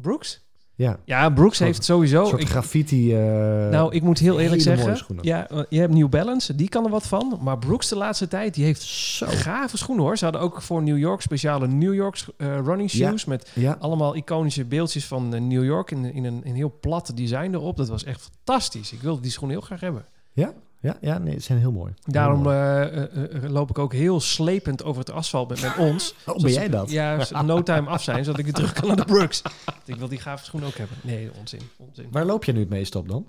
[0.00, 0.46] Brooks?
[0.74, 0.98] Ja.
[1.04, 2.20] Ja, Brooks Soort- heeft sowieso...
[2.22, 3.14] Een soort ik- graffiti.
[3.14, 3.20] eh,
[3.68, 4.96] nou, ik moet heel eerlijk zeggen.
[5.20, 7.38] Ja, eh, je hebt New Balance, die kan er wat van.
[7.42, 9.26] Maar Brooks de laatste tijd, die heeft Zo.
[9.28, 10.16] gave schoenen hoor.
[10.18, 13.08] Ze hadden ook voor New York speciale New York eh, running Ja.
[13.08, 13.76] shoes met Ja.
[13.80, 17.76] allemaal iconische beeldjes van New York in, in een, een heel plat design erop.
[17.76, 18.92] Dat was echt fantastisch.
[18.92, 20.06] Ik wilde die schoenen heel graag hebben.
[20.32, 21.92] Ja, ja, ja, nee, ze zijn heel mooi.
[22.04, 22.56] Daarom Heel mooi.
[22.56, 26.14] eh, eh, eh, loop ik ook heel slepend over het asfalt met, met ons.
[26.26, 26.90] Oh, ben jij dat?
[26.90, 29.42] Ja, no time af zijn, zodat ik weer terug kan naar de Brooks.
[29.84, 30.96] ik wil die gave schoenen ook hebben.
[31.02, 31.60] Nee, onzin.
[31.76, 32.06] onzin.
[32.10, 33.26] Waar loop je nu het meest op dan?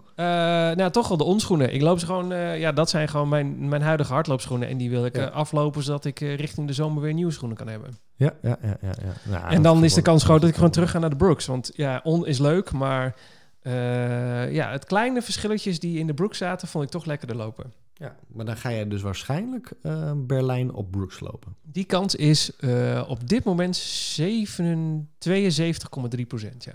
[0.76, 1.74] Nou, toch wel de onschoenen.
[1.74, 2.28] Ik loop ze gewoon...
[2.60, 4.68] ja, dat zijn gewoon mijn, mijn huidige hardloopschoenen.
[4.68, 5.26] En die wil ik Ja.
[5.26, 7.98] aflopen, zodat ik richting de zomer weer nieuwe schoenen kan hebben.
[8.16, 8.94] Ja, ja, ja, ja.
[9.04, 9.32] ja.
[9.32, 11.46] Nou, en dan is de kans groot dat ik gewoon terug ga naar de Brooks.
[11.46, 13.16] Want ja, on is leuk, maar...
[13.62, 17.74] Eh, ja, het kleine verschilletjes die in de broek zaten, vond ik toch lekkerder lopen.
[17.94, 21.56] Ja, maar dan ga je dus waarschijnlijk eh, Berlijn op Brooks lopen.
[21.64, 26.64] Die kans is eh, op dit moment 7 72,3 procent.
[26.64, 26.74] Ja.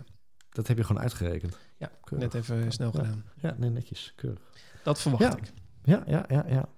[0.51, 1.59] Dat heb je gewoon uitgerekend.
[1.77, 2.33] Ja, Keurig.
[2.33, 2.99] net even snel Ja.
[2.99, 3.25] gedaan.
[3.41, 4.13] Ja, nee, netjes.
[4.17, 4.41] Keurig.
[4.83, 5.37] Dat verwacht Ja.
[5.37, 5.53] ik.
[5.85, 6.69] Ja, ja, ja, ja.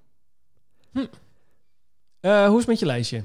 [2.20, 3.24] Eh, hoe is het met je lijstje?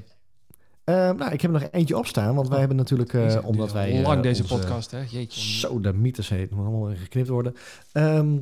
[0.84, 3.66] Eh, nou, ik heb er nog eentje opstaan, want wij hebben natuurlijk, eh, Deze- omdat
[3.66, 3.92] deze- wij...
[3.98, 4.98] eh, Lang deze onze- podcast, hè?
[5.10, 5.40] Jeetje.
[5.40, 7.54] Zo, de mythes heet, moet allemaal geknipt worden.
[7.92, 8.36] Ehm,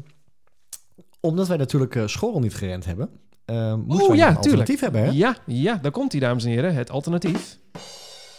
[1.20, 3.08] omdat wij natuurlijk eh school niet gerend hebben,
[3.44, 4.36] eh moesten Oeh, wij ja, een tuurlijk.
[4.36, 5.10] alternatief hebben, hè?
[5.10, 6.74] Ja, ja, daar komt hij, dames en heren.
[6.74, 7.58] Het alternatief.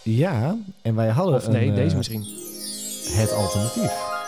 [0.03, 2.21] Ja, en wij hadden Of nee, een, deze eh, misschien.
[3.19, 4.20] het alternatief.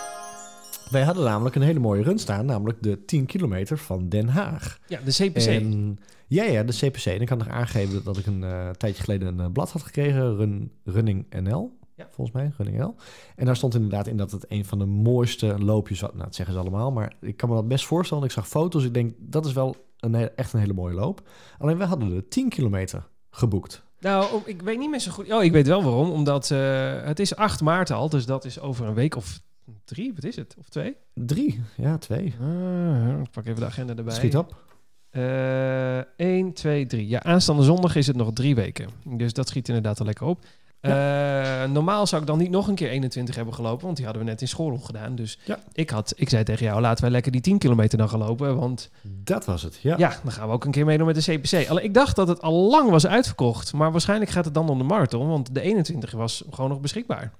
[0.94, 4.78] Wij hadden namelijk een hele mooie run staan, namelijk de 10 kilometer van Den Haag.
[4.86, 5.46] Ja, de CPC.
[5.46, 7.04] En, ja, ja, de CPC.
[7.04, 9.82] En ik kan nog aangeven dat ik een eh, tijdje geleden een eh, blad had
[9.82, 11.78] gekregen, Run, Running NL.
[11.96, 12.06] Ja.
[12.10, 12.94] Volgens mij, Running NL.
[13.36, 16.10] En daar stond inderdaad in dat het een van de mooiste loopjes was.
[16.10, 18.24] Nou, dat zeggen ze allemaal, maar ik kan me dat best voorstellen.
[18.24, 21.28] Ik zag foto's, ik denk, dat is wel een, echt een hele mooie loop.
[21.58, 23.82] Alleen wij hadden de 10 kilometer geboekt.
[24.00, 25.32] Nou, ik weet niet meer zo goed.
[25.32, 26.10] Oh, ik weet wel waarom.
[26.10, 29.40] Omdat eh, het is 8 maart al, dus dat is over een week of
[29.84, 30.54] drie, wat is het?
[30.58, 30.96] Of twee?
[31.14, 32.34] Drie, ja, twee.
[32.40, 34.14] Ah, ik pak even de agenda erbij.
[34.14, 34.62] Schiet op.
[35.10, 37.08] Eh 1, 2, 3.
[37.08, 38.88] Ja, aanstaande zondag is het nog drie weken.
[39.04, 40.44] Dus dat schiet inderdaad al lekker op.
[40.80, 44.24] Eh, normaal zou ik dan niet nog een keer 21 hebben gelopen, want die hadden
[44.24, 45.14] we net in school gedaan.
[45.14, 45.58] Dus Ja.
[45.72, 48.56] ik, had, ik zei tegen jou, laten wij lekker die 10 kilometer dan gaan lopen.
[48.56, 49.94] Want Dat was het, ja.
[49.98, 50.16] ja.
[50.22, 51.68] dan gaan we ook een keer meedoen met de CPC.
[51.68, 53.72] Alleen ik dacht dat het al lang was uitverkocht.
[53.72, 57.32] Maar waarschijnlijk gaat het dan om de marathon, want de 21 was gewoon nog beschikbaar.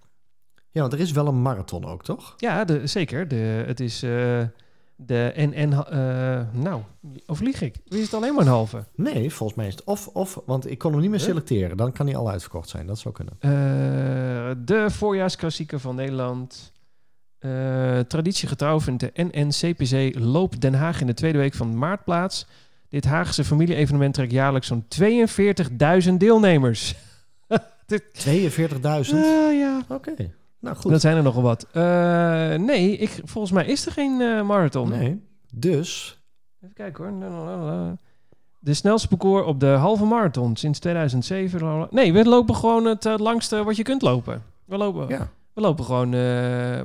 [0.75, 2.35] Ja, want er is wel een marathon ook, toch?
[2.37, 3.29] Ja, de, zeker.
[3.29, 4.43] De, het is eh,
[4.97, 5.73] de NN...
[5.73, 6.83] eh nou,
[7.27, 7.77] of lieg ik?
[7.89, 8.85] Is het alleen maar een halve?
[8.95, 11.77] Nee, volgens mij is het of, of, want ik kon hem niet meer selecteren.
[11.77, 13.35] Dan kan hij al uitverkocht zijn, dat zou kunnen.
[13.39, 13.51] Eh,
[14.65, 16.73] de voorjaarsklassieker van Nederland.
[18.09, 22.47] Traditiegetrouw vindt de NNCPC Loop Den Haag in de tweede week van maart plaats.
[22.89, 24.87] Dit Haagse familie-evenement trekt jaarlijks zo'n
[26.09, 26.95] 42.000 deelnemers.
[28.29, 29.15] 42.000?
[29.15, 29.83] Ah, ja.
[29.89, 30.15] Oké,
[30.65, 30.91] nou goed.
[30.91, 31.67] Dat zijn er nogal wat.
[31.73, 31.83] Eh,
[32.55, 34.89] nee, ik, volgens mij is er geen eh, marathon.
[34.89, 35.21] Nee,
[35.55, 36.19] dus
[36.63, 37.97] Even kijken hoor.
[38.59, 41.89] De snelste parcours op de halve marathon sinds 2007.
[41.91, 44.43] Nee, we lopen gewoon het eh, langste wat je kunt lopen.
[44.65, 46.07] We lopen, ja, we lopen gewoon.
[46.07, 46.11] eh,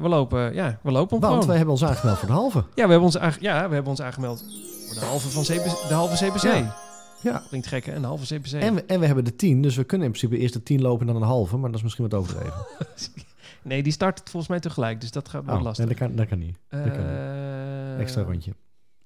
[0.01, 1.47] we lopen, ja, we lopen want gewoon.
[1.47, 2.57] wij hebben ons aangemeld voor de halve.
[2.57, 4.43] Ja, we hebben ons, aange- ja, we hebben ons aangemeld
[4.87, 5.87] voor de halve van CPC.
[5.87, 6.41] De halve CPC.
[6.43, 6.75] Ja.
[7.21, 7.93] Ja, Klinkt gek, hè?
[7.95, 8.51] Een halve CPC.
[8.51, 10.81] en we, en we hebben de 10, dus we kunnen in principe eerst de 10
[10.81, 12.53] lopen en dan een halve, maar dat is misschien wat overdreven.
[13.63, 15.85] Nee, die start volgens mij tegelijk, dus dat gaat wel Oh, lastig.
[15.85, 16.57] nee, dat kan, dat kan niet.
[16.69, 17.17] dat kan niet.
[17.17, 18.53] Eh, Extra rondje.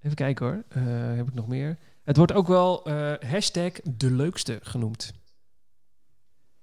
[0.02, 0.64] Even kijken hoor.
[0.70, 0.84] Eh,
[1.16, 1.78] heb ik nog meer?
[2.04, 5.14] Het wordt ook wel eh, hashtag de leukste genoemd.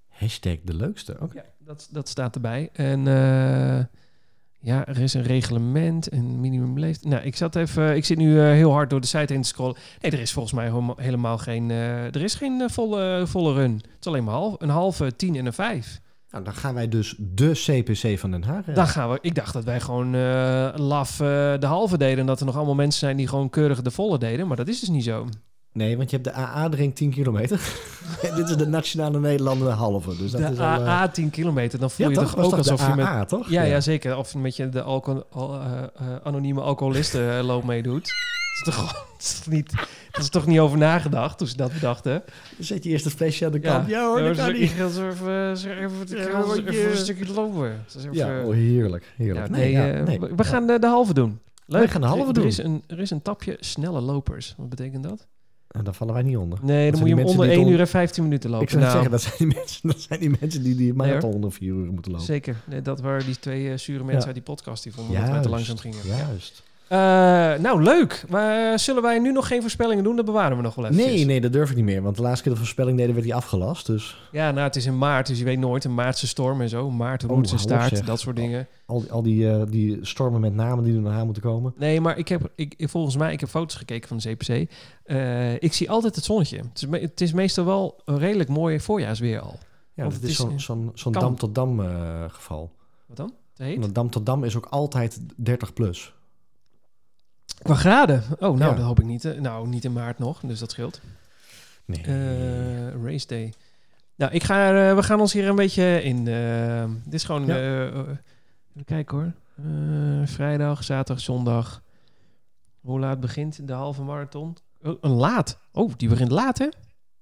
[0.09, 1.17] Hashtag de leukste.
[1.21, 1.37] Oké.
[1.37, 2.69] Ja, dat, dat staat erbij.
[2.73, 3.05] En
[4.63, 7.13] ja, er is een reglement, een minimumleeftijd.
[7.13, 9.77] Nou, ik zat even, ik zit nu heel hard door de site heen te scrollen.
[10.01, 13.73] Nee, er is volgens mij helemaal- geen, er is geen volle, volle run.
[13.73, 16.01] Het is alleen maar half, een halve, tien en een vijf.
[16.31, 18.65] Nou, dan gaan wij dus de CPC van Den Haag.
[18.65, 19.19] Dan gaan we.
[19.21, 21.27] Ik dacht dat wij gewoon eh, laf eh,
[21.59, 24.19] de halve deden en dat er nog allemaal mensen zijn die gewoon keurig de volle
[24.19, 25.27] deden, maar dat is dus niet zo.
[25.73, 27.61] Nee, want je hebt de AA-ring 10 kilometer.
[28.23, 30.17] en dit is de Nationale Nederlanden halve.
[30.17, 32.37] Dus dat de is al, AA 10 kilometer, dan voel ja, je toch?
[32.37, 33.51] ook alsof je met AA, toch?
[33.51, 33.81] Ja, ja.
[33.81, 34.17] zeker.
[34.17, 38.13] Of met je de al, eh, eh, anonieme alcoholisten loop meedoet.
[38.65, 39.71] Dat is, toch, dat, is toch niet,
[40.11, 42.13] dat is toch niet over nagedacht toen ze dat bedachten?
[42.57, 43.89] Dan zet je eerst het flesje aan de kant.
[43.89, 44.71] Ja, hoor, dat Ja, kan ik niet.
[44.71, 47.85] ga zo even, zo even, Ja, even je- een stukje lopen.
[47.97, 49.13] Even- Ja, oh, heerlijk.
[49.17, 49.49] heerlijk.
[49.51, 50.21] nee, nee, eh, nee.
[50.21, 51.39] we- we gaan de, de halve doen.
[51.67, 51.83] Leuk.
[51.83, 52.43] We gaan de halve er, doen.
[52.43, 54.55] Er is, een, er is een tapje snelle lopers.
[54.57, 55.27] Wat betekent dat?
[55.69, 56.59] En daar vallen wij niet onder.
[56.63, 58.65] Nee, dan moet je hem onder mensen die 1 het uur en 15 minuten lopen.
[58.67, 61.33] Ik zou Nou, zeggen, dat zijn, die mensen, dat zijn die mensen die die marathon
[61.35, 62.27] onder vier uur moeten lopen.
[62.27, 62.57] Zeker.
[62.67, 65.41] Nee, dat waren die twee eh, zure mensen uit die podcast die vonden dat wij
[65.43, 65.99] te langzaam gingen.
[66.05, 66.17] Ja.
[66.17, 66.63] Juist.
[66.91, 66.99] Eh,
[67.63, 68.25] nou, leuk.
[68.29, 70.17] Maar eh, zullen wij nu nog geen voorspellingen doen?
[70.17, 70.97] Dat bewaren we nog wel even.
[70.97, 72.03] Nee, nee, dat durf ik niet meer.
[72.03, 73.87] Want de laatste keer de voorspelling deden, werd die afgelast.
[73.87, 75.85] Dus Ja, nou, het is in maart, dus je weet nooit.
[75.85, 76.91] Een maartse storm en zo.
[76.91, 78.07] Maart, Oh, roet en op, staart, zeg.
[78.07, 78.67] dat soort dingen.
[78.87, 81.75] al, die- al die, eh, die stormen met namen die er naar moeten komen.
[81.77, 84.71] Nee, maar ik heb, ik, volgens mij, ik heb foto's gekeken van de CPC.
[85.63, 86.57] Ik zie altijd het zonnetje.
[86.57, 89.59] Het is, me- het is meestal wel een redelijk mooi voorjaarsweer al.
[89.95, 91.23] Ja, dat het is zo'n zo'n zo'n kan.
[91.23, 92.71] dam tot dam eh, geval.
[93.07, 93.33] Wat dan?
[93.57, 93.79] Heet?
[93.81, 96.15] Want dam tot dam is ook altijd 30 plus.
[97.63, 98.23] Qua graden.
[98.33, 98.75] Oh, nou, Ja.
[98.75, 99.25] dat hoop ik niet.
[99.25, 101.01] eh, Nou, niet in maart nog, dus dat scheelt.
[101.85, 102.03] Nee.
[102.03, 103.53] Eh, race day.
[104.17, 106.29] Nou, ik ga, eh, we gaan ons hier een beetje in.
[106.29, 107.47] eh, dit is gewoon.
[107.47, 107.57] Ja.
[107.57, 109.33] eh, even kijken hoor.
[110.27, 111.83] Vrijdag, zaterdag, zondag.
[112.81, 114.57] Hoe laat begint de halve marathon?
[114.83, 115.59] Oh, een laat.
[115.73, 116.69] Oh, die begint laat hè?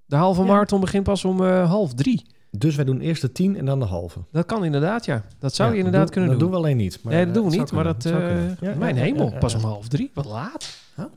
[0.05, 0.47] De halve Ja.
[0.47, 2.25] marathon begint pas om half drie.
[2.51, 4.19] Dus wij doen eerst de tien en dan de halve.
[4.31, 5.23] Dat kan inderdaad, ja.
[5.39, 6.49] Dat zou Ja, je inderdaad doen- kunnen dat doen.
[6.49, 6.99] doen we alleen niet.
[7.03, 7.71] Maar, nee, dat eh, doen we niet.
[7.71, 8.03] Maar dat...
[8.03, 10.11] Ja, mijn ja, hemel, pas om half drie.
[10.13, 10.77] Wat laat.
[10.95, 11.09] Nou,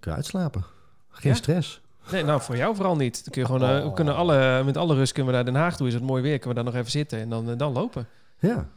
[0.00, 0.64] kun je uitslapen.
[1.10, 1.80] Geen stress.
[2.10, 3.24] Nee, nou, voor jou vooral niet.
[3.24, 3.94] Dan kun je gewoon, eh, we Oh.
[3.94, 5.86] kunnen alle, met alle rust kunnen we naar Den Haag toe.
[5.86, 8.06] Is het mooi weer, kunnen we daar nog even zitten en dan, dan lopen.
[8.38, 8.68] Ja.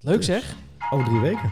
[0.00, 0.26] Leuk Dus.
[0.26, 0.54] zeg.
[0.90, 1.50] Over drie weken.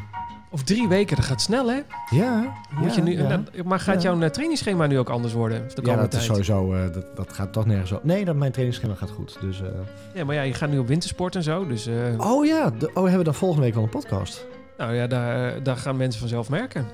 [0.52, 1.80] Of drie weken, dat gaat snel hè?
[2.10, 2.52] Ja.
[2.74, 3.40] Moet ja, je nu, ja.
[3.64, 5.68] maar gaat jouw eh, trainingsschema nu ook anders worden?
[5.74, 6.74] De ja, dat is sowieso...
[6.74, 8.04] eh, dat, dat gaat toch nergens op.
[8.04, 9.36] Nee, dat mijn trainingsschema gaat goed.
[9.40, 9.68] Dus, eh,
[10.14, 11.66] Ja, maar ja, je gaat nu op wintersport en zo.
[11.66, 11.88] Dus
[12.18, 14.46] Oh ja, de, oh, hebben we dan volgende week wel een podcast?
[14.78, 16.86] nou ja, daar, daar gaan mensen vanzelf merken.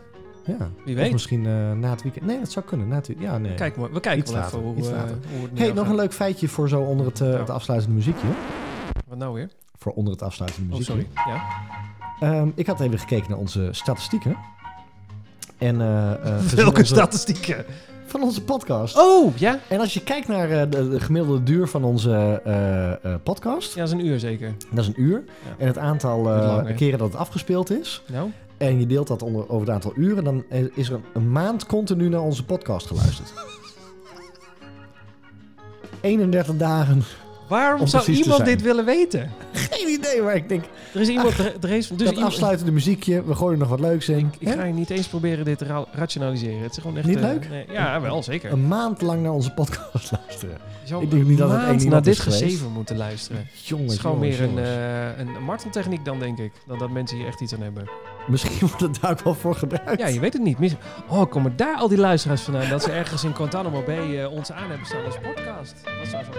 [0.44, 0.56] Ja.
[0.84, 1.12] Wie Of weet.
[1.12, 1.42] misschien
[1.80, 2.26] na het weekend.
[2.26, 2.88] Nee, dat zou kunnen.
[2.88, 3.28] Na het weekend.
[3.30, 3.54] Ja, nee.
[3.54, 5.16] Kijk, maar we kijken Iets wel later, even hoe, iets later.
[5.32, 5.76] hoe het nu Hey, gaat.
[5.76, 7.32] nog een leuk feitje voor zo onder het, Nou.
[7.38, 8.26] het afsluitende muziekje.
[9.08, 9.48] Wat nou weer?
[9.78, 11.04] Voor onder het afsluitende Oh, muziekje.
[11.14, 11.30] sorry.
[11.36, 11.42] Ja.
[12.20, 14.36] Ehm, ik had even gekeken naar onze statistieken.
[15.58, 17.64] En, eh, eh, Welke onze- statistieken?
[18.06, 18.98] Van onze podcast.
[18.98, 19.58] Oh, ja?
[19.68, 22.40] En als je kijkt naar eh, de, de gemiddelde duur van onze
[23.24, 24.54] podcast, Ja, dat is een uur zeker.
[24.70, 25.24] dat is een uur.
[25.26, 25.50] Ja.
[25.58, 29.42] En het aantal lang, keren dat het afgespeeld is, Nou, en je deelt dat onder,
[29.48, 30.44] over het aantal uren, dan
[30.74, 33.32] is er een, een maand continu naar onze podcast geluisterd.
[36.00, 37.02] 31 dagen.
[37.48, 39.30] Waarom Om zou iemand dit willen weten?
[39.52, 41.38] Geen idee, maar ik denk, Er is iemand...
[41.38, 44.32] er, er is, dus dat iemand, afsluitende muziekje, we gooien er nog wat leuks in.
[44.38, 46.62] Ik ga je niet eens proberen dit te ra- rationaliseren.
[46.62, 47.06] Het is gewoon echt...
[47.06, 47.48] Niet eh, leuk?
[47.48, 48.52] nee, ja, wel, zeker.
[48.52, 50.58] Een maand lang naar onze podcast luisteren.
[51.00, 53.48] Ik denk niet dat het een één maand iemand naar dit gezeven moeten luisteren.
[53.62, 56.52] Jongens, Het is gewoon jongens, meer een, eh, een marteltechniek dan, denk ik.
[56.66, 57.84] Dan dat mensen hier echt iets aan hebben.
[58.26, 60.00] Misschien wordt het daar wel voor gebruikt.
[60.00, 60.76] Ja, je weet het niet.
[61.08, 62.68] Oh, komen daar al die luisteraars vandaan?
[62.68, 65.74] Dat ze ergens in Guantanamo Bay eh, ons aan hebben staan als podcast.
[65.98, 66.30] Wat zou zo